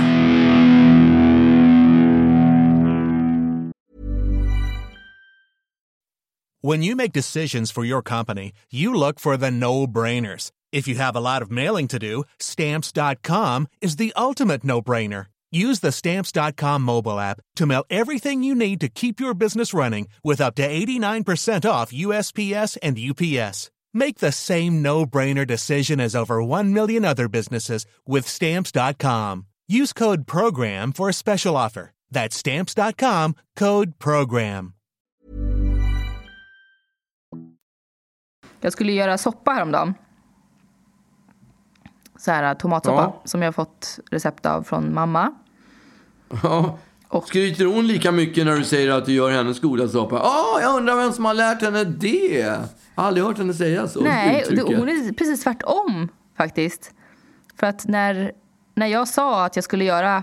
When 6.61 6.83
you 6.83 6.97
make 6.97 7.13
decisions 7.13 7.71
for 7.71 7.85
your 7.85 8.03
company, 8.03 8.53
you 8.71 8.95
look 8.95 9.21
for 9.21 9.37
the 9.37 9.51
no-brainers. 9.51 10.51
If 10.73 10.89
you 10.89 10.97
have 10.97 11.15
a 11.15 11.21
lot 11.21 11.43
of 11.43 11.51
mailing 11.51 11.89
to 11.89 11.99
do, 11.99 12.25
stamps.com 12.39 13.67
is 13.81 13.97
the 13.97 14.13
ultimate 14.17 14.65
no-brainer. 14.65 15.27
Use 15.55 15.79
the 15.79 15.93
stamps.com 15.93 16.83
mobile 16.83 17.21
app 17.21 17.41
to 17.55 17.65
mail 17.67 17.85
everything 17.89 18.43
you 18.43 18.57
need 18.57 18.81
to 18.81 18.89
keep 18.89 19.21
your 19.21 19.35
business 19.35 19.73
running 19.73 20.09
with 20.25 20.41
up 20.41 20.57
to 20.57 20.69
89% 20.69 21.65
off 21.71 21.93
USPS 21.93 22.77
and 22.83 22.99
UPS. 22.99 23.71
Make 23.93 24.19
the 24.19 24.33
same 24.33 24.83
no-brainer 24.83 25.47
decision 25.47 26.01
as 26.01 26.17
over 26.17 26.43
1 26.43 26.73
million 26.73 27.05
other 27.05 27.29
businesses 27.29 27.87
with 28.05 28.27
stamps.com. 28.27 29.47
Use 29.69 29.93
code 29.93 30.27
PROGRAM 30.27 30.93
for 30.93 31.09
a 31.09 31.13
special 31.13 31.57
offer. 31.57 31.93
That's 32.11 32.37
stamps.com, 32.37 33.35
code 33.57 33.99
PROGRAM. 34.01 34.73
Jag 38.61 38.73
skulle 38.73 38.93
göra 38.93 39.19
soppa 39.19 39.51
häromdagen. 39.51 39.95
Så 42.19 42.31
här 42.31 42.43
äh, 42.43 42.55
tomatsoppa 42.59 43.03
Ja. 43.03 43.23
som 43.25 43.43
jag 43.43 43.55
fått 43.55 43.99
recept 44.11 44.47
av 44.47 44.63
från 44.63 44.95
mamma. 44.95 45.33
Ja. 46.43 46.79
Och- 47.09 47.29
Skryter 47.29 47.65
hon 47.65 47.87
lika 47.87 48.13
mycket 48.13 48.47
när 48.47 48.57
du 48.57 48.65
säger 48.65 48.91
att 48.91 49.07
du 49.07 49.13
gör 49.13 49.31
hennes 49.31 49.61
goda 49.61 49.89
soppa? 49.89 50.17
Ja, 50.17 50.59
jag 50.61 50.77
undrar 50.77 50.97
vem 50.97 51.13
som 51.13 51.25
har 51.25 51.35
lärt 51.35 51.63
henne 51.63 51.85
det. 51.85 52.39
Jag 52.39 53.03
har 53.03 53.09
aldrig 53.09 53.27
hört 53.27 53.39
henne 53.39 53.55
säga 53.55 53.89
så. 53.89 54.01
Nej, 54.01 54.45
det, 54.51 54.63
hon 54.63 54.89
är 54.89 55.13
precis 55.13 55.43
tvärtom 55.43 56.09
faktiskt. 56.37 56.93
För 57.57 57.67
att 57.67 57.87
när, 57.87 58.33
när 58.75 58.87
jag 58.87 59.09
sa 59.09 59.45
att 59.45 59.57
jag 59.57 59.65
skulle 59.65 59.85
göra 59.85 60.23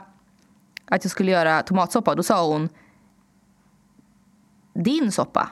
att 0.86 1.04
jag 1.06 1.12
skulle 1.12 1.32
göra 1.32 1.62
tomatsoppa, 1.62 2.16
då 2.16 2.24
sa 2.24 2.48
hon 2.48 2.70
din 4.74 5.12
soppa. 5.12 5.50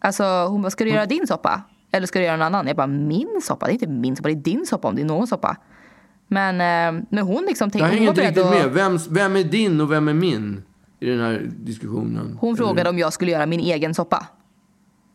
Alltså 0.00 0.24
hon 0.24 0.62
bara, 0.62 0.70
ska 0.70 0.84
du 0.84 0.90
göra 0.90 1.06
din 1.06 1.26
soppa? 1.26 1.62
Eller 1.90 2.06
ska 2.06 2.18
du 2.18 2.24
göra 2.24 2.34
en 2.34 2.42
annan? 2.42 2.66
Jag 2.66 2.76
bara, 2.76 2.86
min 2.86 3.40
soppa? 3.42 3.66
Det 3.66 3.72
är 3.72 3.74
inte 3.74 3.86
min 3.86 4.16
soppa, 4.16 4.28
det 4.28 4.34
är 4.34 4.36
din 4.36 4.66
soppa 4.66 4.88
om 4.88 4.96
det 4.96 5.02
är 5.02 5.06
någon 5.06 5.26
soppa. 5.26 5.56
Men, 6.28 6.54
eh, 6.60 7.02
men 7.10 7.24
hon 7.26 7.44
liksom 7.48 7.66
Jag 7.66 7.72
tänkte, 7.72 7.78
hon 7.88 7.90
hänger 7.90 8.08
inte 8.08 8.20
riktigt 8.28 8.44
med. 8.64 8.70
Vem, 8.72 8.98
vem 9.10 9.36
är 9.36 9.44
din 9.44 9.80
och 9.80 9.92
vem 9.92 10.08
är 10.08 10.14
min 10.14 10.62
i 11.00 11.06
den 11.06 11.20
här 11.20 11.42
diskussionen? 11.56 12.38
Hon 12.40 12.56
frågade 12.56 12.90
om 12.90 12.98
jag 12.98 13.12
skulle 13.12 13.30
göra 13.30 13.46
min 13.46 13.60
egen 13.60 13.94
soppa. 13.94 14.26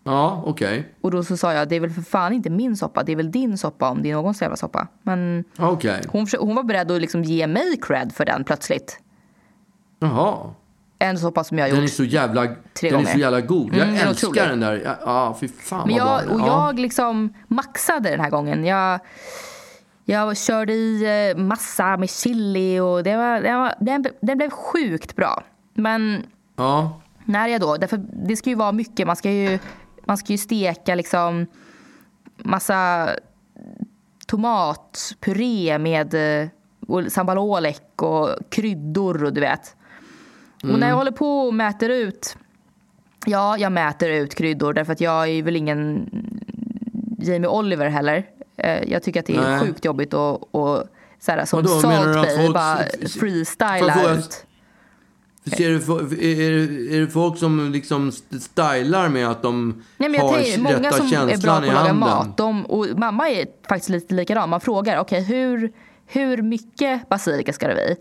Ja, 0.05 0.43
okej. 0.45 0.93
Och 1.01 1.11
då 1.11 1.23
så 1.23 1.37
sa 1.37 1.53
jag, 1.53 1.69
det 1.69 1.75
är 1.75 1.79
väl 1.79 1.89
för 1.89 2.01
fan 2.01 2.33
inte 2.33 2.49
min 2.49 2.77
soppa, 2.77 3.03
det 3.03 3.11
är 3.11 3.15
väl 3.15 3.31
din 3.31 3.57
soppa 3.57 3.89
om 3.89 4.01
det 4.03 4.11
är 4.11 4.15
någons 4.15 4.41
jävla 4.41 4.55
soppa. 4.57 4.87
Men 5.03 5.43
Okej. 5.57 6.01
hon, 6.07 6.27
hon 6.39 6.55
var 6.55 6.63
beredd 6.63 6.91
att 6.91 7.01
liksom 7.01 7.23
ge 7.23 7.47
mig 7.47 7.77
cred 7.81 8.11
för 8.15 8.25
den 8.25 8.43
plötsligt. 8.43 8.99
Jaha. 9.99 10.37
En 10.99 11.17
soppa 11.17 11.43
som 11.43 11.57
jag 11.57 11.65
har 11.65 11.69
Den 11.69 11.77
är 11.77 11.81
gjort. 11.81 11.91
så 11.91 12.03
jävla, 12.03 12.47
Tre 12.79 12.89
den 12.91 12.99
är 13.01 13.05
så 13.05 13.17
jävla 13.19 13.41
god. 13.41 13.75
Jag 13.75 13.87
Mm, 13.87 14.07
älskar 14.07 14.27
otrolig. 14.29 14.43
den 14.49 14.59
där. 14.59 14.81
Ja, 14.85 14.95
Ja, 15.05 15.37
fy 15.39 15.47
fan 15.47 15.87
Men 15.87 15.97
vad 15.99 16.07
jag, 16.21 16.25
bra 16.27 16.35
och. 16.35 16.41
Ja. 16.41 16.67
jag 16.67 16.79
liksom 16.79 17.33
maxade 17.47 18.09
den 18.09 18.19
här 18.19 18.29
gången. 18.29 18.65
Jag, 18.65 18.99
jag 20.05 20.37
körde 20.37 20.73
i 20.73 21.03
eh, 21.31 21.37
massa 21.43 21.97
med 21.97 22.09
chili 22.09 22.79
och 22.79 23.03
det 23.03 23.17
var, 23.17 23.41
det 23.41 23.53
var, 23.57 23.75
den, 23.79 24.05
den 24.21 24.37
blev 24.37 24.49
sjukt 24.49 25.15
bra. 25.15 25.43
Men 25.73 26.25
Ja. 26.55 27.01
när 27.25 27.47
jag 27.47 27.61
då, 27.61 27.77
därför 27.77 28.05
det 28.27 28.35
ska 28.35 28.49
ju 28.49 28.55
vara 28.55 28.71
mycket, 28.71 29.07
man 29.07 29.15
ska 29.15 29.31
ju, 29.31 29.59
man 30.05 30.17
ska 30.17 30.31
ju 30.33 30.37
steka 30.37 30.95
liksom 30.95 31.45
massa 32.37 33.09
tomatpuré 34.27 35.77
med 35.79 36.41
eh, 36.41 36.47
och 36.87 37.11
sambal 37.11 37.37
olek 37.37 38.01
och 38.01 38.29
kryddor 38.49 39.23
och 39.23 39.33
du 39.33 39.41
vet. 39.41 39.75
Och 40.63 40.79
när 40.79 40.89
jag 40.89 40.95
håller 40.95 41.11
på 41.11 41.39
och 41.39 41.53
mäter 41.53 41.89
ut, 41.89 42.37
ja 43.25 43.57
jag 43.57 43.71
mäter 43.71 44.09
ut 44.09 44.35
kryddor 44.35 44.73
därför 44.73 44.93
att 44.93 45.01
jag 45.01 45.29
är 45.29 45.43
väl 45.43 45.55
ingen 45.55 46.09
Jamie 47.19 47.47
Oliver 47.49 47.89
heller. 47.89 48.29
Eh, 48.57 48.91
Jag 48.91 49.03
tycker 49.03 49.19
att 49.19 49.25
det 49.25 49.35
är 49.35 49.41
Nej. 49.41 49.59
sjukt 49.59 49.85
jobbigt 49.85 50.13
att, 50.13 50.41
och 50.51 50.83
så 51.19 51.31
här, 51.31 51.45
som 51.45 51.57
Vadå, 51.63 51.79
Salt 51.81 52.13
Bay 52.13 52.49
bara 52.49 52.77
freestyla 53.19 54.13
ut. 54.13 54.45
Du, 55.43 55.79
fo- 55.79 56.13
är, 56.13 56.51
är, 56.51 56.93
är 56.95 57.01
det 57.01 57.07
folk 57.07 57.37
som 57.37 57.71
liksom 57.71 58.11
stylar 58.11 59.09
med 59.09 59.27
att 59.27 59.41
de 59.41 59.83
Nej, 59.97 60.17
har 60.19 60.33
tänker, 60.33 60.61
många 60.61 60.79
rätta 60.79 60.97
som 60.97 61.05
är 61.05 61.11
bra 61.11 61.29
känslan 61.29 61.63
på 61.63 61.69
att 61.69 61.75
laga 61.75 61.93
mat, 61.93 62.37
de, 62.37 62.65
och 62.65 62.87
mamma 62.99 63.29
är 63.29 63.45
faktiskt 63.69 63.89
lite 63.89 64.13
likadan. 64.15 64.49
Man 64.49 64.61
frågar, 64.61 64.99
okej 64.99 65.21
hur, 65.23 65.71
hur 66.07 66.41
mycket 66.41 67.09
basilika 67.09 67.53
ska 67.53 67.67
det 67.67 67.73
bli? 67.73 67.95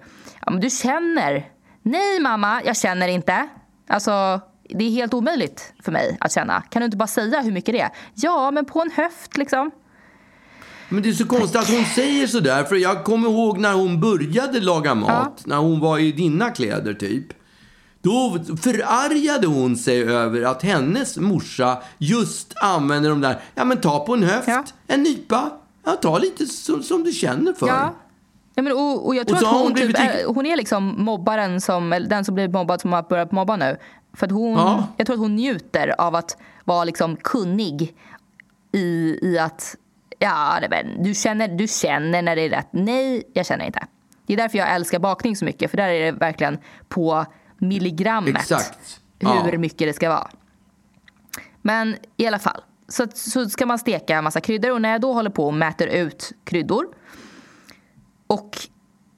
Ja, 0.46 0.50
men 0.52 0.60
du 0.60 0.70
känner. 0.70 1.48
Nej 1.82 2.20
mamma, 2.20 2.62
jag 2.64 2.76
känner 2.76 3.08
inte. 3.08 3.48
Alltså, 3.88 4.40
det 4.68 4.84
är 4.84 4.90
helt 4.90 5.14
omöjligt 5.14 5.72
för 5.84 5.92
mig 5.92 6.16
att 6.20 6.32
känna. 6.32 6.60
Kan 6.60 6.80
du 6.80 6.84
inte 6.84 6.96
bara 6.96 7.06
säga 7.06 7.40
hur 7.40 7.52
mycket 7.52 7.74
det 7.74 7.80
är? 7.80 7.90
Ja, 8.14 8.50
men 8.50 8.64
på 8.64 8.80
en 8.82 8.90
höft 8.90 9.36
liksom. 9.36 9.70
Men 10.92 11.02
det 11.02 11.08
är 11.08 11.12
så 11.12 11.26
konstigt 11.26 11.60
att 11.60 11.70
hon 11.70 11.84
säger 11.84 12.26
sådär. 12.26 12.64
För 12.64 12.76
jag 12.76 13.04
kommer 13.04 13.28
ihåg 13.28 13.58
när 13.58 13.72
hon 13.72 14.00
började 14.00 14.60
laga 14.60 14.94
mat. 14.94 15.42
När 15.46 15.56
hon 15.56 15.80
var 15.80 15.98
i 15.98 16.12
dina 16.12 16.50
kläder 16.50 16.94
typ. 16.94 17.26
Då 18.02 18.38
förargade 18.62 19.46
hon 19.46 19.76
sig 19.76 20.02
över 20.02 20.42
att 20.42 20.62
hennes 20.62 21.16
morsa 21.16 21.78
just 21.98 22.54
använder 22.56 23.10
de 23.10 23.20
där, 23.20 23.40
ja 23.54 23.64
men 23.64 23.80
ta 23.80 24.06
på 24.06 24.14
en 24.14 24.22
höft, 24.22 24.48
Ja. 24.48 24.64
en 24.86 25.02
nypa, 25.02 25.50
ja 25.84 25.92
ta 25.92 26.18
lite 26.18 26.46
som, 26.46 26.82
som 26.82 27.04
du 27.04 27.12
känner 27.12 27.52
för. 27.52 27.66
Ja. 27.66 27.94
Ja, 28.54 28.62
men, 28.62 28.72
och, 28.72 29.06
och 29.06 29.14
jag 29.14 29.26
tror 29.26 29.36
Och 29.38 29.42
att 29.48 29.52
hon, 29.54 29.62
hon 29.62 29.72
blivit 29.72 29.96
typ, 29.96 30.04
är, 30.06 30.24
hon 30.26 30.46
är 30.46 30.56
liksom 30.56 30.94
mobbaren 31.04 31.60
som, 31.60 31.90
den 32.10 32.24
som 32.24 32.34
blir 32.34 32.48
mobbad 32.48 32.80
som 32.80 32.92
har 32.92 33.02
börjat 33.02 33.32
mobba 33.32 33.56
nu. 33.56 33.76
För 34.16 34.26
att 34.26 34.32
hon, 34.32 34.52
Ja. 34.52 34.86
Jag 34.96 35.06
tror 35.06 35.14
att 35.14 35.20
hon 35.20 35.36
njuter 35.36 35.94
av 36.00 36.14
att 36.14 36.36
vara 36.64 36.84
liksom 36.84 37.16
kunnig 37.16 37.94
i, 38.72 39.18
i 39.22 39.38
att 39.38 39.76
ja, 40.22 40.58
det 40.60 40.76
är, 40.76 40.96
du, 40.98 41.14
känner, 41.14 41.48
du 41.48 41.66
känner 41.68 42.22
när 42.22 42.36
det 42.36 42.42
är 42.42 42.50
rätt. 42.50 42.68
Nej, 42.70 43.22
jag 43.32 43.46
känner 43.46 43.64
inte. 43.64 43.86
Det 44.26 44.32
är 44.32 44.36
därför 44.36 44.58
jag 44.58 44.70
älskar 44.74 44.98
bakning 44.98 45.36
så 45.36 45.44
mycket. 45.44 45.70
För 45.70 45.76
där 45.76 45.88
är 45.88 46.04
det 46.04 46.18
verkligen 46.18 46.58
på 46.88 47.26
milligrammet 47.58 48.36
Exakt. 48.36 49.00
hur 49.18 49.52
Ja. 49.52 49.58
mycket 49.58 49.88
det 49.88 49.92
ska 49.92 50.08
vara. 50.08 50.30
Men 51.62 51.96
i 52.16 52.26
alla 52.26 52.38
fall, 52.38 52.60
så, 52.88 53.06
så 53.14 53.48
ska 53.50 53.66
man 53.66 53.78
steka 53.78 54.16
en 54.16 54.24
massa 54.24 54.40
kryddor. 54.40 54.70
Och 54.70 54.82
när 54.82 54.92
jag 54.92 55.00
då 55.00 55.12
håller 55.12 55.30
på 55.30 55.46
och 55.46 55.54
mäter 55.54 55.86
ut 55.86 56.32
kryddor 56.44 56.86
och 58.26 58.58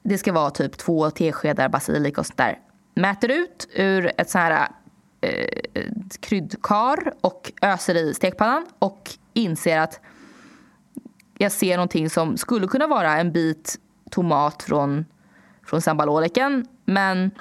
det 0.03 0.17
ska 0.17 0.33
vara 0.33 0.49
typ 0.49 0.77
två 0.77 1.09
teskedar 1.11 1.69
basilika 1.69 2.21
och 2.21 2.25
sånt 2.27 2.37
där. 2.37 2.59
Mäter 2.95 3.31
ut 3.31 3.67
ur 3.75 4.11
ett 4.17 4.29
sånt 4.29 4.43
här 4.43 4.67
eh, 5.21 5.83
kryddkar 6.19 7.13
och 7.21 7.51
öser 7.61 7.95
i 7.95 8.13
stekpannan 8.13 8.65
och 8.79 9.11
inser 9.33 9.77
att 9.79 9.99
jag 11.37 11.51
ser 11.51 11.75
någonting 11.75 12.09
som 12.09 12.37
skulle 12.37 12.67
kunna 12.67 12.87
vara 12.87 13.17
en 13.17 13.31
bit 13.31 13.79
tomat 14.11 14.63
från, 14.63 15.05
från 15.65 15.81
sambaloleken 15.81 16.65
men 16.85 17.31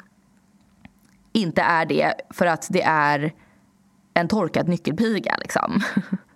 inte 1.32 1.62
är 1.62 1.86
det 1.86 2.14
för 2.30 2.47
att 2.47 2.66
det 2.70 2.82
är 2.82 3.32
en 4.14 4.28
torkad 4.28 4.68
nyckelpiga 4.68 5.36
liksom. 5.40 5.82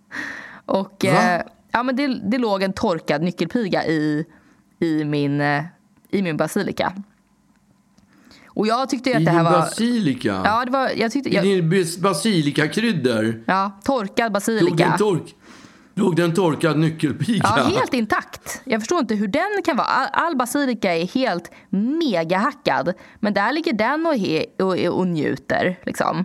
och 0.65 1.05
eh, 1.05 1.43
ja, 1.71 1.83
men 1.83 1.97
det, 1.97 2.07
det 2.07 2.39
låg 2.39 2.63
en 2.63 2.73
torkad 2.73 3.23
nyckelpiga 3.23 3.87
i, 3.87 4.27
i, 4.79 5.05
min, 5.05 5.41
eh, 5.41 5.65
i 6.11 6.23
min 6.23 6.37
basilika. 6.37 6.93
Och 8.47 8.67
jag 8.67 8.89
tyckte 8.89 9.11
att 9.11 9.21
I 9.21 9.25
det 9.25 9.31
här 9.31 9.39
din 9.39 9.53
var... 9.53 9.61
basilika? 9.61 10.43
Ja, 10.45 10.65
det 10.65 10.71
var, 10.71 10.91
jag 10.97 11.13
tyckte, 11.13 11.31
I 11.31 11.35
jag, 11.35 11.45
din 11.45 11.73
bas- 11.73 12.01
basilikakryddor? 12.01 13.45
ja, 13.47 13.81
torkad 13.85 14.33
basilika. 14.33 14.85
en, 14.85 14.99
tork, 14.99 15.35
låg 15.99 16.17
det 16.17 16.23
en 16.23 16.35
torkad 16.35 16.79
nyckelpiga? 16.79 17.41
Ja, 17.45 17.71
helt 17.75 17.95
intakt. 17.95 18.63
Jag 18.65 18.81
förstår 18.81 18.99
inte 18.99 19.15
hur 19.15 19.29
den 19.29 19.63
kan 19.65 19.77
vara. 19.77 19.87
All, 19.87 20.37
basilika 20.37 20.97
är 20.97 21.07
helt 21.07 21.51
megahackad. 21.71 22.93
Men 23.21 23.35
där 23.35 23.53
ligger 23.53 23.73
den 23.73 24.07
och, 24.07 24.17
he, 24.17 24.45
och, 24.59 24.99
och 24.99 25.07
njuter. 25.07 25.79
Liksom. 25.83 26.25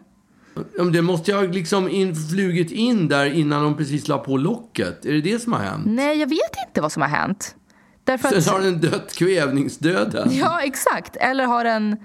Ja, 0.78 0.84
det 0.84 1.02
måste 1.02 1.32
ju 1.32 1.38
ha 1.38 1.44
liksom 1.44 1.90
in, 1.90 2.16
flugit 2.16 2.72
in 2.72 3.08
där 3.08 3.26
innan 3.26 3.64
de 3.64 3.78
precis 3.78 4.08
la 4.08 4.18
på 4.18 4.38
locket. 4.38 5.06
Är 5.06 5.14
det 5.14 5.22
det 5.22 5.40
som 5.40 5.54
har 5.54 5.60
hänt? 5.60 5.84
Nej, 5.86 6.18
jag 6.20 6.28
vet 6.30 6.68
inte 6.68 6.82
vad 6.82 6.92
som 6.92 7.02
har 7.02 7.10
hänt. 7.10 7.56
Därför 8.04 8.42
Sen 8.42 8.54
har 8.54 8.60
att, 8.60 8.66
den 8.66 8.82
dött 8.82 9.14
kvävningsdöden. 9.16 10.30
ja, 10.32 10.62
exakt. 10.62 11.16
Eller 11.16 11.46
har 11.46 11.64
den... 11.64 11.98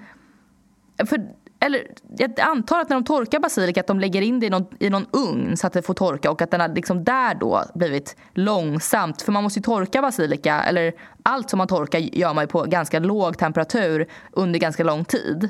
För 1.05 1.19
eller 1.59 1.87
jag 2.17 2.39
antar 2.39 2.79
att 2.79 2.89
när 2.89 2.95
de 2.95 3.03
torkar 3.03 3.39
basilika 3.39 3.79
att 3.79 3.87
de 3.87 3.99
lägger 3.99 4.21
in 4.21 4.39
det 4.39 4.45
i 4.45 4.49
någon, 4.49 4.65
i 4.79 4.89
någon 4.89 5.05
ugn 5.11 5.57
så 5.57 5.67
att 5.67 5.73
det 5.73 5.81
får 5.81 5.93
torka 5.93 6.31
och 6.31 6.41
att 6.41 6.51
den 6.51 6.61
har 6.61 6.69
liksom 6.69 7.03
där 7.03 7.35
då 7.35 7.63
blivit 7.75 8.15
långsamt. 8.33 9.21
För 9.21 9.31
man 9.31 9.43
måste 9.43 9.59
ju 9.59 9.63
torka 9.63 10.01
basilika, 10.01 10.61
eller 10.61 10.93
allt 11.23 11.49
som 11.49 11.57
man 11.57 11.67
torkar 11.67 11.99
gör 11.99 12.33
man 12.33 12.43
ju 12.43 12.47
på 12.47 12.63
ganska 12.63 12.99
låg 12.99 13.37
temperatur 13.37 14.07
under 14.31 14.59
ganska 14.59 14.83
lång 14.83 15.05
tid. 15.05 15.49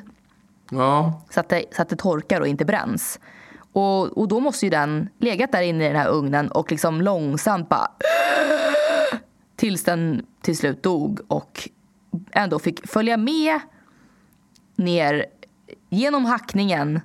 Ja. 0.72 1.22
Så 1.30 1.40
att 1.40 1.50
det, 1.50 1.64
så 1.72 1.82
att 1.82 1.90
det 1.90 1.96
torkar 1.96 2.42
och 2.42 2.48
inte 2.48 2.66
bränns. 2.66 3.20
Och, 3.74 4.18
och 4.18 4.28
då 4.28 4.40
måste 4.40 4.66
ju 4.66 4.70
den 4.70 5.10
legat 5.20 5.52
där 5.52 5.62
inne 5.62 5.84
i 5.84 5.88
den 5.88 5.98
här 5.98 6.10
ugnen 6.10 6.52
och 6.52 6.72
liksom 6.72 7.02
långsamt 7.02 7.70
bara 7.70 7.92
tills 9.56 9.84
den 9.84 10.26
till 10.42 10.58
slut 10.58 10.84
dog 10.84 11.20
och 11.28 11.70
ändå 12.32 12.60
fick 12.60 12.88
följa 12.88 13.18
med 13.18 13.60
ner 14.76 15.26
genom 15.90 16.26
hackningen 16.26 17.02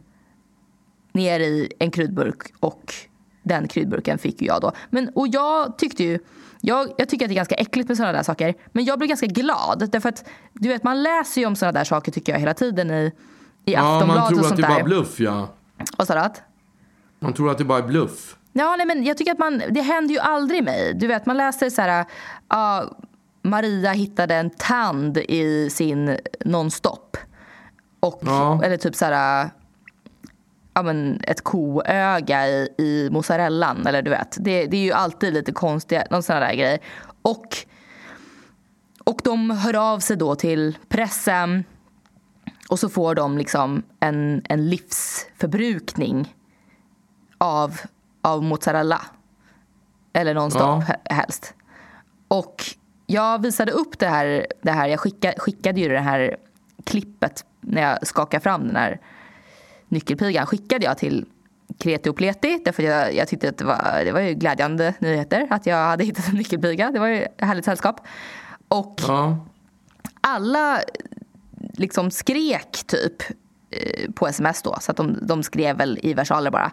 ner 1.12 1.40
i 1.40 1.72
en 1.78 1.90
kryddburk 1.90 2.54
och 2.60 2.94
den 3.42 3.68
kryddburken 3.68 4.18
fick 4.18 4.40
ju 4.40 4.46
jag 4.46 4.60
då. 4.60 4.72
Men, 4.90 5.08
och 5.08 5.28
jag 5.28 5.78
tyckte 5.78 6.04
ju, 6.04 6.18
jag, 6.60 6.88
jag 6.98 7.08
tycker 7.08 7.24
att 7.24 7.28
det 7.28 7.32
är 7.32 7.36
ganska 7.36 7.54
äckligt 7.54 7.88
med 7.88 7.96
sådana 7.96 8.12
där 8.12 8.22
saker. 8.22 8.54
Men 8.72 8.84
jag 8.84 8.98
blev 8.98 9.08
ganska 9.08 9.26
glad 9.26 9.88
därför 9.92 10.08
att 10.08 10.24
du 10.52 10.68
vet 10.68 10.84
man 10.84 11.02
läser 11.02 11.40
ju 11.40 11.46
om 11.46 11.56
sådana 11.56 11.72
där 11.78 11.84
saker 11.84 12.12
tycker 12.12 12.32
jag 12.32 12.40
hela 12.40 12.54
tiden 12.54 12.90
i, 12.90 13.12
i 13.64 13.72
Ja, 13.72 13.94
Aftonbladet 13.96 14.22
man 14.22 14.28
tror 14.28 14.38
och 14.38 14.44
att 14.44 14.48
sånt 14.48 14.60
det 14.60 14.66
är 14.66 14.68
bara 14.68 14.78
där. 14.78 14.84
bluff, 14.84 15.20
ja. 15.20 15.48
Vad 15.98 16.06
sa 16.06 16.14
du? 16.14 16.40
Man 17.20 17.32
tror 17.32 17.50
att 17.50 17.58
det 17.58 17.64
bara 17.64 17.78
är 17.78 17.82
bluff. 17.86 18.36
Ja, 18.52 18.76
nej, 18.76 18.86
men 18.86 19.04
jag 19.04 19.16
tycker 19.18 19.32
att 19.32 19.38
man, 19.38 19.62
det 19.70 19.80
händer 19.80 20.14
ju 20.14 20.20
aldrig 20.20 20.64
mig. 20.64 20.94
Du 20.94 21.06
vet, 21.06 21.26
man 21.26 21.36
läser 21.36 21.70
så 21.70 21.82
här, 21.82 22.04
ja, 22.48 22.84
Maria 23.42 23.92
hittade 23.92 24.34
en 24.34 24.50
tand 24.50 25.18
i 25.18 25.70
sin 25.70 26.16
nonstop. 26.44 27.16
Och, 28.06 28.18
Ja. 28.26 28.62
Eller 28.64 28.76
typ 28.76 28.94
så 28.94 29.04
här, 29.04 29.50
ja, 30.74 30.82
men 30.82 31.20
ett 31.26 31.44
koöga 31.44 32.48
i, 32.48 32.68
i 32.78 33.08
mozzarellan. 33.12 33.86
Eller 33.86 34.02
du 34.02 34.10
vet, 34.10 34.36
det, 34.40 34.66
det 34.66 34.76
är 34.76 34.84
ju 34.84 34.92
alltid 34.92 35.34
lite 35.34 35.52
konstiga, 35.52 36.04
någon 36.10 36.22
sån 36.22 36.36
där 36.36 36.54
grejer. 36.54 36.78
Och, 37.22 37.56
och 39.04 39.20
de 39.24 39.50
hör 39.50 39.76
av 39.92 39.98
sig 39.98 40.16
då 40.16 40.34
till 40.34 40.78
pressen. 40.88 41.64
Och 42.68 42.78
så 42.78 42.88
får 42.88 43.14
de 43.14 43.38
liksom 43.38 43.82
en, 44.00 44.42
en 44.48 44.68
livsförbrukning 44.68 46.34
av, 47.38 47.80
av 48.22 48.42
mozzarella. 48.42 49.00
Eller 50.12 50.34
nonstop 50.34 50.62
Ja. 50.62 50.82
he- 50.88 51.14
helst. 51.14 51.54
Och 52.28 52.64
jag 53.06 53.42
visade 53.42 53.72
upp 53.72 53.98
det 53.98 54.06
här, 54.08 54.46
det 54.62 54.70
här 54.72 54.88
jag 54.88 55.00
skickade, 55.00 55.34
skickade 55.38 55.80
ju 55.80 55.88
det 55.88 56.00
här 56.00 56.36
klippet 56.84 57.44
när 57.66 57.82
jag 57.82 58.06
skakade 58.06 58.42
fram 58.42 58.66
den 58.66 58.76
här 58.76 59.00
nyckelpigan 59.88 60.46
skickade 60.46 60.84
jag 60.84 60.98
till 60.98 61.26
Kreti 61.78 62.08
och 62.10 62.16
Pleti 62.16 62.60
därför 62.64 62.82
jag, 62.82 63.14
jag 63.14 63.28
tyckte 63.28 63.48
att 63.48 63.58
det 63.58 63.64
var, 63.64 64.02
det 64.04 64.12
var 64.12 64.20
ju 64.20 64.34
glädjande 64.34 64.94
nyheter 64.98 65.46
att 65.50 65.66
jag 65.66 65.76
hade 65.76 66.04
hittat 66.04 66.28
en 66.28 66.34
nyckelpiga. 66.34 66.90
Det 66.90 66.98
var 66.98 67.06
ju 67.06 67.22
ett 67.22 67.34
härligt 67.40 67.64
sällskap. 67.64 68.00
Och 68.68 69.00
Ja. 69.08 69.36
alla 70.20 70.80
liksom 71.72 72.10
skrek 72.10 72.84
typ 72.86 73.22
eh, 73.70 74.10
på 74.12 74.26
sms 74.26 74.62
då. 74.62 74.76
Så 74.80 74.90
att 74.90 74.96
de, 74.96 75.18
de 75.26 75.42
skrev 75.42 75.76
väl 75.76 75.98
i 76.02 76.14
versaler 76.14 76.50
bara. 76.50 76.72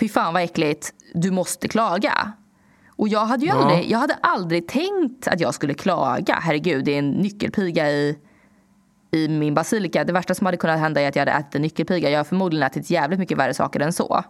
Fy 0.00 0.08
fan 0.08 0.34
vad 0.34 0.42
äckligt, 0.42 0.92
du 1.14 1.30
måste 1.30 1.68
klaga. 1.68 2.32
Och 2.96 3.08
jag 3.08 3.26
hade 3.26 3.44
ju 3.46 3.52
Ja. 3.52 3.54
aldrig, 3.62 3.90
jag 3.90 3.98
hade 3.98 4.14
aldrig 4.14 4.68
tänkt 4.68 5.28
att 5.28 5.40
jag 5.40 5.54
skulle 5.54 5.74
klaga. 5.74 6.34
Herregud, 6.42 6.84
det 6.84 6.94
är 6.94 6.98
en 6.98 7.10
nyckelpiga 7.10 7.90
i, 7.90 8.18
i 9.14 9.28
min 9.28 9.54
basilika. 9.54 10.04
Det 10.04 10.12
värsta 10.12 10.34
som 10.34 10.46
hade 10.46 10.56
kunnat 10.56 10.78
hända 10.78 11.00
är 11.00 11.08
att 11.08 11.16
jag 11.16 11.20
hade 11.20 11.32
ätit 11.32 11.54
en 11.54 11.62
nyckelpiga. 11.62 12.10
Jag 12.10 12.18
har 12.18 12.24
förmodligen 12.24 12.66
ätit 12.66 12.90
jävligt 12.90 13.18
mycket 13.18 13.38
värre 13.38 13.54
saker 13.54 13.80
än 13.80 13.92
så. 13.92 14.24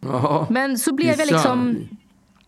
Ja. 0.00 0.46
Men 0.50 0.78
så 0.78 0.94
blev 0.94 1.18
jag 1.18 1.26
liksom... 1.26 1.88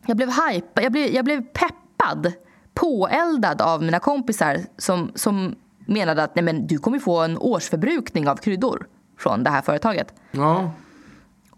Jag 0.06 0.16
blev 0.16 0.28
hype, 0.28 0.82
jag 0.82 0.92
blev, 0.92 1.14
jag 1.14 1.24
blev 1.24 1.42
peppad, 1.42 2.32
påeldad 2.74 3.60
av 3.62 3.82
mina 3.82 3.98
kompisar 3.98 4.58
som, 4.78 5.12
som 5.14 5.54
menade 5.86 6.22
att 6.22 6.34
nej 6.34 6.44
men, 6.44 6.66
du 6.66 6.78
kommer 6.78 6.98
få 6.98 7.20
en 7.20 7.38
årsförbrukning 7.38 8.28
av 8.28 8.36
kryddor 8.36 8.86
från 9.18 9.42
det 9.42 9.50
här 9.50 9.62
företaget. 9.62 10.14
Ja. 10.30 10.70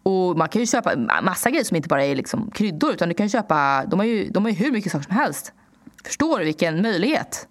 Och 0.02 0.38
man 0.38 0.48
kan 0.48 0.60
ju 0.60 0.66
köpa 0.66 0.96
massa 1.22 1.50
grejer 1.50 1.64
som 1.64 1.76
inte 1.76 1.88
bara 1.88 2.04
är 2.04 2.14
liksom 2.14 2.50
kryddor 2.50 2.92
utan 2.92 3.08
du 3.08 3.14
kan 3.14 3.28
köpa, 3.28 3.84
de 3.86 3.98
har 3.98 4.06
ju, 4.06 4.30
de 4.30 4.44
har 4.44 4.50
ju 4.50 4.56
hur 4.56 4.72
mycket 4.72 4.92
saker 4.92 5.04
som 5.04 5.16
helst. 5.16 5.52
Förstår 6.04 6.38
du 6.38 6.44
vilken 6.44 6.82
möjlighet? 6.82 7.48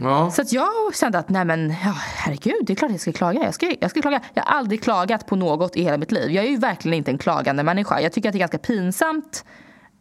Ja. 0.00 0.30
Så 0.30 0.42
att 0.42 0.52
jag 0.52 0.68
kände 0.94 1.18
att 1.18 1.28
nej 1.28 1.44
men 1.44 1.68
ja, 1.84 1.92
herregud, 2.16 2.54
det 2.66 2.72
är 2.72 2.74
klart 2.74 2.90
jag 2.90 3.00
ska 3.00 3.12
klaga. 3.12 3.42
Jag 3.44 3.54
ska, 3.54 3.74
jag 3.80 3.90
ska 3.90 4.00
klaga. 4.02 4.20
Jag 4.34 4.42
har 4.42 4.56
aldrig 4.58 4.82
klagat 4.82 5.26
på 5.26 5.36
något 5.36 5.76
i 5.76 5.82
hela 5.82 5.96
mitt 5.98 6.12
liv. 6.12 6.30
Jag 6.30 6.44
är 6.44 6.48
ju 6.48 6.56
verkligen 6.56 6.94
inte 6.98 7.10
en 7.10 7.18
klagande 7.18 7.62
människa. 7.62 8.00
Jag 8.00 8.12
tycker 8.12 8.28
att 8.28 8.32
det 8.32 8.36
är 8.36 8.40
ganska 8.40 8.58
pinsamt. 8.58 9.44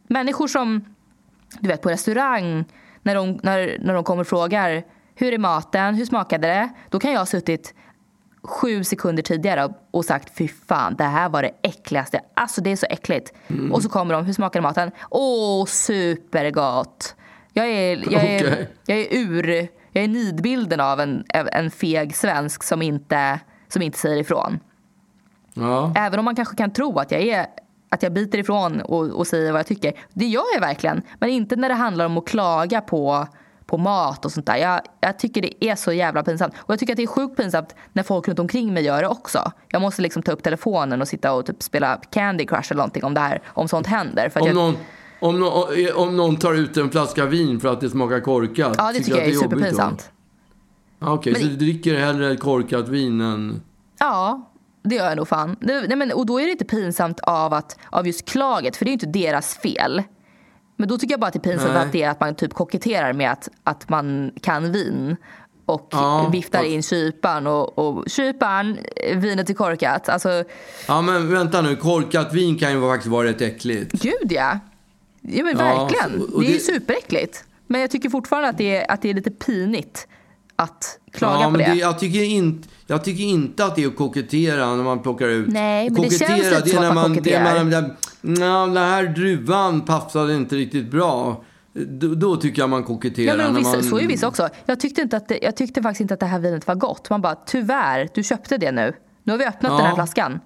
Människor 0.08 0.48
som, 0.48 0.96
du 1.60 1.68
vet 1.68 1.82
på 1.82 1.90
restaurang, 1.90 2.66
när 3.04 3.16
de, 3.16 3.40
när, 3.44 3.78
när 3.80 3.94
de 3.94 4.04
kommer 4.04 4.22
och 4.22 4.28
frågar 4.28 4.84
hur 5.16 5.34
är 5.34 5.38
maten, 5.38 5.96
hur 5.96 6.06
smakade 6.06 6.48
det? 6.48 6.70
Då 6.90 7.00
kan 7.00 7.12
jag 7.12 7.20
ha 7.20 7.26
suttit 7.26 7.74
sju 8.44 8.84
sekunder 8.84 9.24
tidigare 9.24 9.74
och- 9.92 10.06
sagt 10.06 10.38
fy 10.38 10.48
fan, 10.68 10.96
det 10.96 11.04
här 11.04 11.30
var 11.30 11.42
det 11.44 11.52
äckligaste. 11.64 12.22
Alltså 12.34 12.62
det 12.62 12.70
är 12.72 12.76
så 12.76 12.86
äckligt. 12.90 13.34
Och 13.72 13.84
så 13.84 13.90
kommer 13.90 14.14
de, 14.14 14.26
hur 14.26 14.34
smakade 14.34 14.62
maten? 14.64 14.92
Åh, 15.10 15.66
supergott. 15.66 17.16
Jag 17.54 17.66
är, 17.68 18.14
jag 18.14 18.24
är, 18.24 18.48
Okej. 18.54 18.70
jag 18.86 18.98
är 18.98 19.08
ur, 19.12 19.68
jag 19.98 20.04
är 20.04 20.08
nidbilden 20.08 20.80
av 20.80 21.00
en, 21.00 21.26
en 21.34 21.72
feg 21.72 22.16
svensk 22.16 22.64
som 22.64 22.82
inte, 22.82 23.40
som 23.68 23.82
inte 23.82 23.98
säger 23.98 24.18
ifrån. 24.18 24.60
Ja. 25.54 25.94
Även 25.96 26.20
om 26.20 26.26
man 26.26 26.36
kanske 26.36 26.56
kan 26.56 26.74
tro 26.74 27.00
att 27.00 27.12
jag 27.12 27.22
är 27.22 27.48
att 27.90 28.04
jag 28.04 28.14
biter 28.14 28.38
ifrån 28.38 28.82
och, 28.82 29.06
och 29.06 29.28
säger 29.28 29.52
vad 29.52 29.60
jag 29.60 29.68
tycker. 29.68 29.94
Det 30.14 30.26
gör 30.26 30.46
jag 30.54 30.62
verkligen. 30.62 31.02
Men 31.20 31.30
inte 31.30 31.56
när 31.56 31.70
det 31.70 31.76
handlar 31.76 32.06
om 32.06 32.18
att 32.18 32.28
klaga 32.28 32.82
på, 32.82 33.28
på 33.66 33.78
mat 33.78 34.26
och 34.26 34.32
sånt 34.32 34.46
där. 34.46 34.58
Jag, 34.58 34.82
jag 35.00 35.20
tycker 35.20 35.42
det 35.42 35.66
är 35.66 35.76
så 35.76 35.92
jävla 35.92 36.24
pinsamt. 36.24 36.54
Och 36.58 36.72
jag 36.72 36.80
tycker 36.80 36.94
att 36.94 36.98
det 36.98 37.04
är 37.04 37.08
sjukt 37.08 37.38
pinsamt 37.38 37.76
när 37.94 38.04
folk 38.04 38.28
runt 38.28 38.40
omkring 38.40 38.74
mig 38.74 38.84
gör 38.84 39.02
det 39.02 39.08
också. 39.08 39.52
Jag 39.68 39.82
måste 39.82 40.02
liksom 40.02 40.24
ta 40.24 40.32
upp 40.32 40.44
telefonen 40.44 41.02
och 41.02 41.08
sitta 41.08 41.34
och 41.34 41.46
typ 41.46 41.64
spela 41.64 42.02
Candy 42.12 42.46
Crush 42.46 42.72
eller 42.72 42.78
någonting 42.78 43.04
om 43.04 43.14
det 43.14 43.22
här, 43.22 43.42
om 43.48 43.68
sånt 43.68 43.88
händer. 43.88 44.30
För 44.30 44.42
Om, 44.42 44.48
jag, 44.48 44.56
någon, 44.56 44.78
om, 45.20 45.40
nå- 45.40 45.68
om 45.96 46.18
någon 46.18 46.36
tar 46.36 46.54
ut 46.54 46.78
en 46.78 46.90
flaska 46.92 47.26
vin 47.26 47.60
för 47.60 47.68
att 47.74 47.82
det 47.82 47.90
smakar 47.90 48.20
korkat. 48.20 48.76
ja, 48.78 48.92
det 48.94 49.00
tycker 49.00 49.12
jag 49.18 49.28
att 49.28 49.34
är 49.34 49.40
superpinsamt. 49.40 50.12
Okej, 51.00 51.34
Men- 51.34 51.42
så 51.42 51.48
du 51.48 51.56
dricker 51.56 51.96
hellre 52.00 52.36
korkat 52.38 52.88
vin 52.90 53.22
än... 53.22 53.62
Ja, 54.00 54.50
det 54.84 54.96
gör 54.96 55.06
jag 55.10 55.18
nog 55.18 55.28
fan. 55.28 55.56
Det, 55.60 55.82
nej 55.88 55.98
men, 55.98 56.12
och 56.12 56.26
då 56.26 56.40
är 56.42 56.46
det 56.46 56.52
inte 56.52 56.66
pinsamt 56.66 57.20
av, 57.20 57.54
att, 57.54 57.80
av 57.90 58.08
just 58.08 58.26
klaget, 58.30 58.78
för 58.78 58.86
det 58.86 58.90
är 58.90 58.92
ju 58.92 58.94
inte 59.08 59.20
deras 59.20 59.56
fel. 59.58 60.04
Men 60.76 60.90
då 60.90 60.98
tycker 60.98 61.14
jag 61.14 61.20
bara 61.20 61.28
att 61.28 61.34
det 61.34 61.40
är 61.40 61.52
pinsamt 61.52 61.74
Nej. 61.74 61.86
att 61.86 61.92
det 61.92 62.04
är 62.04 62.10
att 62.10 62.20
man 62.20 62.36
typ 62.36 62.54
koketterar 62.54 63.14
med 63.14 63.32
att, 63.32 63.50
att 63.64 63.90
man 63.90 64.32
kan 64.42 64.72
vin. 64.72 65.16
Och 65.66 65.88
Ja, 65.92 66.30
viftar 66.32 66.60
fast- 66.60 66.70
in 66.72 66.84
kyparen 66.84 67.48
och, 67.48 67.78
och 67.80 68.04
kyparen, 68.10 68.78
eh, 68.96 69.18
vinet 69.18 69.50
är 69.50 69.54
korkat. 69.54 70.10
Alltså, 70.10 70.44
Ja, 70.88 71.02
men 71.02 71.32
vänta 71.32 71.62
nu. 71.62 71.76
Korkat 71.76 72.34
vin 72.34 72.58
kan 72.58 72.72
ju 72.74 72.82
faktiskt 72.82 73.12
vara 73.12 73.28
rätt 73.28 73.42
äckligt. 73.42 73.92
gud 74.02 74.32
ja. 74.32 74.60
Ja 75.28 75.44
men 75.44 75.58
verkligen. 75.58 76.20
så- 76.28 76.36
och 76.36 76.42
det 76.42 76.48
är 76.48 76.52
ju 76.52 76.58
det- 76.58 76.64
superäckligt. 76.64 77.44
Men 77.68 77.82
jag 77.82 77.92
tycker 77.92 78.10
fortfarande 78.10 78.50
att 78.50 78.58
det 78.58 78.76
är, 78.78 78.92
att 78.92 79.02
det 79.02 79.10
är 79.10 79.14
lite 79.14 79.32
pinigt 79.32 80.08
att 80.56 81.00
klaga 81.14 81.40
ja, 81.40 81.44
på 81.46 81.50
men 81.52 81.60
det. 81.60 81.76
jag, 81.76 82.00
tycker 82.00 82.24
inte, 82.24 82.68
jag 82.88 83.04
tycker 83.04 83.24
inte 83.24 83.66
att 83.66 83.76
det 83.76 83.84
är 83.84 83.88
att 83.88 83.96
kokettera 83.96 84.76
när 84.76 84.84
man 84.84 85.00
plockar 85.02 85.28
ut. 85.28 85.48
Nej, 85.48 85.90
men 85.90 86.02
det 86.02 86.10
känns 86.10 86.20
Kokettera, 86.32 86.56
lite 86.60 86.70
är 86.70 86.74
som 86.76 86.84
att 86.88 86.96
man 86.96 87.14
det 87.14 87.34
är 87.34 87.44
koketterar. 87.44 87.96
när 88.22 88.68
den 88.68 88.78
här 88.78 89.04
druvan 89.04 89.82
passade 89.82 90.36
inte 90.36 90.56
riktigt 90.56 90.92
bra. 90.92 91.44
Då, 91.74 92.16
då 92.16 92.36
tycker 92.36 92.62
jag 92.62 92.70
man 92.70 92.84
koketterar. 92.84 93.38
Ja, 93.40 93.44
men 93.52 93.56
vissa, 93.56 93.70
man, 93.72 93.84
Så 93.84 94.00
är 94.00 94.08
vissa 94.08 94.28
också. 94.28 94.50
Jag 94.66 94.80
tyckte, 94.80 95.02
inte 95.02 95.18
att 95.18 95.28
det, 95.28 95.40
jag 95.42 95.56
tyckte 95.58 95.82
faktiskt 95.82 96.02
inte 96.02 96.14
att 96.14 96.20
det 96.20 96.26
här 96.26 96.40
vinet 96.40 96.68
var 96.68 96.76
gott. 96.76 97.10
Man 97.10 97.22
bara, 97.22 97.36
tyvärr, 97.36 98.10
du 98.14 98.24
köpte 98.24 98.58
det 98.58 98.72
nu. 98.72 98.94
Nu 99.24 99.34
har 99.34 99.38
vi 99.38 99.46
öppnat 99.46 99.72
Ja. 99.72 99.78
den 99.78 99.86
här 99.88 99.96
flaskan. 99.96 100.40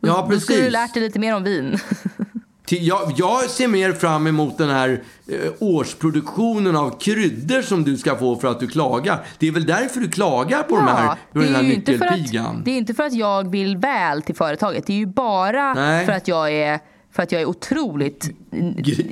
Ja, 0.00 0.26
Då 0.30 0.40
skulle 0.40 0.56
du 0.58 0.62
precis. 0.62 0.72
lärt 0.72 0.94
dig 0.94 1.02
lite 1.02 1.18
mer 1.18 1.36
om 1.36 1.42
vin. 1.44 1.78
Jag, 2.76 3.12
jag 3.16 3.50
ser 3.50 3.68
mer 3.68 3.92
fram 3.92 4.26
emot 4.26 4.58
den 4.58 4.70
här 4.70 5.02
eh, 5.26 5.52
årsproduktionen 5.58 6.76
av 6.76 6.98
kryddor 6.98 7.62
som 7.62 7.84
du 7.84 7.96
ska 7.96 8.16
få 8.16 8.36
för 8.36 8.48
att 8.48 8.60
du 8.60 8.66
klagar. 8.66 9.26
Det 9.38 9.48
är 9.48 9.52
väl 9.52 9.66
därför 9.66 10.00
du 10.00 10.08
klagar 10.08 10.62
på, 10.62 10.76
de 10.76 10.86
här, 10.86 11.16
på 11.32 11.38
den 11.38 11.54
här 11.54 11.62
nyckelpigan. 11.62 12.56
att, 12.56 12.64
det 12.64 12.70
är 12.70 12.78
inte 12.78 12.94
för 12.94 13.02
att 13.02 13.14
jag 13.14 13.50
vill 13.50 13.76
väl 13.76 14.22
till 14.22 14.34
företaget. 14.34 14.86
Det 14.86 14.92
är 14.92 14.96
ju 14.96 15.06
bara 15.06 15.74
Nej. 15.74 16.06
för 16.06 16.12
att 16.12 16.28
jag 16.28 16.52
är, 16.52 16.80
för 17.12 17.22
att 17.22 17.32
jag 17.32 17.40
är 17.40 17.46
otroligt 17.46 18.30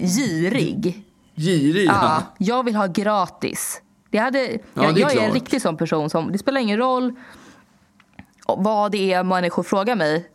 girig. 0.01 1.05
Girig, 1.37 1.89
Ja, 1.89 1.93
ja. 2.03 2.23
jag 2.39 2.65
vill 2.65 2.77
ha 2.77 2.87
gratis. 2.87 3.83
Det 4.11 4.19
hade, 4.19 4.39
Ja, 4.39 4.59
jag, 4.75 4.95
det 4.95 5.01
är 5.01 5.03
jag 5.03 5.17
är 5.17 5.27
en 5.27 5.33
riktig 5.33 5.63
sån 5.63 5.77
person 5.77 6.11
som, 6.11 6.33
det 6.33 6.39
spelar 6.39 6.61
ingen 6.61 6.79
roll 6.79 7.13
vad 8.47 8.93
det 8.93 9.13
är 9.13 9.23
människor 9.23 9.63
frågar 9.63 9.97
mig. 9.97 10.29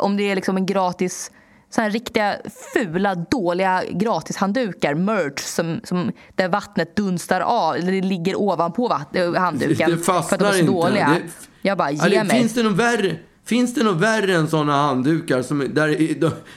Om 0.00 0.16
det 0.16 0.22
är 0.22 0.34
liksom 0.34 0.56
en 0.56 0.66
gratis 0.66 1.30
så 1.70 1.80
här 1.80 1.90
riktiga 1.90 2.36
fula, 2.74 3.14
dåliga 3.14 3.82
gratishanddukar, 3.90 4.94
merch, 4.94 5.40
som, 5.40 5.80
som, 5.84 6.12
där 6.34 6.48
vattnet 6.48 6.96
dunstar 6.96 7.40
av, 7.40 7.76
eller 7.76 7.92
det 7.92 8.00
ligger 8.00 8.40
ovanpå 8.40 8.88
vatt, 8.88 9.16
handduken. 9.36 9.90
Det 9.90 9.96
fastnar 9.96 10.38
för 10.38 10.46
att 10.46 10.52
de 10.52 10.58
är 10.58 10.66
så 10.66 10.72
inte. 10.72 10.72
dåliga. 10.72 11.16
Jag 11.62 11.78
bara, 11.78 11.90
ge 11.90 12.00
alltså, 12.00 12.24
mig. 12.24 12.40
Finns 12.40 12.54
det 12.54 12.62
något 12.62 12.76
värre? 12.76 13.16
Finns 13.44 13.74
det 13.74 13.84
något 13.84 14.00
värre 14.00 14.34
än 14.34 14.48
sådana 14.48 14.72
handdukar 14.72 15.42
som, 15.42 15.58
där, 15.58 16.14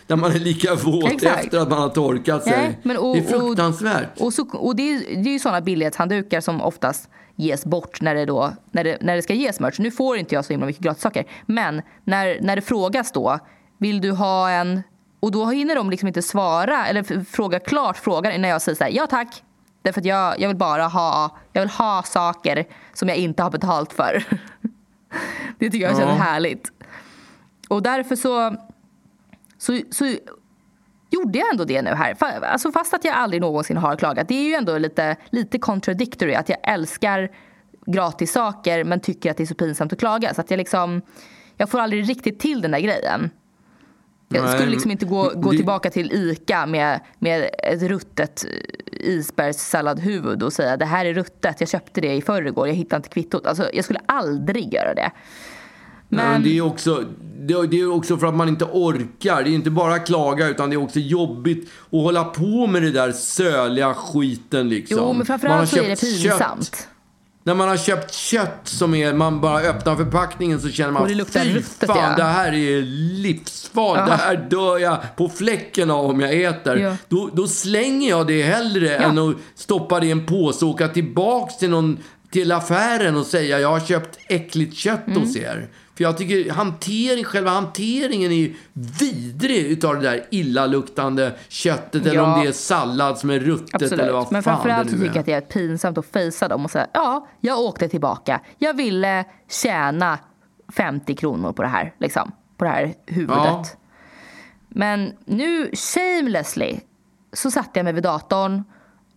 där 0.07 0.15
man 0.15 0.31
är 0.31 0.39
lika 0.39 0.75
våt 0.75 1.11
Exakt. 1.11 1.43
efter 1.43 1.57
att 1.59 1.69
man 1.69 1.81
har 1.81 1.89
torkat 1.89 2.43
sig? 2.43 2.53
Nej, 2.57 2.79
men 2.83 2.97
och- 2.97 3.15
det 3.15 3.21
är 3.21 3.39
fruktansvärt. 3.39 4.19
Och, 4.19 4.33
så, 4.33 4.47
och 4.53 4.75
det, 4.75 4.93
är, 4.93 5.23
det 5.23 5.29
är 5.29 5.33
ju 5.33 5.39
sådana 5.39 5.61
billighetshanddukar 5.61 6.41
som 6.41 6.61
oftast 6.61 7.09
ges 7.35 7.65
bort 7.65 8.01
när 8.01 8.15
det, 8.15 8.25
då, 8.25 8.53
när 8.71 8.83
det, 8.83 8.97
när 9.01 9.15
det 9.15 9.21
ska 9.21 9.33
ges 9.33 9.59
merch. 9.59 9.79
Nu 9.79 9.91
får 9.91 10.17
inte 10.17 10.35
jag 10.35 10.45
så 10.45 10.53
himla 10.53 10.65
mycket 10.65 10.81
gratissaker. 10.83 11.25
Men 11.45 11.81
när, 12.03 12.37
när 12.41 12.55
det 12.55 12.61
frågas 12.61 13.11
då, 13.11 13.39
vill 13.77 14.01
du 14.01 14.11
ha 14.11 14.49
en... 14.49 14.81
Och 15.21 15.31
då 15.31 15.45
hinner 15.45 15.75
de 15.75 15.89
liksom 15.89 16.07
inte 16.07 16.21
svara 16.21 16.87
eller 16.87 17.23
fråga 17.23 17.59
klart 17.59 17.97
frågan 17.97 18.31
innan 18.31 18.49
jag 18.49 18.61
säger 18.61 18.75
så 18.75 18.83
här, 18.83 18.91
ja 18.91 19.07
tack. 19.07 19.43
Därför 19.81 20.01
att 20.01 20.05
jag, 20.05 20.39
jag 20.39 20.47
vill 20.47 20.57
bara 20.57 20.87
ha, 20.87 21.37
jag 21.53 21.61
vill 21.61 21.69
ha 21.69 22.03
saker 22.03 22.65
som 22.93 23.07
jag 23.07 23.17
inte 23.17 23.43
har 23.43 23.51
betalt 23.51 23.93
för. 23.93 24.23
det 25.59 25.69
tycker 25.69 25.85
jag 25.85 25.97
känns 25.97 26.17
Ja. 26.17 26.23
härligt. 26.23 26.71
Och 27.69 27.83
därför 27.83 28.15
så, 28.15 28.55
så, 29.57 29.79
så 29.91 30.05
gjorde 31.09 31.39
jag 31.39 31.51
ändå 31.51 31.63
det 31.65 31.81
nu 31.81 31.89
här. 31.89 32.15
Alltså 32.43 32.71
fast 32.71 32.93
att 32.93 33.05
jag 33.05 33.15
aldrig 33.15 33.41
någonsin 33.41 33.77
har 33.77 33.95
klagat. 33.95 34.27
Det 34.27 34.33
är 34.33 34.43
ju 34.43 34.53
ändå 34.53 34.77
lite, 34.77 35.15
lite 35.29 35.59
contradictory 35.59 36.35
att 36.35 36.49
jag 36.49 36.57
älskar 36.63 37.31
gratis 37.85 38.31
saker 38.31 38.83
men 38.83 38.99
tycker 38.99 39.31
att 39.31 39.37
det 39.37 39.43
är 39.43 39.47
så 39.47 39.55
pinsamt 39.55 39.93
att 39.93 39.99
klaga. 39.99 40.33
Så 40.33 40.41
att 40.41 40.51
jag 40.51 40.57
liksom, 40.57 41.01
jag 41.57 41.69
får 41.69 41.79
aldrig 41.79 42.09
riktigt 42.09 42.39
till 42.39 42.61
den 42.61 42.71
där 42.71 42.79
grejen. 42.79 43.29
Jag 44.33 44.49
skulle 44.49 44.71
liksom 44.71 44.91
inte 44.91 45.05
gå, 45.05 45.31
gå 45.35 45.51
tillbaka 45.51 45.89
till 45.89 46.11
ICA 46.11 46.65
med, 46.65 46.99
med 47.19 47.49
ett 47.63 47.81
ruttet 47.81 48.45
isbergssalladhuvud 48.91 50.43
och 50.43 50.53
säga 50.53 50.77
det 50.77 50.85
här 50.85 51.05
är 51.05 51.13
ruttet, 51.13 51.55
jag 51.59 51.69
köpte 51.69 52.01
det 52.01 52.13
i 52.13 52.21
förrgår, 52.21 52.67
jag 52.67 52.75
hittade 52.75 52.97
inte 52.97 53.09
kvittot. 53.09 53.45
Alltså, 53.45 53.69
jag 53.73 53.83
skulle 53.83 53.99
aldrig 54.05 54.73
göra 54.73 54.93
det. 54.93 55.11
Men 56.09 56.31
Men, 56.31 56.43
det 56.43 56.57
är 56.57 56.61
också, 56.61 57.05
det 57.39 57.53
är 57.53 57.91
också 57.91 58.17
för 58.17 58.27
att 58.27 58.35
man 58.35 58.49
inte 58.49 58.65
orkar. 58.65 59.43
Det 59.43 59.49
är 59.49 59.53
inte 59.53 59.69
bara 59.69 59.99
klaga 59.99 60.47
utan 60.47 60.69
det 60.69 60.75
är 60.75 60.83
också 60.83 60.99
jobbigt 60.99 61.69
att 61.85 62.01
hålla 62.01 62.23
på 62.23 62.67
med 62.67 62.81
det 62.81 62.91
där 62.91 63.11
söliga 63.11 63.93
skiten 63.93 64.69
liksom. 64.69 64.97
jo, 64.99 65.13
men 65.13 65.25
framförallt 65.25 65.69
så 65.69 65.77
är 65.77 65.89
det 65.89 66.01
pinsamt. 66.01 66.65
Kött. 66.65 66.87
När 67.43 67.55
man 67.55 67.67
har 67.69 67.77
köpt 67.77 68.13
kött 68.13 68.59
som 68.63 68.95
är, 68.95 69.13
man 69.13 69.41
bara 69.41 69.59
öppnar 69.59 69.95
förpackningen 69.95 70.61
så 70.61 70.69
känner 70.69 70.91
man 70.91 71.01
Och 71.01 71.07
det 71.07 71.15
luktar 71.15 71.39
fy 71.43 71.53
ruttet, 71.55 71.89
fan 71.89 72.09
ja." 72.11 72.15
det 72.17 72.23
här 72.23 72.53
är 72.53 72.81
livsfarligt. 73.21 74.07
Det 74.07 74.15
här 74.15 74.35
dör 74.49 74.77
jag 74.77 74.97
på 75.15 75.29
fläcken 75.29 75.91
av 75.91 76.05
om 76.05 76.19
jag 76.19 76.41
äter. 76.41 76.77
Ja. 76.77 76.95
Då, 77.09 77.29
då 77.33 77.47
slänger 77.47 78.09
jag 78.09 78.27
det 78.27 78.43
hellre 78.43 78.95
än 78.97 79.17
att 79.17 79.35
stoppa 79.55 79.99
det 79.99 80.05
i 80.07 80.11
en 80.11 80.25
påse 80.25 80.65
och 80.65 80.71
åka 80.71 80.87
tillbaks 80.87 81.57
till 81.57 81.69
någon 81.69 81.97
till 82.31 82.51
affären 82.51 83.15
och 83.17 83.25
säga 83.25 83.59
jag 83.59 83.69
har 83.69 83.79
köpt 83.79 84.19
äckligt 84.29 84.75
kött 84.77 85.07
Mm. 85.07 85.21
hos 85.21 85.35
er. 85.35 85.67
För 85.95 86.03
jag 86.03 86.17
tycker 86.17 86.51
hantering, 86.51 87.23
själva 87.23 87.51
hanteringen 87.51 88.31
är 88.31 88.35
ju 88.35 88.55
vidrig 88.73 89.65
utav 89.65 89.95
det 89.95 90.01
där 90.01 90.25
illaluktande 90.31 91.33
köttet 91.47 92.05
eller 92.05 92.15
Ja. 92.15 92.33
om 92.35 92.41
det 92.41 92.47
är 92.47 92.51
sallad 92.51 93.17
som 93.17 93.29
är 93.29 93.39
ruttet 93.39 93.81
eller 93.81 94.11
vad 94.11 94.21
Absolut. 94.21 94.31
Men 94.31 94.43
framförallt 94.43 94.89
så 94.89 94.95
tycker 94.95 95.07
jag 95.07 95.17
att 95.17 95.25
det 95.25 95.33
är 95.33 95.41
pinsamt 95.41 95.97
att 95.97 96.05
fejsa 96.05 96.47
dem 96.47 96.65
och 96.65 96.71
säga 96.71 96.87
ja, 96.93 97.27
jag 97.39 97.59
åkte 97.59 97.87
tillbaka. 97.87 98.41
Jag 98.57 98.73
ville 98.73 99.25
tjäna 99.49 100.19
50 100.75 101.15
kronor 101.15 101.53
på 101.53 101.61
det 101.61 101.67
här, 101.67 101.93
liksom. 101.99 102.31
På 102.57 102.63
det 102.63 102.69
här 102.69 102.93
huvudet. 103.05 103.37
Ja. 103.45 103.65
Men 104.69 105.13
nu, 105.25 105.69
shamelessly, 105.73 106.79
så 107.33 107.51
satte 107.51 107.69
jag 107.73 107.83
mig 107.83 107.93
vid 107.93 108.03
datorn 108.03 108.63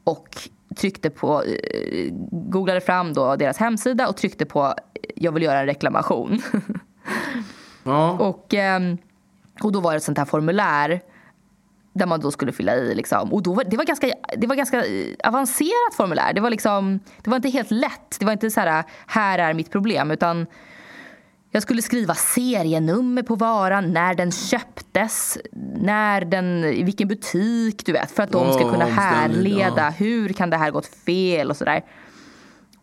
och 0.04 0.28
tryckte 0.76 1.10
på, 1.10 1.42
eh, 1.42 2.08
googlade 2.30 2.80
fram 2.80 3.12
då 3.12 3.36
deras 3.36 3.56
hemsida 3.56 4.08
och 4.08 4.16
tryckte 4.16 4.46
på 4.46 4.74
jag 5.16 5.32
vill 5.32 5.42
göra 5.42 5.60
en 5.60 5.66
reklamation. 5.66 6.42
Ja. 7.86 8.10
Och, 8.10 8.54
ehm, 8.54 8.98
och 9.62 9.72
då 9.72 9.80
var 9.80 9.90
det 9.90 9.96
ett 9.96 10.02
sånt 10.02 10.18
här 10.18 10.24
formulär 10.24 11.00
där 11.92 12.06
man 12.06 12.20
då 12.20 12.30
skulle 12.30 12.52
fylla 12.52 12.76
i. 12.76 12.94
Liksom. 12.94 13.32
Och 13.32 13.42
då 13.42 13.54
var, 13.54 13.64
det, 13.64 13.76
var 13.76 13.84
ganska, 13.84 14.10
det 14.36 14.46
var 14.46 14.56
ganska 14.56 14.84
eh, 14.84 15.14
avancerat 15.24 15.94
formulär. 15.96 16.32
Det 16.32 16.40
var, 16.40 16.50
liksom, 16.50 17.00
det 17.22 17.30
var 17.30 17.36
inte 17.36 17.48
helt 17.48 17.70
lätt. 17.70 18.16
Det 18.18 18.24
var 18.24 18.32
inte 18.32 18.50
så 18.50 18.60
här, 18.60 18.84
här 19.06 19.38
är 19.38 19.54
mitt 19.54 19.70
problem. 19.70 20.10
Utan 20.10 20.46
jag 21.50 21.62
skulle 21.62 21.82
skriva 21.82 22.14
serienummer 22.14 23.22
på 23.22 23.34
varan, 23.34 23.92
när 23.92 24.14
den 24.14 24.32
köptes, 24.32 25.38
när 25.76 26.24
den, 26.24 26.64
i 26.64 26.82
vilken 26.82 27.08
butik, 27.08 27.86
du 27.86 27.92
vet. 27.92 28.10
För 28.10 28.22
att 28.22 28.32
de 28.32 28.52
ska 28.52 28.70
kunna 28.70 28.84
härleda. 28.84 29.90
Hur 29.90 30.28
kan 30.28 30.50
det 30.50 30.56
här 30.56 30.70
gått 30.70 30.86
fel 30.86 31.50
och 31.50 31.56
sådär. 31.56 31.82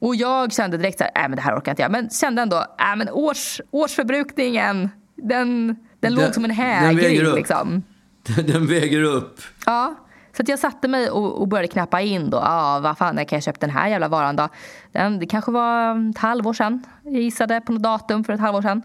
Och 0.01 0.15
jag 0.15 0.53
kände 0.53 0.77
direkt 0.77 0.97
så 0.97 1.03
här, 1.03 1.23
äh, 1.23 1.29
men 1.29 1.35
det 1.35 1.41
här 1.41 1.57
orkar 1.57 1.71
inte 1.71 1.81
jag. 1.81 1.91
Men 1.91 2.09
kände 2.09 2.41
ändå, 2.41 2.57
äh, 2.57 2.95
men 2.97 3.09
års, 3.09 3.61
årsförbrukningen, 3.71 4.89
den, 5.15 5.67
den 5.67 5.75
Den- 5.99 6.13
låg 6.13 6.33
som 6.33 6.43
en 6.45 6.49
den 6.49 6.57
hägring 6.57 7.35
liksom. 7.35 7.83
Den 8.47 8.67
väger 8.67 9.03
upp. 9.03 9.41
Ja, 9.65 9.95
så 10.37 10.41
att 10.41 10.47
jag 10.49 10.59
satte 10.59 10.87
mig 10.87 11.09
och, 11.09 11.41
och 11.41 11.47
började 11.47 11.67
knappa 11.67 12.01
in 12.01 12.29
då. 12.29 12.37
Ja, 12.37 12.79
vad 12.83 12.97
fan, 12.97 13.15
när 13.15 13.23
kan 13.23 13.35
jag 13.37 13.43
köpa 13.43 13.57
den 13.59 13.69
här 13.69 13.87
jävla 13.87 14.07
varan 14.07 14.35
då? 14.35 14.49
Den, 14.91 15.19
det 15.19 15.25
kanske 15.25 15.51
var 15.51 16.09
ett 16.09 16.17
halvår 16.17 16.53
sedan. 16.53 16.83
Jag 17.03 17.21
gissade 17.21 17.61
på 17.61 17.71
något 17.71 17.83
datum 17.83 18.23
för 18.23 18.33
ett 18.33 18.39
halvår 18.39 18.61
sedan. 18.61 18.81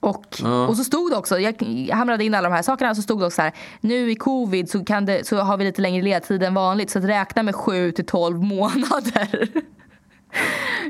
Och, 0.00 0.24
och 0.68 0.76
så 0.76 0.84
stod 0.84 1.10
det 1.10 1.16
också, 1.16 1.38
jag 1.38 1.54
hamrade 1.92 2.24
in 2.24 2.34
alla 2.34 2.48
de 2.48 2.54
här 2.54 2.62
sakerna, 2.62 2.94
så 2.94 3.02
stod 3.02 3.20
det 3.20 3.26
också 3.26 3.36
så 3.36 3.42
här, 3.42 3.52
nu 3.80 4.10
i 4.10 4.14
covid 4.14 4.70
så, 4.70 4.84
kan 4.84 5.06
det, 5.06 5.26
så 5.26 5.36
har 5.36 5.56
vi 5.56 5.64
lite 5.64 5.82
längre 5.82 6.02
ledtid 6.02 6.42
än 6.42 6.54
vanligt, 6.54 6.90
så 6.90 6.98
att 6.98 7.04
räkna 7.04 7.42
med 7.42 7.54
7 7.54 7.92
till 7.92 8.06
12 8.06 8.42
månader 8.42 9.48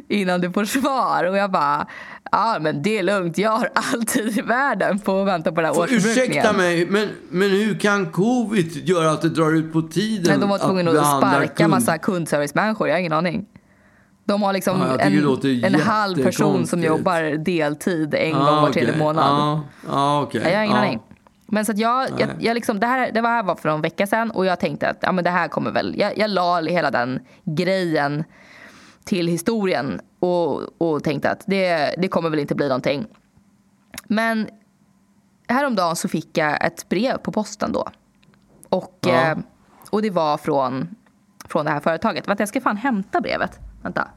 innan 0.09 0.41
du 0.41 0.53
får 0.53 0.64
svar. 0.64 1.24
Och 1.24 1.36
jag 1.36 1.51
bara, 1.51 1.86
ja 2.32 2.57
men 2.61 2.82
det 2.82 2.99
är 2.99 3.03
lugnt, 3.03 3.39
jag 3.39 3.51
har 3.51 3.70
all 3.74 4.05
tid 4.05 4.39
i 4.39 4.43
världen 4.43 4.99
på 4.99 5.20
att 5.20 5.26
vänta 5.26 5.51
på 5.53 5.57
den 5.61 5.64
här 5.64 5.74
För, 5.74 5.80
årsförbrukningen. 5.82 6.30
ursäkta 6.30 6.53
mig, 6.53 6.86
men, 6.86 7.09
men 7.30 7.51
hur 7.51 7.78
kan 7.78 8.07
covid 8.12 8.89
göra 8.89 9.11
att 9.11 9.22
det 9.22 9.28
drar 9.28 9.53
ut 9.57 9.72
på 9.72 9.82
tiden? 9.82 10.24
Nej, 10.28 10.39
de 10.39 10.49
var 10.49 10.59
tvungna 10.59 10.91
att, 10.91 10.97
behandla 10.97 11.28
sparka 11.30 11.55
kund? 11.55 11.70
massa 11.70 11.99
kundservicemänniskor, 11.99 12.89
jag 12.89 12.95
har 12.95 13.01
ingen 13.01 13.12
aning. 13.12 13.47
De 14.24 14.43
har 14.43 14.53
liksom 14.53 14.80
Ja, 14.80 14.99
en, 14.99 15.64
en 15.64 15.80
halv 15.80 16.22
person 16.22 16.66
som 16.66 16.82
jobbar 16.82 17.45
deltid 17.45 18.14
en 18.14 18.34
Ah, 18.34 18.39
gång 18.51 18.62
var 18.62 18.70
tredje 18.72 18.89
okej. 18.91 18.99
månad. 19.03 19.61
Ah, 19.91 20.22
okej. 20.22 20.41
Ja, 20.45 20.51
jag 20.51 20.57
har 20.59 20.64
ingen 20.64 20.76
Ja. 20.76 20.82
aning. 20.82 21.01
Men 21.47 21.64
så 21.64 21.72
att 21.72 21.78
jag, 21.78 22.09
jag, 22.18 22.28
jag 22.41 22.55
liksom, 22.55 22.80
det, 22.80 22.86
här, 22.86 23.11
det 23.12 23.20
var 23.20 23.30
här 23.30 23.43
var 23.43 23.55
för 23.57 23.68
en 23.68 23.80
vecka 23.80 24.07
sedan 24.07 24.30
och 24.30 24.47
jag 24.47 24.61
tänkte 24.61 24.89
att 24.89 24.97
ja, 25.01 25.12
men 25.12 25.24
det 25.24 25.30
här 25.30 25.49
kommer 25.49 25.70
väl, 25.70 25.95
jag, 25.99 26.18
jag 26.18 26.30
la 26.30 26.61
hela 26.61 26.91
den 26.91 27.20
grejen 27.45 28.24
till 29.09 29.26
historien 29.28 30.00
och, 30.18 30.82
och 30.82 31.04
tänkte 31.04 31.30
att 31.30 31.44
det, 31.46 31.94
det 31.98 32.09
kommer 32.09 32.30
väl 32.30 32.38
inte 32.38 32.54
bli 32.54 32.68
någonting. 32.68 33.06
Men 34.06 34.48
häromdagen 35.48 35.96
så 35.96 36.09
fick 36.09 36.38
jag 36.38 36.66
ett 36.66 36.88
brev 36.88 37.18
på 37.18 37.32
posten 37.32 37.72
då. 37.72 37.88
Och, 38.68 38.98
Ja. 39.00 39.30
eh, 39.30 39.38
och 39.90 40.02
det 40.02 40.11
var 40.11 40.36
från, 40.38 40.88
från 41.44 41.64
det 41.64 41.70
här 41.70 41.80
företaget. 41.80 42.28
Vänta, 42.28 42.40
jag 42.42 42.48
ska 42.48 42.61
fan 42.61 42.76
hämta 42.76 43.20
brevet. 43.20 43.59
Vänta. 43.82 44.09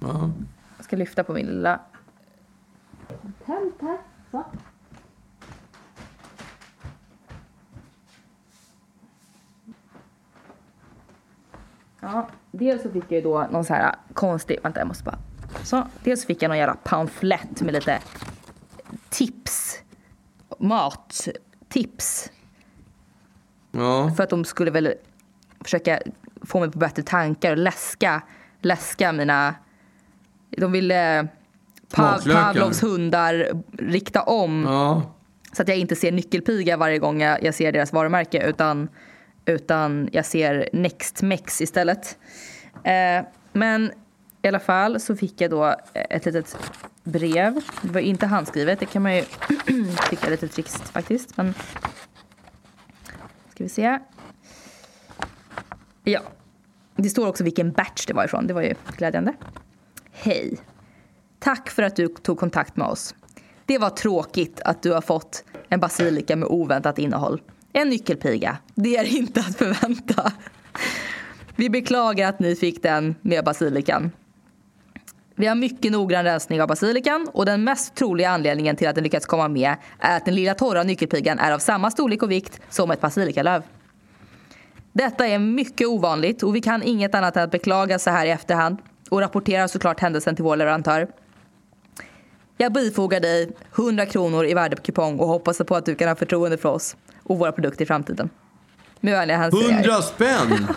Ja. 0.00 0.30
Jag 0.76 0.84
ska 0.84 0.96
lyfta 0.96 1.24
på 1.24 1.32
min 1.32 1.46
lilla... 1.46 1.80
Hämt 3.44 3.74
här. 3.80 3.98
Så. 4.30 4.44
Ja, 12.02 12.28
dels 12.50 12.82
så 12.82 12.90
fick 12.90 13.04
jag 13.04 13.12
ju 13.12 13.20
då 13.20 13.46
någon 13.50 13.64
så 13.64 13.74
här 13.74 13.94
konstig... 14.14 14.58
Vänta, 14.62 14.80
jag 14.80 14.88
måste 14.88 15.04
bara... 15.04 15.18
Så, 15.62 15.86
dels 16.04 16.20
så 16.20 16.26
fick 16.26 16.42
jag 16.42 16.48
någon 16.48 16.58
jävla 16.58 16.74
pamflett 16.74 17.60
med 17.60 17.74
lite 17.74 17.98
tips. 19.08 19.82
Mattips. 20.58 22.30
Ja. 23.70 24.12
För 24.16 24.24
att 24.24 24.30
de 24.30 24.44
skulle 24.44 24.70
väl 24.70 24.94
försöka 25.60 26.00
få 26.42 26.60
mig 26.60 26.70
på 26.70 26.78
bättre 26.78 27.02
tankar 27.02 27.50
och 27.50 27.58
läska, 27.58 28.22
läska 28.60 29.12
mina... 29.12 29.54
De 30.50 30.72
ville 30.72 31.28
pa, 31.94 32.18
Smaklökar. 32.18 32.42
Pavlovs 32.42 32.82
hundar 32.82 33.62
rikta 33.78 34.22
om 34.22 34.64
ja. 34.66 35.02
så 35.52 35.62
att 35.62 35.68
jag 35.68 35.76
inte 35.76 35.96
ser 35.96 36.12
nyckelpiga 36.12 36.76
varje 36.76 36.98
gång 36.98 37.20
jag, 37.20 37.42
jag 37.42 37.54
ser 37.54 37.72
deras 37.72 37.92
varumärke 37.92 38.48
utan, 38.48 38.88
utan 39.44 40.08
jag 40.12 40.26
ser 40.26 40.68
Nextmex 40.72 41.60
istället. 41.60 42.18
Eh, 42.84 43.24
men 43.52 43.92
i 44.42 44.48
alla 44.48 44.60
fall 44.60 45.00
så 45.00 45.16
fick 45.16 45.40
jag 45.40 45.50
då 45.50 45.76
ett 45.94 46.24
litet 46.24 46.56
brev. 47.04 47.60
Det 47.82 47.92
var 47.92 48.00
inte 48.00 48.26
handskrivet, 48.26 48.80
det 48.80 48.86
kan 48.86 49.02
man 49.02 49.16
ju 49.16 49.22
tycka 50.10 50.26
är 50.26 50.30
lite 50.30 50.48
trist 50.48 50.88
faktiskt. 50.88 51.36
Men 51.36 51.54
ska 53.50 53.64
vi 53.64 53.68
se. 53.68 53.98
Ja, 56.04 56.20
det 56.96 57.08
står 57.08 57.28
också 57.28 57.44
vilken 57.44 57.72
batch 57.72 58.06
det 58.06 58.14
var 58.14 58.24
ifrån. 58.24 58.46
Det 58.46 58.54
var 58.54 58.62
ju 58.62 58.74
glädjande. 58.96 59.34
Hej. 60.12 60.58
Tack 61.38 61.70
för 61.70 61.82
att 61.82 61.96
du 61.96 62.08
tog 62.08 62.38
kontakt 62.38 62.76
med 62.76 62.86
oss. 62.86 63.14
Det 63.66 63.78
var 63.78 63.90
tråkigt 63.90 64.60
att 64.64 64.82
du 64.82 64.92
har 64.92 65.00
fått 65.00 65.44
en 65.68 65.80
basilika 65.80 66.36
med 66.36 66.48
oväntat 66.48 66.98
innehåll. 66.98 67.42
En 67.72 67.88
nyckelpiga. 67.88 68.56
Det 68.74 68.96
är 68.96 69.16
inte 69.16 69.40
att 69.40 69.56
förvänta. 69.56 70.32
Vi 71.56 71.70
beklagar 71.70 72.28
att 72.28 72.40
ni 72.40 72.56
fick 72.56 72.82
den 72.82 73.14
med 73.22 73.44
basilikan. 73.44 74.10
Vi 75.34 75.46
har 75.46 75.54
mycket 75.54 75.92
noggrann 75.92 76.24
rensning 76.24 76.62
av 76.62 76.68
basilikan 76.68 77.28
och 77.32 77.46
den 77.46 77.64
mest 77.64 77.94
troliga 77.94 78.30
anledningen 78.30 78.76
till 78.76 78.88
att 78.88 78.94
den 78.94 79.04
lyckats 79.04 79.26
komma 79.26 79.48
med 79.48 79.76
är 79.98 80.16
att 80.16 80.24
den 80.24 80.34
lilla 80.34 80.54
torra 80.54 80.82
nyckelpigan 80.82 81.38
är 81.38 81.52
av 81.52 81.58
samma 81.58 81.90
storlek 81.90 82.22
och 82.22 82.30
vikt 82.30 82.60
som 82.70 82.90
ett 82.90 83.00
basilikalöv. 83.00 83.62
Detta 84.92 85.26
är 85.26 85.38
mycket 85.38 85.88
ovanligt 85.88 86.42
och 86.42 86.56
vi 86.56 86.60
kan 86.60 86.82
inget 86.82 87.14
annat 87.14 87.36
än 87.36 87.42
att 87.42 87.50
beklaga 87.50 87.98
så 87.98 88.10
här 88.10 88.26
i 88.26 88.30
efterhand 88.30 88.78
och 89.08 89.20
rapporterar 89.20 89.66
såklart 89.66 90.00
händelsen 90.00 90.36
till 90.36 90.44
vår 90.44 90.56
leverantör. 90.56 91.08
Jag 92.56 92.72
bifogar 92.72 93.20
dig 93.20 93.50
100 93.78 94.06
kronor 94.06 94.46
i 94.46 94.54
värdekupong 94.54 95.18
och 95.18 95.28
hoppas 95.28 95.58
på 95.58 95.76
att 95.76 95.86
du 95.86 95.94
kan 95.94 96.08
ha 96.08 96.16
förtroende 96.16 96.58
för 96.58 96.68
oss 96.68 96.96
och 97.32 97.38
våra 97.38 97.52
produkter 97.52 97.82
i 97.82 97.86
framtiden. 97.86 98.30
100 99.00 100.02
spänn! 100.02 100.66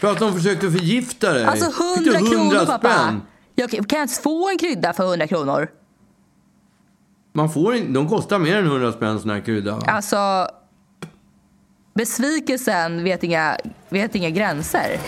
För 0.00 0.12
att 0.12 0.18
de 0.18 0.32
försökte 0.32 0.70
förgifta 0.70 1.32
dig. 1.32 1.44
Alltså 1.44 1.84
100 1.98 2.18
kronor 2.18 2.66
pappa! 2.66 2.88
spänn? 2.88 3.22
Jag 3.54 3.70
kan 3.70 3.84
jag 3.88 3.92
ens 3.92 4.18
få 4.18 4.48
en 4.50 4.58
krydda 4.58 4.92
för 4.92 5.04
100 5.04 5.26
kronor? 5.26 5.68
Man 7.32 7.50
får 7.50 7.74
inte, 7.74 7.92
de 7.92 8.08
kostar 8.08 8.38
mer 8.38 8.56
än 8.56 8.66
100 8.66 8.92
spänn 8.92 9.20
sån 9.20 9.30
här 9.30 9.40
krydda. 9.40 9.80
Alltså, 9.86 10.48
besvikelsen 11.94 13.04
vet 13.04 13.22
inga, 13.24 13.56
vet 13.88 14.14
inga 14.14 14.30
gränser. 14.30 14.98